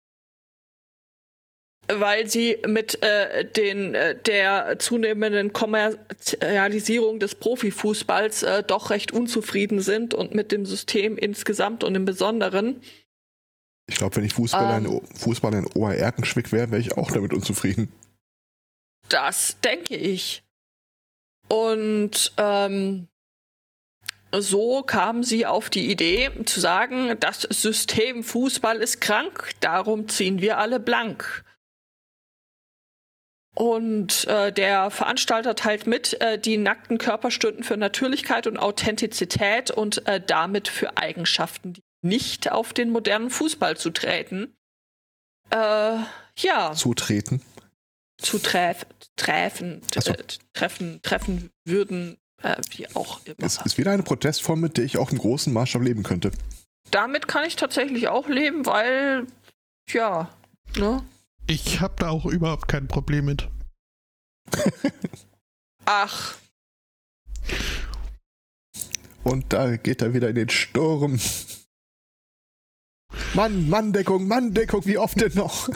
weil 1.99 2.29
sie 2.29 2.59
mit 2.67 3.03
äh, 3.03 3.45
den, 3.45 3.95
äh, 3.95 4.15
der 4.15 4.79
zunehmenden 4.79 5.53
Kommerzialisierung 5.53 7.19
des 7.19 7.35
Profifußballs 7.35 8.43
äh, 8.43 8.63
doch 8.63 8.91
recht 8.91 9.13
unzufrieden 9.13 9.81
sind 9.81 10.15
und 10.15 10.35
mit 10.35 10.53
dem 10.53 10.67
System 10.67 11.17
insgesamt 11.17 11.85
und 11.85 11.95
im 11.95 12.05
Besonderen. 12.05 12.81
Ich 13.89 13.97
glaube, 13.97 14.17
wenn 14.17 14.25
ich 14.25 14.35
Fußballer, 14.35 14.79
ähm, 14.79 14.87
in, 14.87 15.17
Fußballer 15.17 15.59
in 15.59 15.67
Obererkenschwick 15.67 16.53
wäre, 16.53 16.71
wäre 16.71 16.81
ich 16.81 16.97
auch 16.97 17.11
damit 17.11 17.33
unzufrieden. 17.33 17.93
Das 19.09 19.57
denke 19.65 19.97
ich. 19.97 20.45
Und 21.51 22.33
ähm, 22.37 23.09
so 24.33 24.83
kamen 24.83 25.25
sie 25.25 25.47
auf 25.47 25.69
die 25.69 25.91
Idee 25.91 26.31
zu 26.45 26.61
sagen, 26.61 27.19
das 27.19 27.43
System 27.43 28.23
Fußball 28.23 28.77
ist 28.77 29.01
krank, 29.01 29.51
darum 29.59 30.09
ziehen 30.09 30.41
wir 30.41 30.59
alle 30.59 30.79
blank. 30.79 31.45
Und 33.57 34.29
äh, 34.29 34.53
der 34.53 34.91
Veranstalter 34.93 35.57
teilt 35.57 35.89
mit, 35.89 36.21
äh, 36.21 36.39
die 36.39 36.57
nackten 36.57 36.99
Körper 36.99 37.33
stünden 37.33 37.65
für 37.65 37.77
Natürlichkeit 37.77 38.47
und 38.47 38.57
Authentizität 38.57 39.73
und 39.73 40.07
äh, 40.07 40.21
damit 40.25 40.69
für 40.69 40.97
Eigenschaften, 40.97 41.73
die 41.73 41.83
nicht 42.03 42.53
auf 42.53 42.73
den 42.73 42.91
modernen 42.91 43.29
Fußball 43.29 43.77
zu 43.77 43.91
treten. 43.91 44.57
Äh, 45.51 45.97
ja. 46.37 46.73
Zutreten. 46.75 47.43
Zu 48.19 48.39
treffen, 49.21 49.83
so. 49.95 50.15
treffen, 50.55 51.01
treffen 51.03 51.51
würden, 51.67 52.17
äh, 52.43 52.57
wie 52.71 52.89
auch 52.95 53.21
immer. 53.27 53.37
Es 53.41 53.59
ist 53.59 53.77
wieder 53.77 53.93
eine 53.93 54.03
Protestform, 54.03 54.61
mit 54.61 54.79
der 54.79 54.85
ich 54.85 54.97
auch 54.97 55.13
im 55.13 55.19
großen 55.19 55.53
Maßstab 55.53 55.83
leben 55.83 56.03
könnte. 56.03 56.31
Damit 56.91 57.29
kann 57.29 57.45
ich 57.45 57.57
tatsächlich 57.57 58.09
auch 58.09 58.29
leben, 58.29 58.65
weil, 58.65 59.27
ja, 59.91 60.31
ne? 60.77 61.05
Ich 61.47 61.81
habe 61.81 61.95
da 61.99 62.09
auch 62.09 62.25
überhaupt 62.25 62.67
kein 62.69 62.89
Problem 62.89 63.27
mit. 63.27 63.49
Ach. 65.85 66.37
Und 69.23 69.53
da 69.53 69.77
geht 69.77 70.01
er 70.01 70.15
wieder 70.15 70.31
in 70.31 70.37
den 70.37 70.49
Sturm. 70.49 71.21
Mann, 73.35 73.69
Manndeckung, 73.69 74.27
Manndeckung, 74.27 74.87
wie 74.87 74.97
oft 74.97 75.21
denn 75.21 75.35
noch? 75.35 75.69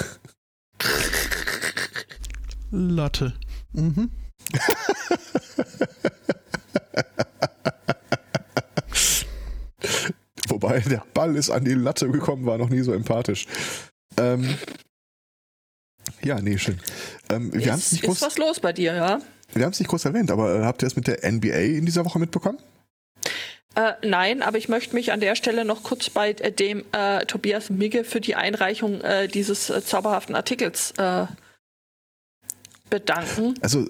Latte. 2.74 3.34
Mhm. 3.72 4.10
Wobei 10.48 10.80
der 10.80 11.04
Ball 11.14 11.36
ist 11.36 11.50
an 11.50 11.64
die 11.64 11.74
Latte 11.74 12.10
gekommen, 12.10 12.46
war 12.46 12.58
noch 12.58 12.68
nie 12.68 12.80
so 12.80 12.92
empathisch. 12.92 13.46
Ähm, 14.16 14.58
ja, 16.22 16.40
nee, 16.40 16.58
schön. 16.58 16.80
Ähm, 17.30 17.52
wir 17.52 17.74
ist, 17.74 17.92
nicht 17.92 18.04
groß, 18.04 18.16
ist 18.16 18.22
was 18.22 18.38
los 18.38 18.58
bei 18.60 18.72
dir, 18.72 18.94
ja? 18.94 19.20
Wir 19.52 19.64
haben 19.64 19.72
es 19.72 19.78
nicht 19.78 19.88
groß 19.88 20.04
erwähnt, 20.06 20.30
aber 20.30 20.60
äh, 20.60 20.64
habt 20.64 20.82
ihr 20.82 20.86
es 20.86 20.96
mit 20.96 21.06
der 21.06 21.30
NBA 21.30 21.76
in 21.78 21.86
dieser 21.86 22.04
Woche 22.04 22.18
mitbekommen? 22.18 22.58
Äh, 23.76 23.92
nein, 24.02 24.42
aber 24.42 24.58
ich 24.58 24.68
möchte 24.68 24.94
mich 24.94 25.12
an 25.12 25.20
der 25.20 25.34
Stelle 25.34 25.64
noch 25.64 25.82
kurz 25.82 26.10
bei 26.10 26.30
äh, 26.30 26.52
dem 26.52 26.84
äh, 26.92 27.24
Tobias 27.26 27.70
Migge 27.70 28.04
für 28.04 28.20
die 28.20 28.36
Einreichung 28.36 29.00
äh, 29.00 29.28
dieses 29.28 29.70
äh, 29.70 29.84
zauberhaften 29.84 30.34
Artikels 30.34 30.94
bedanken. 32.90 33.54
Also 33.60 33.86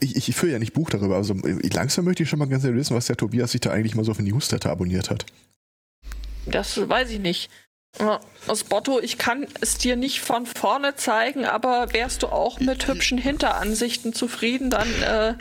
ich, 0.00 0.28
ich 0.28 0.36
führe 0.36 0.52
ja 0.52 0.58
nicht 0.58 0.72
Buch 0.72 0.90
darüber, 0.90 1.16
also 1.16 1.34
langsam 1.72 2.04
möchte 2.04 2.22
ich 2.22 2.28
schon 2.28 2.38
mal 2.38 2.48
ganz 2.48 2.64
ehrlich 2.64 2.80
wissen, 2.80 2.96
was 2.96 3.06
der 3.06 3.16
Tobias 3.16 3.52
sich 3.52 3.60
da 3.60 3.70
eigentlich 3.70 3.94
mal 3.94 4.04
so 4.04 4.14
für 4.14 4.22
Newsletter 4.22 4.70
abonniert 4.70 5.10
hat. 5.10 5.26
Das 6.46 6.88
weiß 6.88 7.10
ich 7.10 7.20
nicht. 7.20 7.50
Aus 8.46 8.64
Botto, 8.64 9.00
ich 9.00 9.16
kann 9.16 9.46
es 9.62 9.78
dir 9.78 9.96
nicht 9.96 10.20
von 10.20 10.44
vorne 10.44 10.96
zeigen, 10.96 11.46
aber 11.46 11.92
wärst 11.92 12.22
du 12.22 12.26
auch 12.26 12.60
mit 12.60 12.86
hübschen 12.88 13.16
Hinteransichten 13.16 14.12
zufrieden, 14.12 14.68
dann. 14.68 14.88
Äh 15.02 15.34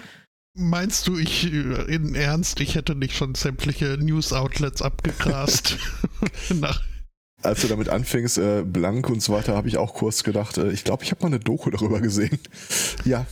Meinst 0.58 1.08
du, 1.08 1.18
ich 1.18 1.52
äh, 1.52 1.93
in 1.93 2.16
Ernst, 2.16 2.62
ich 2.62 2.76
hätte 2.76 2.96
nicht 2.96 3.14
schon 3.18 3.36
sämtliche 3.36 3.98
News-Outlets 4.00 4.82
abgegrast? 4.82 5.78
Nach 6.54 6.82
Als 7.46 7.62
du 7.62 7.68
damit 7.68 7.89
anfingst, 7.89 8.38
äh, 8.39 8.64
blank 8.64 9.08
und 9.10 9.22
so 9.22 9.34
weiter, 9.34 9.56
habe 9.56 9.68
ich 9.68 9.78
auch 9.78 9.93
kurz 9.93 10.24
gedacht, 10.24 10.58
äh, 10.58 10.72
ich 10.72 10.84
glaube, 10.84 11.04
ich 11.04 11.12
habe 11.12 11.22
mal 11.22 11.28
eine 11.28 11.39
Doku 11.39 11.70
darüber 11.70 12.02
gesehen. 12.02 12.39
ja. 13.06 13.26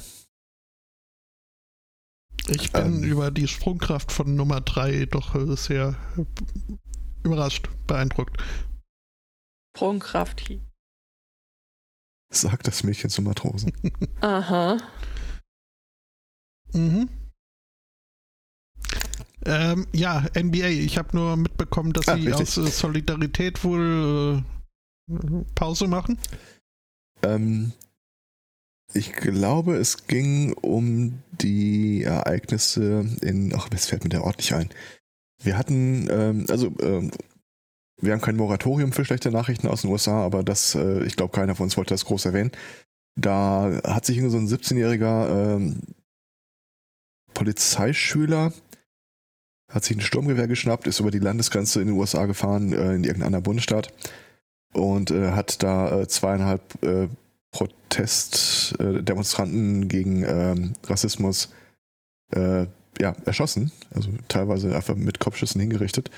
Ich 2.47 2.71
bin 2.71 2.85
ähm, 2.85 3.03
über 3.03 3.31
die 3.31 3.47
Sprungkraft 3.47 4.11
von 4.11 4.35
Nummer 4.35 4.61
3 4.61 5.05
doch 5.05 5.33
äh, 5.33 5.55
sehr 5.55 5.95
überrascht, 7.23 7.69
beeindruckt. 7.87 8.37
Sprungkraft. 9.75 10.51
Sagt 12.31 12.67
das 12.67 12.83
Mädchen 12.83 13.09
zum 13.09 13.25
Matrosen. 13.25 13.73
Aha. 14.21 14.77
Mhm. 16.73 17.09
Ähm, 19.45 19.87
ja, 19.91 20.25
NBA. 20.37 20.67
Ich 20.67 20.97
habe 20.97 21.15
nur 21.15 21.35
mitbekommen, 21.35 21.93
dass 21.93 22.07
ah, 22.07 22.15
sie 22.15 22.27
richtig. 22.27 22.41
aus 22.41 22.57
äh, 22.57 22.67
Solidarität 22.67 23.63
wohl 23.63 24.43
äh, 25.09 25.15
Pause 25.55 25.87
machen. 25.87 26.17
Ähm, 27.23 27.73
ich 28.93 29.13
glaube, 29.13 29.75
es 29.75 30.07
ging 30.07 30.53
um 30.53 31.19
die 31.31 32.03
Ereignisse 32.03 33.05
in. 33.21 33.53
Ach, 33.55 33.67
es 33.73 33.87
fällt 33.87 34.03
mir 34.03 34.09
der 34.09 34.23
Ort 34.23 34.37
nicht 34.37 34.53
ein. 34.53 34.69
Wir 35.41 35.57
hatten, 35.57 36.07
ähm, 36.09 36.45
also 36.49 36.73
ähm, 36.79 37.11
wir 37.99 38.13
haben 38.13 38.21
kein 38.21 38.37
Moratorium 38.37 38.91
für 38.91 39.03
schlechte 39.03 39.31
Nachrichten 39.31 39.67
aus 39.67 39.81
den 39.81 39.91
USA, 39.91 40.23
aber 40.23 40.43
das, 40.43 40.75
äh, 40.75 41.03
ich 41.03 41.15
glaube, 41.15 41.33
keiner 41.33 41.55
von 41.55 41.65
uns 41.65 41.75
wollte 41.75 41.93
das 41.93 42.05
groß 42.05 42.25
erwähnen. 42.25 42.51
Da 43.15 43.81
hat 43.83 44.05
sich 44.05 44.19
so 44.19 44.37
ein 44.37 44.47
17-jähriger 44.47 45.55
ähm, 45.55 45.81
Polizeischüler 47.33 48.53
hat 49.73 49.83
sich 49.83 49.97
ein 49.97 50.01
Sturmgewehr 50.01 50.47
geschnappt, 50.47 50.87
ist 50.87 50.99
über 50.99 51.11
die 51.11 51.19
Landesgrenze 51.19 51.81
in 51.81 51.87
den 51.87 51.97
USA 51.97 52.25
gefahren, 52.25 52.73
äh, 52.73 52.93
in 52.93 53.03
irgendeiner 53.03 53.41
Bundesstaat 53.41 53.91
und 54.73 55.11
äh, 55.11 55.31
hat 55.31 55.61
da 55.63 56.01
äh, 56.01 56.07
zweieinhalb 56.07 56.83
äh, 56.83 57.07
Protestdemonstranten 57.51 59.87
gegen 59.87 60.23
ähm, 60.23 60.73
Rassismus 60.85 61.49
äh, 62.31 62.65
ja, 62.99 63.15
erschossen, 63.25 63.71
also 63.91 64.09
teilweise 64.27 64.75
einfach 64.75 64.95
mit 64.95 65.19
Kopfschüssen 65.19 65.61
hingerichtet. 65.61 66.09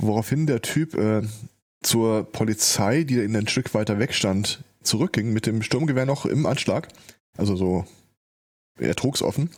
Woraufhin 0.00 0.46
der 0.46 0.62
Typ 0.62 0.94
äh, 0.94 1.22
zur 1.82 2.22
Polizei, 2.24 3.02
die 3.04 3.18
in 3.18 3.36
ein 3.36 3.48
Stück 3.48 3.74
weiter 3.74 3.98
weg 3.98 4.14
stand, 4.14 4.64
zurückging, 4.82 5.32
mit 5.32 5.46
dem 5.46 5.62
Sturmgewehr 5.62 6.06
noch 6.06 6.26
im 6.26 6.46
Anschlag. 6.46 6.88
Also 7.36 7.56
so, 7.56 7.84
er 8.78 8.94
trug's 8.96 9.22
offen. 9.22 9.50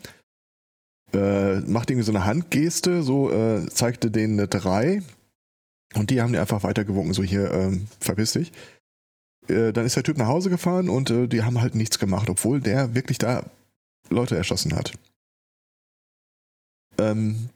Äh, 1.12 1.60
machte 1.60 1.92
irgendwie 1.92 2.06
so 2.06 2.12
eine 2.12 2.24
Handgeste, 2.24 3.02
so 3.02 3.30
äh, 3.30 3.66
zeigte 3.68 4.10
denen 4.10 4.38
eine 4.38 4.48
3. 4.48 5.02
Und 5.94 6.10
die 6.10 6.20
haben 6.20 6.32
die 6.32 6.38
einfach 6.38 6.62
weitergewunken, 6.62 7.14
so 7.14 7.22
hier, 7.22 7.50
ähm, 7.52 7.86
verpiss 8.00 8.32
dich. 8.32 8.52
Äh, 9.48 9.72
dann 9.72 9.86
ist 9.86 9.96
der 9.96 10.02
Typ 10.02 10.18
nach 10.18 10.26
Hause 10.26 10.50
gefahren 10.50 10.88
und 10.88 11.10
äh, 11.10 11.28
die 11.28 11.42
haben 11.42 11.60
halt 11.60 11.74
nichts 11.74 11.98
gemacht, 11.98 12.28
obwohl 12.28 12.60
der 12.60 12.94
wirklich 12.94 13.18
da 13.18 13.44
Leute 14.10 14.36
erschossen 14.36 14.74
hat. 14.74 14.92
Ähm, 16.98 17.50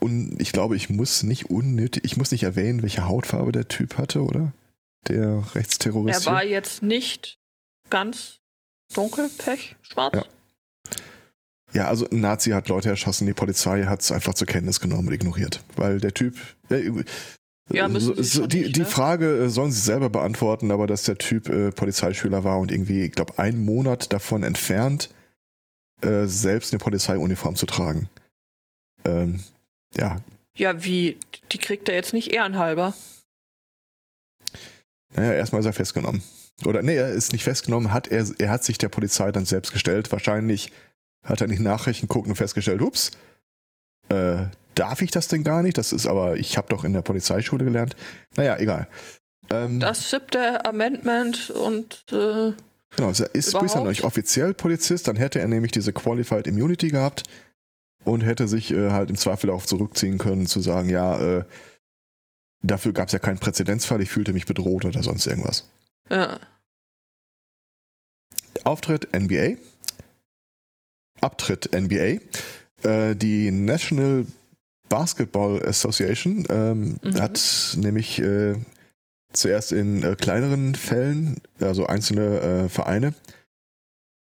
und 0.00 0.40
ich 0.40 0.52
glaube, 0.52 0.76
ich 0.76 0.90
muss 0.90 1.22
nicht 1.24 1.50
unnötig, 1.50 2.04
ich 2.04 2.16
muss 2.16 2.30
nicht 2.30 2.44
erwähnen, 2.44 2.82
welche 2.82 3.06
Hautfarbe 3.06 3.52
der 3.52 3.68
Typ 3.68 3.98
hatte, 3.98 4.22
oder? 4.22 4.52
Der 5.08 5.42
Rechtsterrorist. 5.54 6.26
Er 6.26 6.32
war 6.32 6.44
jetzt 6.44 6.82
nicht 6.82 7.38
ganz 7.90 8.38
dunkel, 8.94 9.28
pech, 9.38 9.76
schwarz. 9.82 10.14
Ja. 10.14 10.24
Ja, 11.72 11.88
also 11.88 12.08
ein 12.08 12.20
Nazi 12.20 12.50
hat 12.50 12.68
Leute 12.68 12.88
erschossen, 12.88 13.26
die 13.26 13.34
Polizei 13.34 13.84
hat 13.84 14.00
es 14.00 14.10
einfach 14.10 14.34
zur 14.34 14.46
Kenntnis 14.46 14.80
genommen 14.80 15.08
und 15.08 15.14
ignoriert. 15.14 15.62
Weil 15.76 16.00
der 16.00 16.14
Typ. 16.14 16.36
Äh, 16.70 16.90
ja, 17.70 17.88
so, 18.00 18.14
so, 18.22 18.46
die, 18.46 18.60
nicht, 18.60 18.76
die 18.76 18.80
ne? 18.80 18.86
Frage 18.86 19.44
äh, 19.44 19.48
sollen 19.50 19.70
sie 19.70 19.80
selber 19.80 20.08
beantworten, 20.08 20.70
aber 20.70 20.86
dass 20.86 21.02
der 21.02 21.18
Typ 21.18 21.50
äh, 21.50 21.70
Polizeischüler 21.70 22.42
war 22.42 22.58
und 22.58 22.72
irgendwie, 22.72 23.02
ich 23.04 23.12
glaube, 23.12 23.38
einen 23.38 23.62
Monat 23.64 24.12
davon 24.12 24.42
entfernt, 24.42 25.10
äh, 26.00 26.24
selbst 26.24 26.72
eine 26.72 26.78
Polizeiuniform 26.78 27.56
zu 27.56 27.66
tragen. 27.66 28.08
Ähm, 29.04 29.40
ja. 29.94 30.22
Ja, 30.56 30.82
wie? 30.82 31.18
Die 31.52 31.58
kriegt 31.58 31.88
er 31.90 31.94
jetzt 31.94 32.14
nicht 32.14 32.32
ehrenhalber. 32.32 32.94
Naja, 35.14 35.34
erstmal 35.34 35.60
ist 35.60 35.66
er 35.66 35.72
festgenommen. 35.74 36.22
Oder 36.64 36.82
nee, 36.82 36.96
er 36.96 37.10
ist 37.10 37.32
nicht 37.32 37.44
festgenommen, 37.44 37.92
hat 37.92 38.08
er, 38.08 38.26
er 38.38 38.50
hat 38.50 38.64
sich 38.64 38.78
der 38.78 38.88
Polizei 38.88 39.30
dann 39.30 39.44
selbst 39.44 39.72
gestellt. 39.72 40.10
Wahrscheinlich 40.10 40.72
hat 41.22 41.40
er 41.40 41.46
nicht 41.48 41.60
Nachrichten 41.60 42.08
gucken 42.08 42.30
und 42.30 42.36
festgestellt, 42.36 42.82
ups, 42.82 43.10
äh, 44.08 44.46
darf 44.74 45.02
ich 45.02 45.10
das 45.10 45.28
denn 45.28 45.44
gar 45.44 45.62
nicht? 45.62 45.78
Das 45.78 45.92
ist 45.92 46.06
aber, 46.06 46.36
ich 46.36 46.56
habe 46.56 46.68
doch 46.68 46.84
in 46.84 46.92
der 46.92 47.02
Polizeischule 47.02 47.64
gelernt. 47.64 47.96
Naja, 48.36 48.56
egal. 48.58 48.88
Ähm, 49.50 49.80
das 49.80 50.10
siebte 50.10 50.64
Amendment 50.64 51.50
und 51.50 52.04
äh, 52.12 52.52
Genau, 52.96 53.08
also 53.08 53.24
er 53.24 53.34
ist 53.34 53.58
bisher 53.58 53.80
noch 53.82 53.88
nicht 53.88 54.04
offiziell 54.04 54.54
Polizist, 54.54 55.08
dann 55.08 55.16
hätte 55.16 55.40
er 55.40 55.48
nämlich 55.48 55.72
diese 55.72 55.92
Qualified 55.92 56.46
Immunity 56.46 56.88
gehabt 56.88 57.24
und 58.04 58.22
hätte 58.22 58.48
sich 58.48 58.72
äh, 58.72 58.90
halt 58.90 59.10
im 59.10 59.16
Zweifel 59.16 59.50
auch 59.50 59.66
zurückziehen 59.66 60.18
können, 60.18 60.46
zu 60.46 60.60
sagen, 60.60 60.88
ja, 60.88 61.38
äh, 61.38 61.44
dafür 62.62 62.92
gab 62.92 63.08
es 63.08 63.12
ja 63.12 63.18
keinen 63.18 63.38
Präzedenzfall, 63.38 64.00
ich 64.00 64.10
fühlte 64.10 64.32
mich 64.32 64.46
bedroht 64.46 64.84
oder 64.84 65.02
sonst 65.02 65.26
irgendwas. 65.26 65.68
Ja. 66.08 66.40
Auftritt 68.64 69.08
NBA. 69.14 69.56
Abtritt 71.20 71.70
NBA. 71.72 72.20
Äh, 72.82 73.16
die 73.16 73.50
National 73.50 74.26
Basketball 74.88 75.62
Association 75.66 76.46
ähm, 76.48 76.96
mhm. 77.02 77.20
hat 77.20 77.76
nämlich 77.76 78.20
äh, 78.20 78.54
zuerst 79.32 79.72
in 79.72 80.02
äh, 80.02 80.16
kleineren 80.16 80.74
Fällen, 80.74 81.40
also 81.60 81.86
einzelne 81.86 82.40
äh, 82.40 82.68
Vereine, 82.68 83.14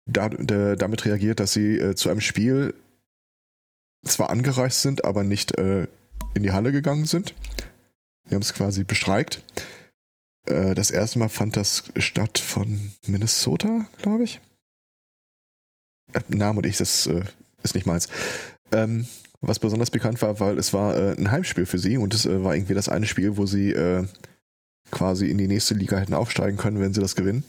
da, 0.06 0.30
damit 0.30 1.06
reagiert, 1.06 1.40
dass 1.40 1.54
sie 1.54 1.78
äh, 1.78 1.96
zu 1.96 2.10
einem 2.10 2.22
Spiel 2.22 2.74
zwar 4.06 4.30
angereist 4.30 4.82
sind, 4.82 5.06
aber 5.06 5.24
nicht 5.24 5.58
äh, 5.58 5.88
in 6.34 6.44
die 6.44 6.52
Halle 6.52 6.72
gegangen 6.72 7.06
sind. 7.06 7.34
Sie 8.28 8.36
haben 8.36 8.42
es 8.42 8.54
quasi 8.54 8.84
bestreikt. 8.84 9.44
Äh, 10.46 10.76
das 10.76 10.92
erste 10.92 11.20
Mal 11.20 11.30
fand 11.30 11.58
das 11.58 11.84
statt 11.98 12.40
von 12.40 12.92
Minnesota, 13.06 13.88
glaube 14.02 14.24
ich. 14.24 14.40
Äh, 16.30 16.36
Name 16.36 16.60
und 16.60 16.66
ich, 16.66 16.78
das 16.78 17.10
ist 17.64 17.76
nicht 17.76 17.88
meins. 17.88 18.08
Ähm, 18.72 19.08
was 19.42 19.60
besonders 19.60 19.92
bekannt 19.92 20.22
war, 20.22 20.40
weil 20.40 20.58
es 20.58 20.74
war 20.74 20.96
ein 20.96 21.30
Heimspiel 21.30 21.68
für 21.68 21.78
sie 21.78 21.98
und 21.98 22.14
es 22.14 22.28
war 22.28 22.56
irgendwie 22.56 22.74
das 22.74 22.90
eine 22.90 23.06
Spiel, 23.06 23.38
wo 23.38 23.46
sie 23.46 23.72
quasi 24.90 25.30
in 25.30 25.38
die 25.38 25.48
nächste 25.48 25.76
Liga 25.76 25.98
hätten 25.98 26.16
aufsteigen 26.16 26.58
können, 26.58 26.80
wenn 26.80 26.94
sie 26.94 27.02
das 27.02 27.16
gewinnen. 27.16 27.44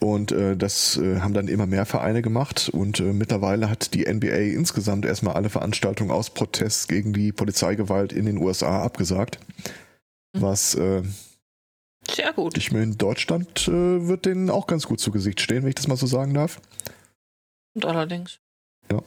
Und 0.00 0.32
äh, 0.32 0.56
das 0.56 0.96
äh, 0.96 1.20
haben 1.20 1.34
dann 1.34 1.46
immer 1.46 1.66
mehr 1.66 1.84
Vereine 1.84 2.22
gemacht 2.22 2.70
und 2.72 3.00
äh, 3.00 3.12
mittlerweile 3.12 3.68
hat 3.68 3.92
die 3.92 4.10
NBA 4.10 4.54
insgesamt 4.54 5.04
erstmal 5.04 5.34
alle 5.34 5.50
Veranstaltungen 5.50 6.10
aus 6.10 6.30
Protest 6.30 6.88
gegen 6.88 7.12
die 7.12 7.32
Polizeigewalt 7.32 8.14
in 8.14 8.24
den 8.24 8.38
USA 8.38 8.82
abgesagt. 8.82 9.38
Mhm. 10.32 10.40
Was 10.40 10.74
äh, 10.74 11.02
sehr 12.10 12.32
gut. 12.32 12.56
Ich 12.56 12.72
meine, 12.72 12.84
in 12.84 12.98
Deutschland 12.98 13.68
äh, 13.68 14.08
wird 14.08 14.24
denen 14.24 14.48
auch 14.48 14.66
ganz 14.66 14.86
gut 14.86 15.00
zu 15.00 15.10
Gesicht 15.10 15.38
stehen, 15.38 15.62
wenn 15.62 15.68
ich 15.68 15.74
das 15.74 15.86
mal 15.86 15.98
so 15.98 16.06
sagen 16.06 16.32
darf. 16.32 16.62
Und 17.74 17.84
allerdings. 17.84 18.40
Ja. 18.90 19.02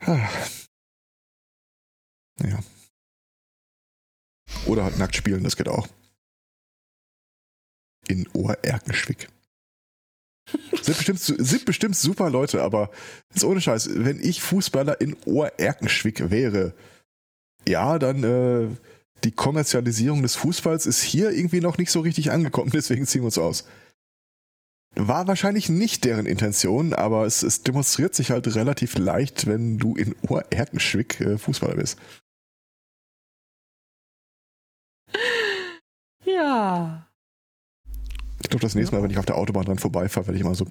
Ah. 0.00 0.28
Ja. 2.42 2.58
Oder 4.66 4.84
halt 4.84 4.98
nackt 4.98 5.16
spielen, 5.16 5.44
das 5.44 5.56
geht 5.56 5.68
auch. 5.68 5.88
In 8.08 8.28
Ohrerkenschwick. 8.32 9.28
sind, 10.82 10.96
bestimmt, 10.96 11.20
sind 11.20 11.64
bestimmt 11.64 11.96
super 11.96 12.30
Leute, 12.30 12.62
aber 12.62 12.90
ist 13.34 13.44
ohne 13.44 13.60
Scheiß, 13.60 13.90
wenn 13.92 14.20
ich 14.20 14.42
Fußballer 14.42 15.00
in 15.00 15.16
Ohrerkenschwick 15.24 16.30
wäre, 16.30 16.74
ja, 17.68 17.98
dann 17.98 18.24
äh, 18.24 18.76
die 19.24 19.30
Kommerzialisierung 19.30 20.22
des 20.22 20.34
Fußballs 20.34 20.86
ist 20.86 21.02
hier 21.02 21.30
irgendwie 21.30 21.60
noch 21.60 21.78
nicht 21.78 21.92
so 21.92 22.00
richtig 22.00 22.32
angekommen, 22.32 22.70
deswegen 22.74 23.06
ziehen 23.06 23.22
wir 23.22 23.26
uns 23.26 23.38
aus. 23.38 23.64
War 24.94 25.26
wahrscheinlich 25.26 25.68
nicht 25.68 26.04
deren 26.04 26.26
Intention, 26.26 26.92
aber 26.92 27.24
es, 27.24 27.42
es 27.42 27.62
demonstriert 27.62 28.14
sich 28.14 28.30
halt 28.30 28.54
relativ 28.54 28.98
leicht, 28.98 29.46
wenn 29.46 29.78
du 29.78 29.96
in 29.96 30.14
Ohrerkenschwick 30.28 31.20
äh, 31.20 31.38
Fußballer 31.38 31.76
bist. 31.76 31.98
Ja. 36.24 37.08
Ich 38.40 38.48
glaube, 38.48 38.62
das 38.62 38.76
nächste 38.76 38.94
Mal, 38.94 39.02
wenn 39.02 39.10
ich 39.10 39.18
auf 39.18 39.26
der 39.26 39.36
Autobahn 39.36 39.64
dran 39.64 39.78
vorbeifahre, 39.78 40.28
werde 40.28 40.36
ich 40.36 40.44
immer 40.44 40.54
so 40.54 40.66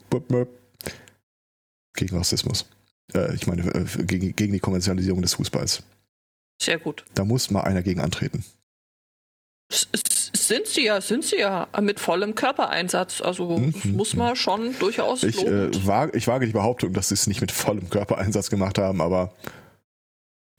gegen 1.93 2.17
Rassismus. 2.17 2.65
Äh, 3.13 3.35
ich 3.35 3.47
meine, 3.47 3.63
äh, 3.73 3.85
gegen, 4.03 4.35
gegen 4.35 4.53
die 4.53 4.59
Kommerzialisierung 4.59 5.21
des 5.21 5.33
Fußballs. 5.35 5.83
Sehr 6.61 6.79
gut. 6.79 7.05
Da 7.15 7.25
muss 7.25 7.51
mal 7.51 7.61
einer 7.61 7.83
gegen 7.83 8.01
antreten. 8.01 8.43
Sind 9.71 10.67
sie 10.67 10.85
ja, 10.85 11.01
sind 11.01 11.23
sie 11.23 11.37
ja 11.37 11.67
mit 11.81 11.99
vollem 11.99 12.35
Körpereinsatz. 12.35 13.21
Also 13.21 13.57
mhm. 13.57 13.73
muss 13.95 14.15
man 14.15 14.35
schon 14.35 14.77
durchaus. 14.79 15.23
Ich, 15.23 15.45
äh, 15.45 15.69
wage, 15.85 16.17
ich 16.17 16.27
wage 16.27 16.45
die 16.45 16.51
Behauptung, 16.53 16.93
dass 16.93 17.09
sie 17.09 17.15
es 17.15 17.27
nicht 17.27 17.41
mit 17.41 17.51
vollem 17.51 17.89
Körpereinsatz 17.89 18.49
gemacht 18.49 18.77
haben, 18.77 19.01
aber. 19.01 19.33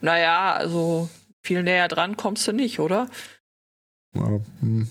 Naja, 0.01 0.55
also 0.55 1.09
viel 1.43 1.63
näher 1.63 1.89
dran 1.89 2.17
kommst 2.17 2.47
du 2.49 2.53
nicht, 2.53 2.81
oder? 2.81 3.09
Aber, 4.15 4.41
hm. 4.61 4.89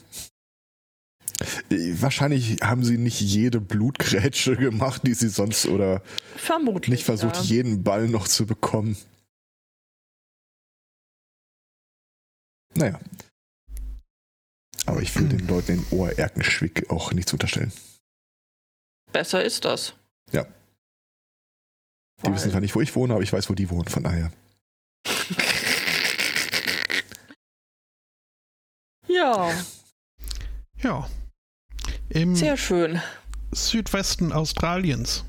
Wahrscheinlich 1.70 2.58
haben 2.62 2.84
sie 2.84 2.98
nicht 2.98 3.20
jede 3.20 3.60
Blutgrätsche 3.60 4.56
gemacht, 4.56 5.02
die 5.06 5.14
sie 5.14 5.30
sonst 5.30 5.66
oder 5.66 6.02
Vermutlich, 6.36 6.90
nicht 6.90 7.04
versucht, 7.04 7.38
ja. 7.38 7.42
jeden 7.42 7.84
Ball 7.84 8.08
noch 8.08 8.28
zu 8.28 8.46
bekommen. 8.46 8.96
Naja. 12.76 13.00
Aber 14.86 15.02
ich 15.02 15.16
will 15.16 15.28
den 15.30 15.48
Leuten 15.48 15.74
in 15.74 15.86
Ohrerkenschwick 15.98 16.90
auch 16.90 17.14
nichts 17.14 17.34
unterstellen. 17.34 17.72
Besser 19.12 19.44
ist 19.44 19.66
das. 19.66 19.94
Ja. 20.32 20.44
Die 20.44 22.24
Weil. 22.24 22.34
wissen 22.34 22.52
zwar 22.52 22.62
nicht, 22.62 22.76
wo 22.76 22.82
ich 22.82 22.96
wohne, 22.96 23.14
aber 23.14 23.24
ich 23.24 23.34
weiß, 23.34 23.50
wo 23.50 23.54
die 23.54 23.70
wohnen, 23.70 23.88
von 23.88 24.04
daher. 24.04 24.32
Ja. 29.08 29.52
Ja. 30.78 31.10
Im 32.10 32.36
Sehr 32.36 32.58
schön. 32.58 33.02
Südwesten 33.52 34.32
Australiens 34.32 35.26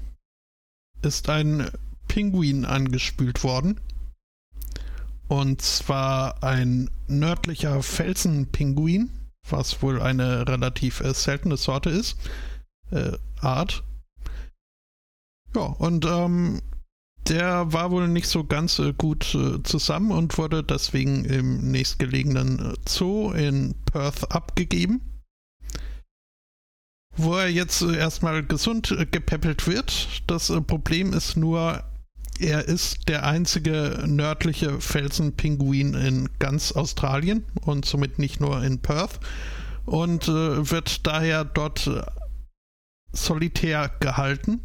ist 1.03 1.29
ein 1.29 1.71
Pinguin 2.07 2.65
angespült 2.65 3.43
worden. 3.43 3.81
Und 5.29 5.63
zwar 5.63 6.43
ein 6.45 6.91
nördlicher 7.09 7.83
Felsenpinguin, 7.83 9.11
was 9.49 9.83
wohl 9.83 10.01
eine 10.01 10.47
relativ 10.49 11.01
äh, 11.01 11.15
seltene 11.15 11.57
Sorte 11.57 11.91
ist. 11.91 12.17
Äh, 12.91 13.13
Art. 13.41 13.83
Ja, 15.55 15.63
und 15.63 16.05
ähm, 16.07 16.63
der 17.29 17.73
war 17.73 17.91
wohl 17.91 18.09
nicht 18.09 18.27
so 18.27 18.45
ganz 18.45 18.79
äh, 18.79 18.93
gut 18.93 19.35
äh, 19.35 19.63
zusammen 19.63 20.11
und 20.11 20.37
wurde 20.39 20.65
deswegen 20.65 21.25
im 21.25 21.71
nächstgelegenen 21.71 22.73
äh, 22.73 22.75
Zoo 22.89 23.33
in 23.33 23.75
Perth 23.85 24.33
abgegeben. 24.33 25.01
Wo 27.17 27.37
er 27.37 27.49
jetzt 27.49 27.83
äh, 27.83 27.97
erstmal 27.97 28.45
gesund 28.45 28.97
gepäppelt 29.11 29.67
wird. 29.67 30.23
Das 30.27 30.53
Problem 30.67 31.13
ist 31.13 31.37
nur, 31.37 31.85
er 32.39 32.67
ist 32.67 33.09
der 33.09 33.25
einzige 33.25 34.05
nördliche 34.07 34.81
Felsenpinguin 34.81 35.95
in 35.95 36.29
ganz 36.39 36.73
Australien 36.73 37.45
und 37.63 37.85
somit 37.85 38.19
nicht 38.19 38.41
nur 38.41 38.63
in 38.63 38.81
Perth 38.81 39.21
und 39.85 40.29
wird 40.29 41.07
daher 41.07 41.45
dort 41.45 41.91
solitär 43.13 43.91
gehalten 44.01 44.61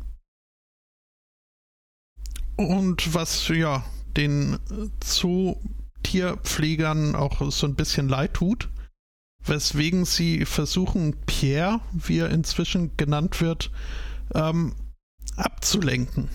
und 2.57 3.13
was 3.13 3.47
ja 3.49 3.85
den 4.17 4.57
Zootierpflegern 4.99 7.15
auch 7.15 7.49
so 7.51 7.67
ein 7.67 7.75
bisschen 7.75 8.09
leid 8.09 8.33
tut, 8.33 8.67
weswegen 9.45 10.03
sie 10.05 10.43
versuchen, 10.45 11.15
Pierre, 11.25 11.79
wie 11.93 12.17
er 12.17 12.31
inzwischen 12.31 12.97
genannt 12.97 13.39
wird, 13.41 13.69
ähm, 14.33 14.73
abzulenken. 15.35 16.29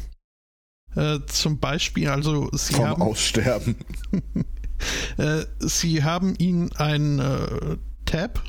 Äh, 0.95 1.21
zum 1.27 1.59
Beispiel, 1.59 2.09
also 2.09 2.51
sie 2.53 2.75
Komm, 2.75 2.87
haben 2.87 3.03
aussterben. 3.03 3.77
äh, 5.17 5.45
sie 5.61 6.05
haben 6.05 6.35
ihn 6.37 6.71
ein 6.77 7.19
äh, 7.19 7.77
Tab 8.05 8.43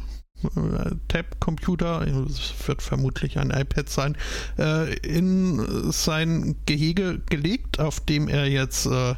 Tab-Computer, 1.07 2.05
es 2.27 2.53
wird 2.67 2.81
vermutlich 2.81 3.37
ein 3.37 3.51
iPad 3.51 3.89
sein, 3.89 4.17
äh, 4.57 4.93
in 4.97 5.91
sein 5.91 6.55
Gehege 6.65 7.21
gelegt, 7.29 7.79
auf 7.79 8.01
dem 8.01 8.27
er 8.27 8.49
jetzt 8.49 8.85
äh, 8.85 9.15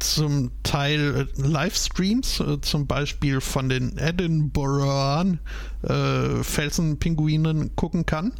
zum 0.00 0.50
Teil 0.62 1.28
Livestreams, 1.36 2.40
äh, 2.40 2.60
zum 2.60 2.86
Beispiel 2.86 3.40
von 3.40 3.68
den 3.68 3.96
Edinburgh 3.96 5.38
äh, 5.82 6.42
Felsenpinguinen 6.42 7.76
gucken 7.76 8.04
kann, 8.06 8.32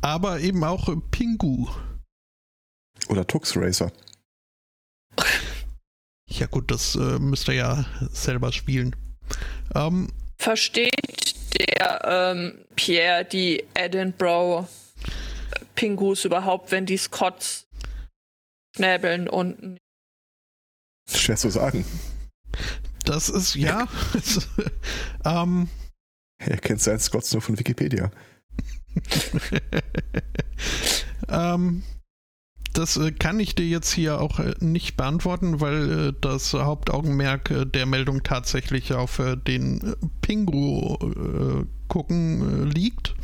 aber 0.00 0.40
eben 0.40 0.64
auch 0.64 0.88
Pingu. 1.10 1.68
Oder 3.08 3.26
Tux 3.26 3.56
Racer. 3.56 3.92
Ja 6.26 6.46
gut, 6.46 6.70
das 6.70 6.96
äh, 6.96 7.18
müsst 7.18 7.48
ihr 7.48 7.54
ja 7.54 7.84
selber 8.10 8.52
spielen. 8.52 8.96
Ähm, 9.74 10.08
versteht 10.38 11.34
der 11.58 12.00
ähm, 12.04 12.64
Pierre 12.74 13.24
die 13.24 13.64
Edinburgh 13.74 14.66
Pingus 15.74 16.24
überhaupt, 16.24 16.72
wenn 16.72 16.86
die 16.86 16.96
Scots 16.96 17.66
schnäbeln 18.76 19.28
und 19.28 19.78
Schwer 21.06 21.36
zu 21.36 21.50
sagen. 21.50 21.84
Das 23.04 23.28
ist, 23.28 23.54
ja. 23.54 23.86
ähm, 25.24 25.68
er 26.38 26.56
kennt 26.58 26.80
seinen 26.80 27.00
Scots 27.00 27.32
nur 27.32 27.42
von 27.42 27.58
Wikipedia. 27.58 28.10
ähm, 31.28 31.82
das 32.74 32.96
äh, 32.96 33.12
kann 33.12 33.40
ich 33.40 33.54
dir 33.54 33.66
jetzt 33.66 33.92
hier 33.92 34.20
auch 34.20 34.38
äh, 34.38 34.54
nicht 34.60 34.96
beantworten, 34.96 35.60
weil 35.60 36.08
äh, 36.08 36.12
das 36.20 36.52
Hauptaugenmerk 36.52 37.70
der 37.72 37.86
Meldung 37.86 38.22
tatsächlich 38.22 38.92
auf 38.92 39.20
den 39.46 39.94
Pingu 40.20 40.98
gucken 41.88 42.70
liegt. 42.70 43.14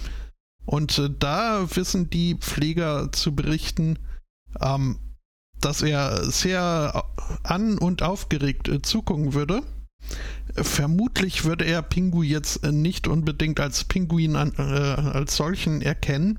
Und 0.64 1.10
da 1.18 1.66
wissen 1.74 2.10
die 2.10 2.36
Pfleger 2.36 3.10
zu 3.12 3.34
berichten, 3.34 3.98
ähm, 4.60 4.98
dass 5.60 5.82
er 5.82 6.24
sehr 6.30 7.04
an 7.42 7.78
und 7.78 8.02
aufgeregt 8.02 8.70
zugucken 8.82 9.34
würde. 9.34 9.62
Vermutlich 10.54 11.44
würde 11.44 11.64
er 11.66 11.82
Pingu 11.82 12.22
jetzt 12.22 12.64
nicht 12.64 13.06
unbedingt 13.08 13.60
als 13.60 13.84
Pinguin 13.84 14.36
als 14.36 15.36
solchen 15.36 15.82
erkennen, 15.82 16.38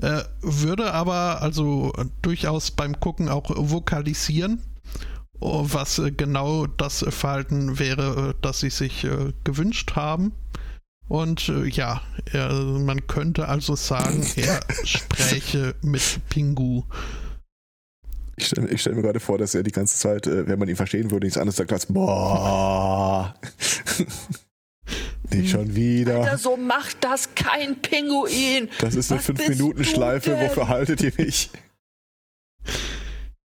äh, 0.00 0.22
würde 0.40 0.92
aber 0.92 1.42
also 1.42 1.92
durchaus 2.22 2.70
beim 2.70 2.98
Gucken 3.00 3.28
auch 3.28 3.50
vokalisieren, 3.54 4.62
was 5.40 5.98
äh, 5.98 6.10
genau 6.10 6.66
das 6.66 7.04
Verhalten 7.08 7.78
wäre, 7.78 8.30
äh, 8.30 8.34
das 8.42 8.60
sie 8.60 8.70
sich 8.70 9.04
äh, 9.04 9.32
gewünscht 9.44 9.92
haben. 9.96 10.32
Und 11.08 11.48
äh, 11.48 11.66
ja, 11.66 12.02
er, 12.32 12.52
man 12.52 13.06
könnte 13.06 13.48
also 13.48 13.74
sagen, 13.74 14.24
er 14.36 14.60
spräche 14.84 15.74
mit 15.82 16.20
Pingu. 16.28 16.84
Ich 18.36 18.46
stelle 18.46 18.78
stell 18.78 18.94
mir 18.94 19.02
gerade 19.02 19.20
vor, 19.20 19.36
dass 19.36 19.54
er 19.54 19.62
die 19.62 19.72
ganze 19.72 19.98
Zeit, 19.98 20.26
äh, 20.26 20.46
wenn 20.46 20.58
man 20.58 20.68
ihn 20.68 20.76
verstehen 20.76 21.10
würde, 21.10 21.26
nichts 21.26 21.38
anderes 21.38 21.56
sagt 21.56 21.72
als 21.72 21.86
Boah. 21.86 23.34
Nicht 25.32 25.50
schon 25.50 25.74
wieder. 25.74 26.22
Alter, 26.22 26.38
so 26.38 26.56
macht 26.56 27.04
das 27.04 27.34
kein 27.34 27.80
Pinguin. 27.80 28.68
Das 28.80 28.94
ist 28.94 29.12
eine 29.12 29.20
5-Minuten-Schleife. 29.20 30.38
Wofür 30.40 30.68
haltet 30.68 31.02
ihr 31.02 31.12
mich? 31.16 31.50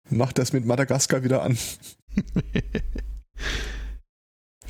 Macht 0.08 0.38
das 0.38 0.52
mit 0.52 0.64
Madagaskar 0.64 1.24
wieder 1.24 1.42
an. 1.42 1.58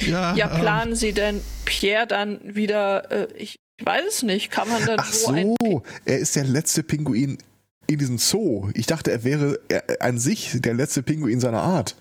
ja, 0.00 0.34
ja, 0.34 0.50
ähm, 0.52 0.60
planen 0.60 0.92
ähm, 0.92 0.96
Sie 0.96 1.12
denn 1.12 1.40
Pierre 1.64 2.06
dann 2.06 2.40
wieder, 2.42 3.10
äh, 3.10 3.28
ich 3.36 3.60
weiß 3.82 4.04
es 4.08 4.22
nicht, 4.22 4.50
kann 4.50 4.68
man 4.68 4.84
dann 4.86 5.00
Ach 5.00 5.12
so, 5.12 5.56
so 5.60 5.82
er 6.04 6.18
ist 6.18 6.36
der 6.36 6.44
letzte 6.44 6.82
Pinguin 6.82 7.38
in 7.86 7.98
diesem 7.98 8.18
Zoo. 8.18 8.70
Ich 8.74 8.86
dachte, 8.86 9.12
er 9.12 9.24
wäre 9.24 9.60
er, 9.68 9.84
an 10.00 10.18
sich 10.18 10.60
der 10.60 10.74
letzte 10.74 11.02
Pinguin 11.02 11.40
seiner 11.40 11.62
Art. 11.62 11.96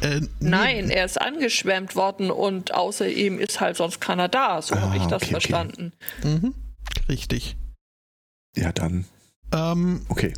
Äh, 0.00 0.22
Nein, 0.40 0.90
er 0.90 1.04
ist 1.04 1.20
angeschwemmt 1.20 1.96
worden 1.96 2.30
und 2.30 2.74
außer 2.74 3.08
ihm 3.08 3.38
ist 3.38 3.60
halt 3.60 3.76
sonst 3.76 4.00
keiner 4.00 4.28
da. 4.28 4.60
So 4.60 4.74
ah, 4.74 4.80
habe 4.80 4.96
ich 4.96 5.04
das 5.04 5.22
okay, 5.22 5.32
verstanden. 5.32 5.92
Okay. 6.18 6.28
Mhm. 6.28 6.54
Richtig. 7.08 7.56
Ja, 8.56 8.72
dann. 8.72 9.04
Ähm, 9.52 10.04
okay. 10.08 10.32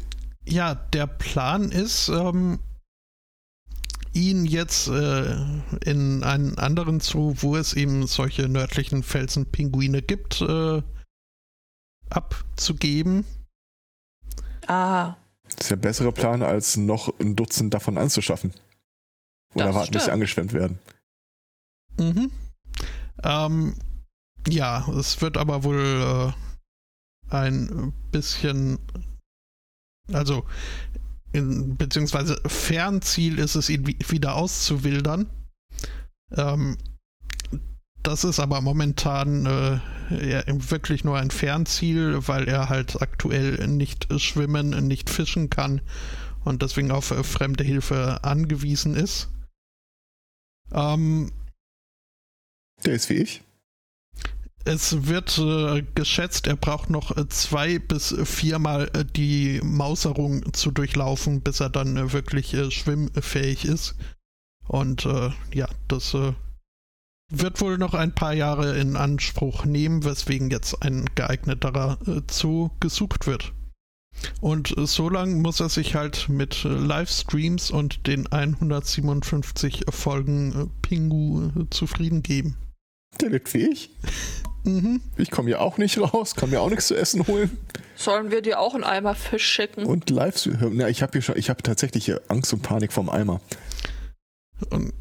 Ja, 0.44 0.74
der 0.74 1.06
Plan 1.06 1.70
ist, 1.70 2.08
ähm, 2.08 2.60
ihn 4.16 4.46
jetzt 4.46 4.88
äh, 4.88 5.36
in 5.84 6.24
einen 6.24 6.58
anderen 6.58 7.00
Zoo, 7.00 7.34
wo 7.36 7.56
es 7.56 7.74
eben 7.74 8.06
solche 8.06 8.48
nördlichen 8.48 9.02
Felsenpinguine 9.02 10.02
gibt, 10.02 10.40
äh, 10.40 10.82
abzugeben. 12.08 13.24
Ah. 14.66 15.16
Das 15.44 15.66
ist 15.66 15.70
ja 15.70 15.76
ein 15.76 15.80
besserer 15.80 16.12
Plan, 16.12 16.42
als 16.42 16.76
noch 16.76 17.12
ein 17.20 17.36
Dutzend 17.36 17.74
davon 17.74 17.98
anzuschaffen. 17.98 18.52
Oder 19.56 19.74
warten, 19.74 19.92
bis 19.92 20.04
sie 20.04 20.12
angeschwemmt 20.12 20.52
werden. 20.52 20.78
Mhm. 21.98 22.30
Ähm, 23.22 23.74
ja, 24.48 24.86
es 24.92 25.20
wird 25.20 25.36
aber 25.36 25.64
wohl 25.64 26.32
äh, 27.30 27.34
ein 27.34 27.92
bisschen, 28.12 28.78
also 30.12 30.44
in, 31.32 31.76
beziehungsweise 31.76 32.40
Fernziel 32.46 33.38
ist 33.38 33.54
es, 33.54 33.68
ihn 33.68 33.86
wieder 33.86 34.34
auszuwildern. 34.34 35.28
Ähm, 36.32 36.76
das 38.02 38.22
ist 38.22 38.38
aber 38.38 38.60
momentan 38.60 39.46
äh, 39.46 39.80
wirklich 40.70 41.02
nur 41.02 41.18
ein 41.18 41.32
Fernziel, 41.32 42.28
weil 42.28 42.46
er 42.46 42.68
halt 42.68 43.02
aktuell 43.02 43.66
nicht 43.66 44.06
schwimmen, 44.20 44.70
nicht 44.86 45.10
fischen 45.10 45.50
kann 45.50 45.80
und 46.44 46.62
deswegen 46.62 46.92
auf 46.92 47.10
äh, 47.10 47.24
fremde 47.24 47.64
Hilfe 47.64 48.22
angewiesen 48.22 48.94
ist. 48.94 49.28
Ähm, 50.72 51.32
Der 52.84 52.94
ist 52.94 53.08
wie 53.08 53.14
ich. 53.14 53.42
Es 54.64 55.06
wird 55.06 55.38
äh, 55.38 55.84
geschätzt, 55.94 56.48
er 56.48 56.56
braucht 56.56 56.90
noch 56.90 57.16
äh, 57.16 57.28
zwei 57.28 57.78
bis 57.78 58.16
viermal 58.24 58.90
äh, 58.94 59.04
die 59.04 59.60
Mauserung 59.62 60.52
zu 60.52 60.72
durchlaufen, 60.72 61.40
bis 61.40 61.60
er 61.60 61.70
dann 61.70 61.96
äh, 61.96 62.12
wirklich 62.12 62.52
äh, 62.52 62.72
schwimmfähig 62.72 63.64
ist. 63.64 63.94
Und 64.66 65.06
äh, 65.06 65.30
ja, 65.54 65.68
das 65.86 66.16
wird 67.30 67.60
wohl 67.60 67.78
noch 67.78 67.94
ein 67.94 68.12
paar 68.12 68.32
Jahre 68.32 68.76
in 68.76 68.96
Anspruch 68.96 69.64
nehmen, 69.64 70.02
weswegen 70.04 70.50
jetzt 70.50 70.82
ein 70.82 71.04
geeigneterer 71.14 71.98
Zoo 72.28 72.70
gesucht 72.80 73.28
wird. 73.28 73.52
Und 74.40 74.74
so 74.76 75.08
lange 75.08 75.36
muss 75.36 75.60
er 75.60 75.68
sich 75.68 75.94
halt 75.94 76.28
mit 76.28 76.64
Livestreams 76.64 77.70
und 77.70 78.06
den 78.06 78.26
157 78.26 79.84
Folgen 79.90 80.52
äh, 80.52 80.66
Pingu 80.82 81.48
äh, 81.48 81.70
zufrieden 81.70 82.22
geben. 82.22 82.56
Der 83.20 83.30
lebt 83.30 83.52
wie 83.54 83.66
ich. 83.66 83.90
Mhm. 84.66 85.00
Ich 85.16 85.30
komme 85.30 85.48
ja 85.48 85.60
auch 85.60 85.78
nicht 85.78 85.96
raus, 85.96 86.34
kann 86.34 86.50
mir 86.50 86.60
auch 86.60 86.68
nichts 86.68 86.88
zu 86.88 86.96
essen 86.96 87.24
holen. 87.28 87.56
Sollen 87.94 88.32
wir 88.32 88.42
dir 88.42 88.58
auch 88.58 88.74
einen 88.74 88.82
Eimer 88.82 89.14
Fisch 89.14 89.46
schicken? 89.46 89.86
Und 89.86 90.10
live, 90.10 90.48
na, 90.72 90.88
ich 90.88 91.04
habe 91.04 91.16
ich 91.16 91.48
habe 91.48 91.62
tatsächlich 91.62 92.12
Angst 92.26 92.52
und 92.52 92.62
Panik 92.62 92.92
vom 92.92 93.08
Eimer. 93.08 93.40
Und 94.70 94.92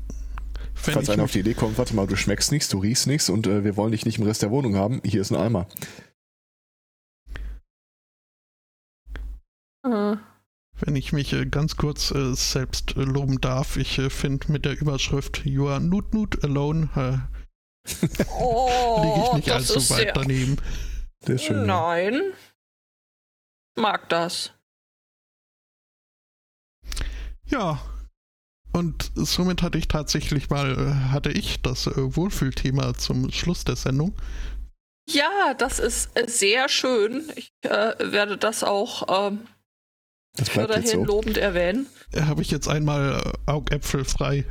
Falls 0.76 1.09
einer 1.09 1.24
auf 1.24 1.32
die 1.32 1.39
Idee 1.39 1.55
kommt, 1.55 1.78
warte 1.78 1.95
mal, 1.95 2.05
du 2.05 2.16
schmeckst 2.16 2.51
nichts, 2.51 2.70
du 2.70 2.78
riechst 2.78 3.07
nichts 3.07 3.30
und 3.30 3.47
äh, 3.47 3.63
wir 3.63 3.76
wollen 3.76 3.91
dich 3.91 4.05
nicht 4.05 4.20
im 4.20 4.26
Rest 4.26 4.43
der 4.43 4.51
Wohnung 4.51 4.76
haben, 4.76 5.01
hier 5.03 5.22
ist 5.22 5.32
ein 5.32 5.38
Eimer. 5.38 5.68
Wenn 9.86 10.95
ich 10.95 11.13
mich 11.13 11.31
äh, 11.33 11.45
ganz 11.45 11.77
kurz 11.77 12.11
äh, 12.11 12.33
selbst 12.33 12.97
äh, 12.97 13.01
loben 13.01 13.39
darf, 13.39 13.77
ich 13.77 14.01
finde 14.09 14.51
mit 14.51 14.65
der 14.65 14.79
Überschrift 14.79 15.45
You 15.45 15.69
are 15.69 15.79
not 15.79 16.13
not 16.13 16.43
alone 16.43 16.89
oh, 18.39 19.01
liege 19.03 19.27
ich 19.27 19.33
nicht 19.33 19.51
allzu 19.51 19.89
weit 19.91 20.17
daneben. 20.17 20.57
Sehr 21.19 21.38
schön. 21.38 21.65
Nein. 21.67 22.33
Mag 23.75 24.09
das. 24.09 24.53
Ja. 27.45 27.79
Und 28.71 29.11
somit 29.13 29.61
hatte 29.61 29.77
ich 29.77 29.88
tatsächlich 29.88 30.49
mal, 30.49 31.11
hatte 31.11 31.31
ich 31.31 31.61
das 31.61 31.86
Wohlfühlthema 31.86 32.95
zum 32.95 33.31
Schluss 33.31 33.63
der 33.65 33.75
Sendung. 33.75 34.15
Ja, 35.07 35.53
das 35.53 35.77
ist 35.77 36.09
sehr 36.25 36.67
schön. 36.69 37.31
Ich 37.36 37.51
äh, 37.61 37.93
werde 37.99 38.38
das 38.38 38.63
auch 38.63 39.27
ähm, 39.29 39.47
das 40.36 40.49
bleibt 40.49 40.69
Weiterhin 40.69 40.89
so. 40.89 41.03
lobend 41.05 41.38
erwähnen. 41.38 41.88
Habe 42.19 42.41
ich 42.41 42.51
jetzt 42.51 42.67
einmal 42.67 43.21
äh, 43.21 43.51
Augäpfel 43.51 44.05
frei? 44.05 44.45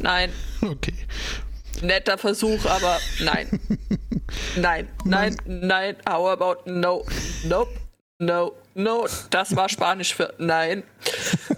Nein. 0.00 0.30
Okay. 0.62 0.94
Netter 1.80 2.18
Versuch, 2.18 2.64
aber 2.66 2.98
nein. 3.20 3.48
nein, 4.56 4.88
nein, 5.04 5.36
nein. 5.46 5.96
How 6.08 6.28
about 6.28 6.70
no? 6.70 7.04
Nope. 7.44 7.70
No, 8.18 8.52
no. 8.74 9.06
Das 9.30 9.56
war 9.56 9.68
Spanisch 9.68 10.14
für 10.14 10.34
nein. 10.38 10.84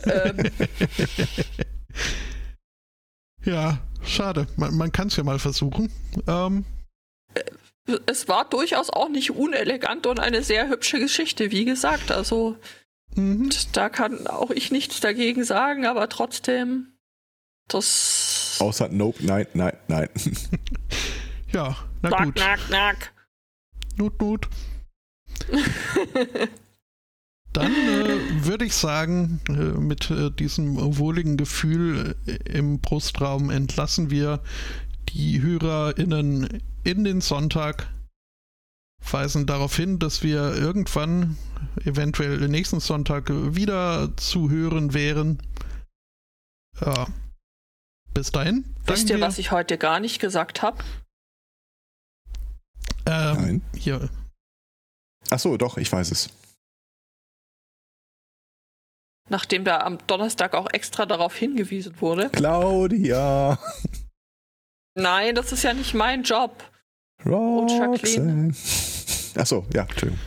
ähm. 0.07 0.36
Ja, 3.44 3.78
schade. 4.02 4.46
Man, 4.57 4.74
man 4.76 4.90
kann 4.90 5.09
es 5.09 5.16
ja 5.16 5.22
mal 5.22 5.38
versuchen. 5.38 5.92
Ähm, 6.26 6.64
es 8.07 8.28
war 8.28 8.49
durchaus 8.49 8.91
auch 8.91 9.09
nicht 9.09 9.32
unelegant 9.32 10.07
und 10.07 10.20
eine 10.20 10.43
sehr 10.43 10.68
hübsche 10.68 10.99
Geschichte, 10.99 11.51
wie 11.51 11.64
gesagt. 11.64 12.11
Also 12.11 12.57
mhm. 13.14 13.51
da 13.72 13.89
kann 13.89 14.26
auch 14.26 14.51
ich 14.51 14.70
nichts 14.70 15.01
dagegen 15.01 15.45
sagen, 15.45 15.87
aber 15.87 16.09
trotzdem, 16.09 16.95
das. 17.68 18.57
Außer 18.61 18.89
Nope, 18.89 19.24
nein, 19.24 19.47
nein, 19.55 19.76
nein. 19.89 20.09
ja, 21.53 21.76
na 22.03 22.11
nack, 22.11 22.24
gut. 22.24 22.37
Nack, 22.37 22.61
nack. 22.70 23.12
Nut, 23.97 24.20
nut. 24.20 24.49
Dann 27.53 27.72
äh, 27.72 28.45
würde 28.45 28.64
ich 28.64 28.74
sagen, 28.74 29.41
äh, 29.49 29.53
mit 29.53 30.11
äh, 30.11 30.30
diesem 30.30 30.99
wohligen 30.99 31.37
Gefühl 31.37 32.16
äh, 32.26 32.32
im 32.51 32.80
Brustraum 32.80 33.51
entlassen 33.51 34.11
wir 34.11 34.41
die 35.11 35.41
HörerInnen 35.41 36.61
in 36.85 37.05
den 37.05 37.20
Sonntag, 37.20 37.89
weisen 39.11 39.47
darauf 39.47 39.74
hin, 39.76 39.99
dass 39.99 40.22
wir 40.22 40.55
irgendwann, 40.55 41.37
eventuell 41.85 42.49
nächsten 42.49 42.80
Sonntag, 42.80 43.30
wieder 43.30 44.16
zu 44.16 44.51
hören 44.51 44.95
wären. 44.95 45.43
Ja. 46.80 47.07
bis 48.12 48.32
dahin. 48.32 48.64
Wisst 48.87 49.11
ihr, 49.11 49.20
was 49.20 49.39
ich 49.39 49.51
heute 49.51 49.78
gar 49.78 50.01
nicht 50.01 50.20
gesagt 50.20 50.62
habe? 50.62 50.82
Ähm, 53.07 53.37
Nein. 53.37 53.62
Hier. 53.76 54.09
Ach 55.30 55.39
so, 55.39 55.57
doch, 55.57 55.76
ich 55.78 55.91
weiß 55.91 56.11
es. 56.11 56.28
Nachdem 59.30 59.64
da 59.64 59.80
am 59.80 59.99
Donnerstag 60.07 60.55
auch 60.55 60.68
extra 60.72 61.07
darauf 61.07 61.35
hingewiesen 61.35 62.01
wurde. 62.01 62.28
Claudia. 62.30 63.59
Nein, 64.95 65.35
das 65.35 65.53
ist 65.53 65.62
ja 65.62 65.72
nicht 65.72 65.95
mein 65.95 66.22
Job. 66.22 66.62
Roxanne. 67.25 68.53
Ach 69.37 69.47
so, 69.47 69.67
ja, 69.73 69.83
Entschuldigung. 69.83 70.19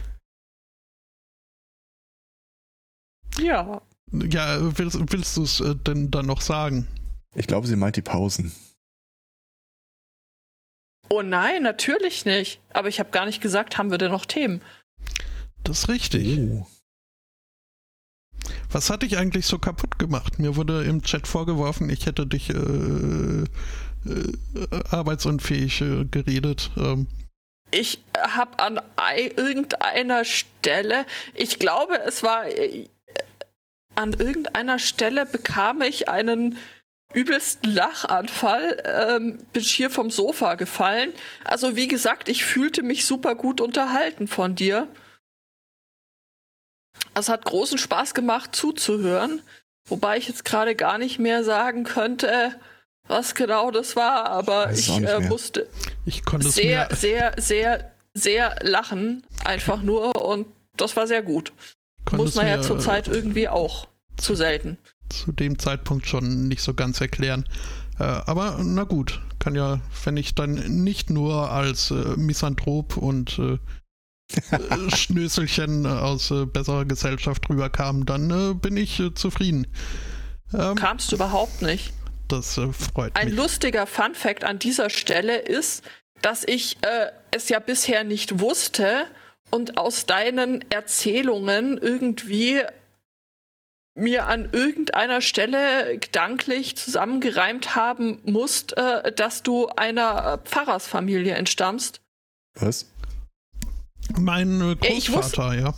Ja. 3.40 3.82
Ja, 4.12 4.78
willst, 4.78 4.98
willst 5.12 5.38
du 5.38 5.44
es 5.44 5.60
äh, 5.60 5.76
denn 5.76 6.12
dann 6.12 6.26
noch 6.26 6.42
sagen? 6.42 6.88
Ich 7.36 7.48
glaube, 7.48 7.68
sie 7.68 7.76
meint 7.76 7.96
die 7.96 8.02
Pausen. 8.02 8.52
Oh 11.10 11.22
nein, 11.22 11.64
natürlich 11.64 12.26
nicht. 12.26 12.62
Aber 12.74 12.88
ich 12.90 13.00
habe 13.00 13.12
gar 13.12 13.26
nicht 13.26 13.42
gesagt, 13.42 13.78
haben 13.78 13.92
wir 13.92 13.98
denn 13.98 14.12
noch 14.12 14.26
Themen? 14.26 14.62
Das 15.64 15.80
ist 15.80 15.90
richtig. 15.90 16.40
Oh. 16.40 16.68
Was 18.72 18.90
hat 18.90 19.04
dich 19.04 19.18
eigentlich 19.18 19.46
so 19.46 19.60
kaputt 19.60 19.98
gemacht? 20.00 20.40
Mir 20.40 20.56
wurde 20.56 20.84
im 20.84 21.02
Chat 21.02 21.28
vorgeworfen, 21.28 21.90
ich 21.90 22.06
hätte 22.06 22.28
dich 22.28 22.50
äh, 22.50 23.44
arbeitsunfähig 24.92 25.82
äh, 25.82 26.06
geredet. 26.06 26.72
Ähm. 26.78 27.08
Ich 27.72 28.04
habe 28.18 28.60
an 28.60 28.80
irgendeiner 29.36 30.26
Stelle, 30.26 31.06
ich 31.34 31.60
glaube, 31.60 32.00
es 32.06 32.24
war 32.24 32.48
äh, 32.48 32.88
an 33.96 34.14
irgendeiner 34.14 34.80
Stelle 34.80 35.26
bekam 35.26 35.82
ich 35.82 36.08
einen 36.08 36.58
übelsten 37.14 37.74
Lachanfall, 37.74 38.84
ähm, 38.86 39.40
bin 39.54 39.64
schier 39.64 39.90
vom 39.90 40.12
Sofa 40.12 40.56
gefallen. 40.56 41.14
Also 41.44 41.76
wie 41.76 41.88
gesagt, 41.88 42.30
ich 42.30 42.46
fühlte 42.46 42.84
mich 42.84 43.06
super 43.06 43.36
gut 43.36 43.62
unterhalten 43.62 44.28
von 44.28 44.56
dir. 44.56 44.88
Es 47.16 47.30
hat 47.30 47.46
großen 47.46 47.78
Spaß 47.78 48.14
gemacht 48.14 48.56
zuzuhören, 48.56 49.42
wobei 49.86 50.18
ich 50.18 50.28
jetzt 50.28 50.46
gerade 50.46 50.76
gar 50.76 50.98
nicht 50.98 51.18
mehr 51.18 51.44
sagen 51.44 51.84
könnte, 51.84 52.60
was 53.08 53.36
genau 53.36 53.72
das 53.72 53.96
war, 53.96 54.26
aber 54.26 54.72
ich, 54.72 54.90
ich 54.90 55.04
äh, 55.04 55.20
musste 55.20 55.68
ich 56.06 56.24
sehr, 56.40 56.90
sehr, 56.96 57.34
sehr, 57.38 57.92
sehr 58.14 58.56
lachen, 58.62 59.26
einfach 59.44 59.82
nur 59.82 60.16
und 60.24 60.48
das 60.76 60.96
war 60.96 61.08
sehr 61.08 61.24
gut. 61.24 61.54
Muss 62.12 62.36
man 62.36 62.48
ja 62.48 62.62
zurzeit 62.62 63.08
irgendwie 63.08 63.50
auch 63.50 63.88
zu 64.18 64.36
selten. 64.36 64.78
Zu 65.10 65.32
dem 65.32 65.60
Zeitpunkt 65.60 66.08
schon 66.08 66.48
nicht 66.48 66.62
so 66.62 66.74
ganz 66.74 67.02
erklären. 67.02 67.46
Äh, 68.00 68.04
aber 68.04 68.60
na 68.64 68.84
gut, 68.84 69.22
kann 69.40 69.56
ja, 69.56 69.80
wenn 70.04 70.18
ich 70.18 70.36
dann 70.36 70.84
nicht 70.84 71.10
nur 71.10 71.52
als 71.52 71.92
äh, 71.92 72.16
Misanthrop 72.16 72.98
und 72.98 73.40
äh, 73.40 73.58
Schnöselchen 74.96 75.86
aus 75.86 76.32
äh, 76.32 76.46
besserer 76.46 76.86
Gesellschaft 76.86 77.50
rüberkam, 77.50 78.06
dann 78.06 78.30
äh, 78.30 78.54
bin 78.54 78.78
ich 78.78 79.00
äh, 79.00 79.14
zufrieden. 79.14 79.68
Ähm, 80.54 80.76
Kamst 80.76 81.12
du 81.12 81.16
überhaupt 81.16 81.62
nicht? 81.62 81.94
Das 82.28 82.58
äh, 82.58 82.72
freut 82.74 83.16
Ein 83.16 83.26
mich. 83.26 83.34
Ein 83.34 83.38
lustiger 83.38 83.88
Fun-Fact 83.88 84.44
an 84.44 84.60
dieser 84.60 84.90
Stelle 84.90 85.38
ist, 85.38 85.84
dass 86.22 86.44
ich 86.44 86.78
äh, 86.84 87.12
es 87.32 87.50
ja 87.50 87.60
bisher 87.60 88.04
nicht 88.04 88.40
wusste 88.40 89.06
und 89.50 89.78
aus 89.78 90.06
deinen 90.06 90.70
Erzählungen 90.72 91.78
irgendwie 91.78 92.62
mir 93.96 94.28
an 94.28 94.50
irgendeiner 94.52 95.22
Stelle 95.22 95.98
gedanklich 95.98 96.78
zusammengereimt 96.78 97.76
haben 97.76 98.20
musst, 98.26 98.78
äh, 98.78 99.12
dass 99.12 99.44
du 99.44 99.68
einer 99.70 100.40
Pfarrersfamilie 100.40 101.34
entstammst. 101.34 102.02
Was? 102.56 102.86
Mein 104.18 104.62
äh, 104.62 104.76
Großvater, 104.76 105.54
ja. 105.56 105.74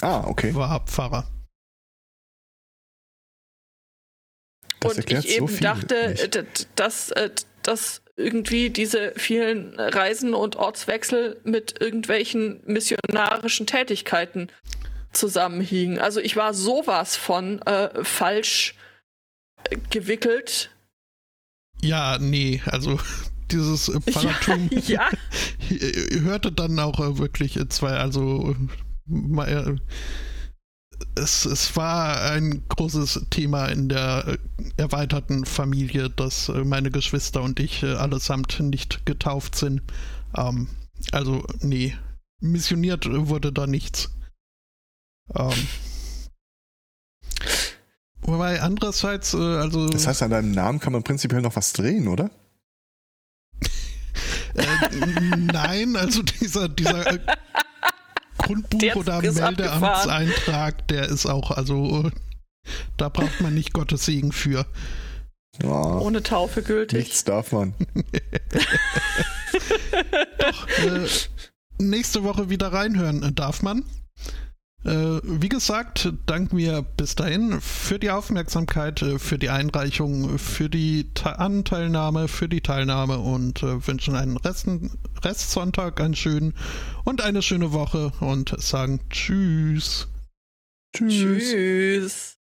Ah, 0.00 0.24
okay. 0.26 0.54
War 0.54 0.80
Pfarrer. 0.86 1.31
Das 4.82 4.96
und 4.96 5.10
ich 5.10 5.36
eben 5.36 5.48
so 5.48 5.60
dachte, 5.60 6.14
dass, 6.76 7.10
äh, 7.10 7.30
dass 7.62 8.02
irgendwie 8.16 8.70
diese 8.70 9.12
vielen 9.16 9.78
Reisen 9.78 10.34
und 10.34 10.56
Ortswechsel 10.56 11.40
mit 11.44 11.80
irgendwelchen 11.80 12.60
missionarischen 12.66 13.66
Tätigkeiten 13.66 14.48
zusammenhingen. 15.12 15.98
Also 15.98 16.20
ich 16.20 16.36
war 16.36 16.54
sowas 16.54 17.16
von 17.16 17.60
äh, 17.62 18.04
falsch 18.04 18.74
gewickelt. 19.90 20.70
Ja, 21.80 22.18
nee, 22.18 22.62
also 22.66 22.98
dieses 23.50 23.88
äh, 23.88 24.00
Pfarrertum 24.00 24.70
ja, 24.86 25.08
ja. 25.68 26.20
hörte 26.20 26.52
dann 26.52 26.78
auch 26.78 27.00
äh, 27.00 27.18
wirklich 27.18 27.58
zwei, 27.68 27.92
also 27.92 28.54
äh, 29.06 29.76
es, 31.14 31.44
es 31.44 31.76
war 31.76 32.22
ein 32.22 32.62
großes 32.68 33.26
Thema 33.30 33.66
in 33.66 33.88
der 33.88 34.38
erweiterten 34.76 35.44
Familie, 35.44 36.10
dass 36.10 36.48
meine 36.48 36.90
Geschwister 36.90 37.42
und 37.42 37.60
ich 37.60 37.84
allesamt 37.84 38.60
nicht 38.60 39.04
getauft 39.06 39.56
sind. 39.56 39.82
Ähm, 40.36 40.68
also, 41.10 41.44
nee, 41.60 41.96
missioniert 42.40 43.06
wurde 43.08 43.52
da 43.52 43.66
nichts. 43.66 44.10
Ähm, 45.34 45.68
wobei 48.22 48.60
andererseits, 48.60 49.34
also. 49.34 49.88
Das 49.88 50.06
heißt, 50.06 50.22
an 50.22 50.30
deinem 50.30 50.52
Namen 50.52 50.80
kann 50.80 50.92
man 50.92 51.02
prinzipiell 51.02 51.42
noch 51.42 51.56
was 51.56 51.72
drehen, 51.72 52.08
oder? 52.08 52.30
Äh, 54.54 55.36
nein, 55.36 55.96
also 55.96 56.22
dieser, 56.22 56.68
dieser 56.68 57.18
Grundbuch- 58.38 58.96
oder 58.96 59.20
Meldeamtseintrag, 59.20 60.88
der 60.88 61.08
ist 61.08 61.26
auch, 61.26 61.50
also 61.50 62.10
da 62.96 63.08
braucht 63.08 63.40
man 63.40 63.54
nicht 63.54 63.72
Gottes 63.72 64.04
Segen 64.04 64.32
für. 64.32 64.66
Ja, 65.62 65.68
Ohne 65.68 66.22
Taufe 66.22 66.62
gültig. 66.62 66.98
Nichts 66.98 67.24
darf 67.24 67.52
man. 67.52 67.74
Doch, 70.38 70.68
äh, 70.68 71.06
nächste 71.78 72.24
Woche 72.24 72.48
wieder 72.48 72.72
reinhören 72.72 73.22
äh, 73.22 73.32
darf 73.32 73.62
man. 73.62 73.84
Äh, 74.84 75.20
wie 75.22 75.48
gesagt, 75.48 76.12
danken 76.26 76.56
wir 76.56 76.82
bis 76.82 77.14
dahin 77.14 77.60
für 77.60 77.98
die 77.98 78.10
Aufmerksamkeit, 78.10 79.00
äh, 79.02 79.18
für 79.18 79.38
die 79.38 79.48
Einreichung, 79.48 80.38
für 80.38 80.68
die 80.68 81.08
Anteilnahme, 81.22 82.26
für 82.26 82.48
die 82.48 82.60
Teilnahme 82.60 83.18
und 83.18 83.62
äh, 83.62 83.86
wünschen 83.86 84.16
einen 84.16 84.36
Resten, 84.36 84.98
Restsonntag, 85.22 86.00
einen 86.00 86.16
schönen 86.16 86.54
und 87.04 87.22
eine 87.22 87.42
schöne 87.42 87.72
Woche 87.72 88.12
und 88.20 88.54
sagen 88.60 89.00
Tschüss. 89.10 90.08
Tschüss. 90.94 91.50
Tschüss. 91.50 92.41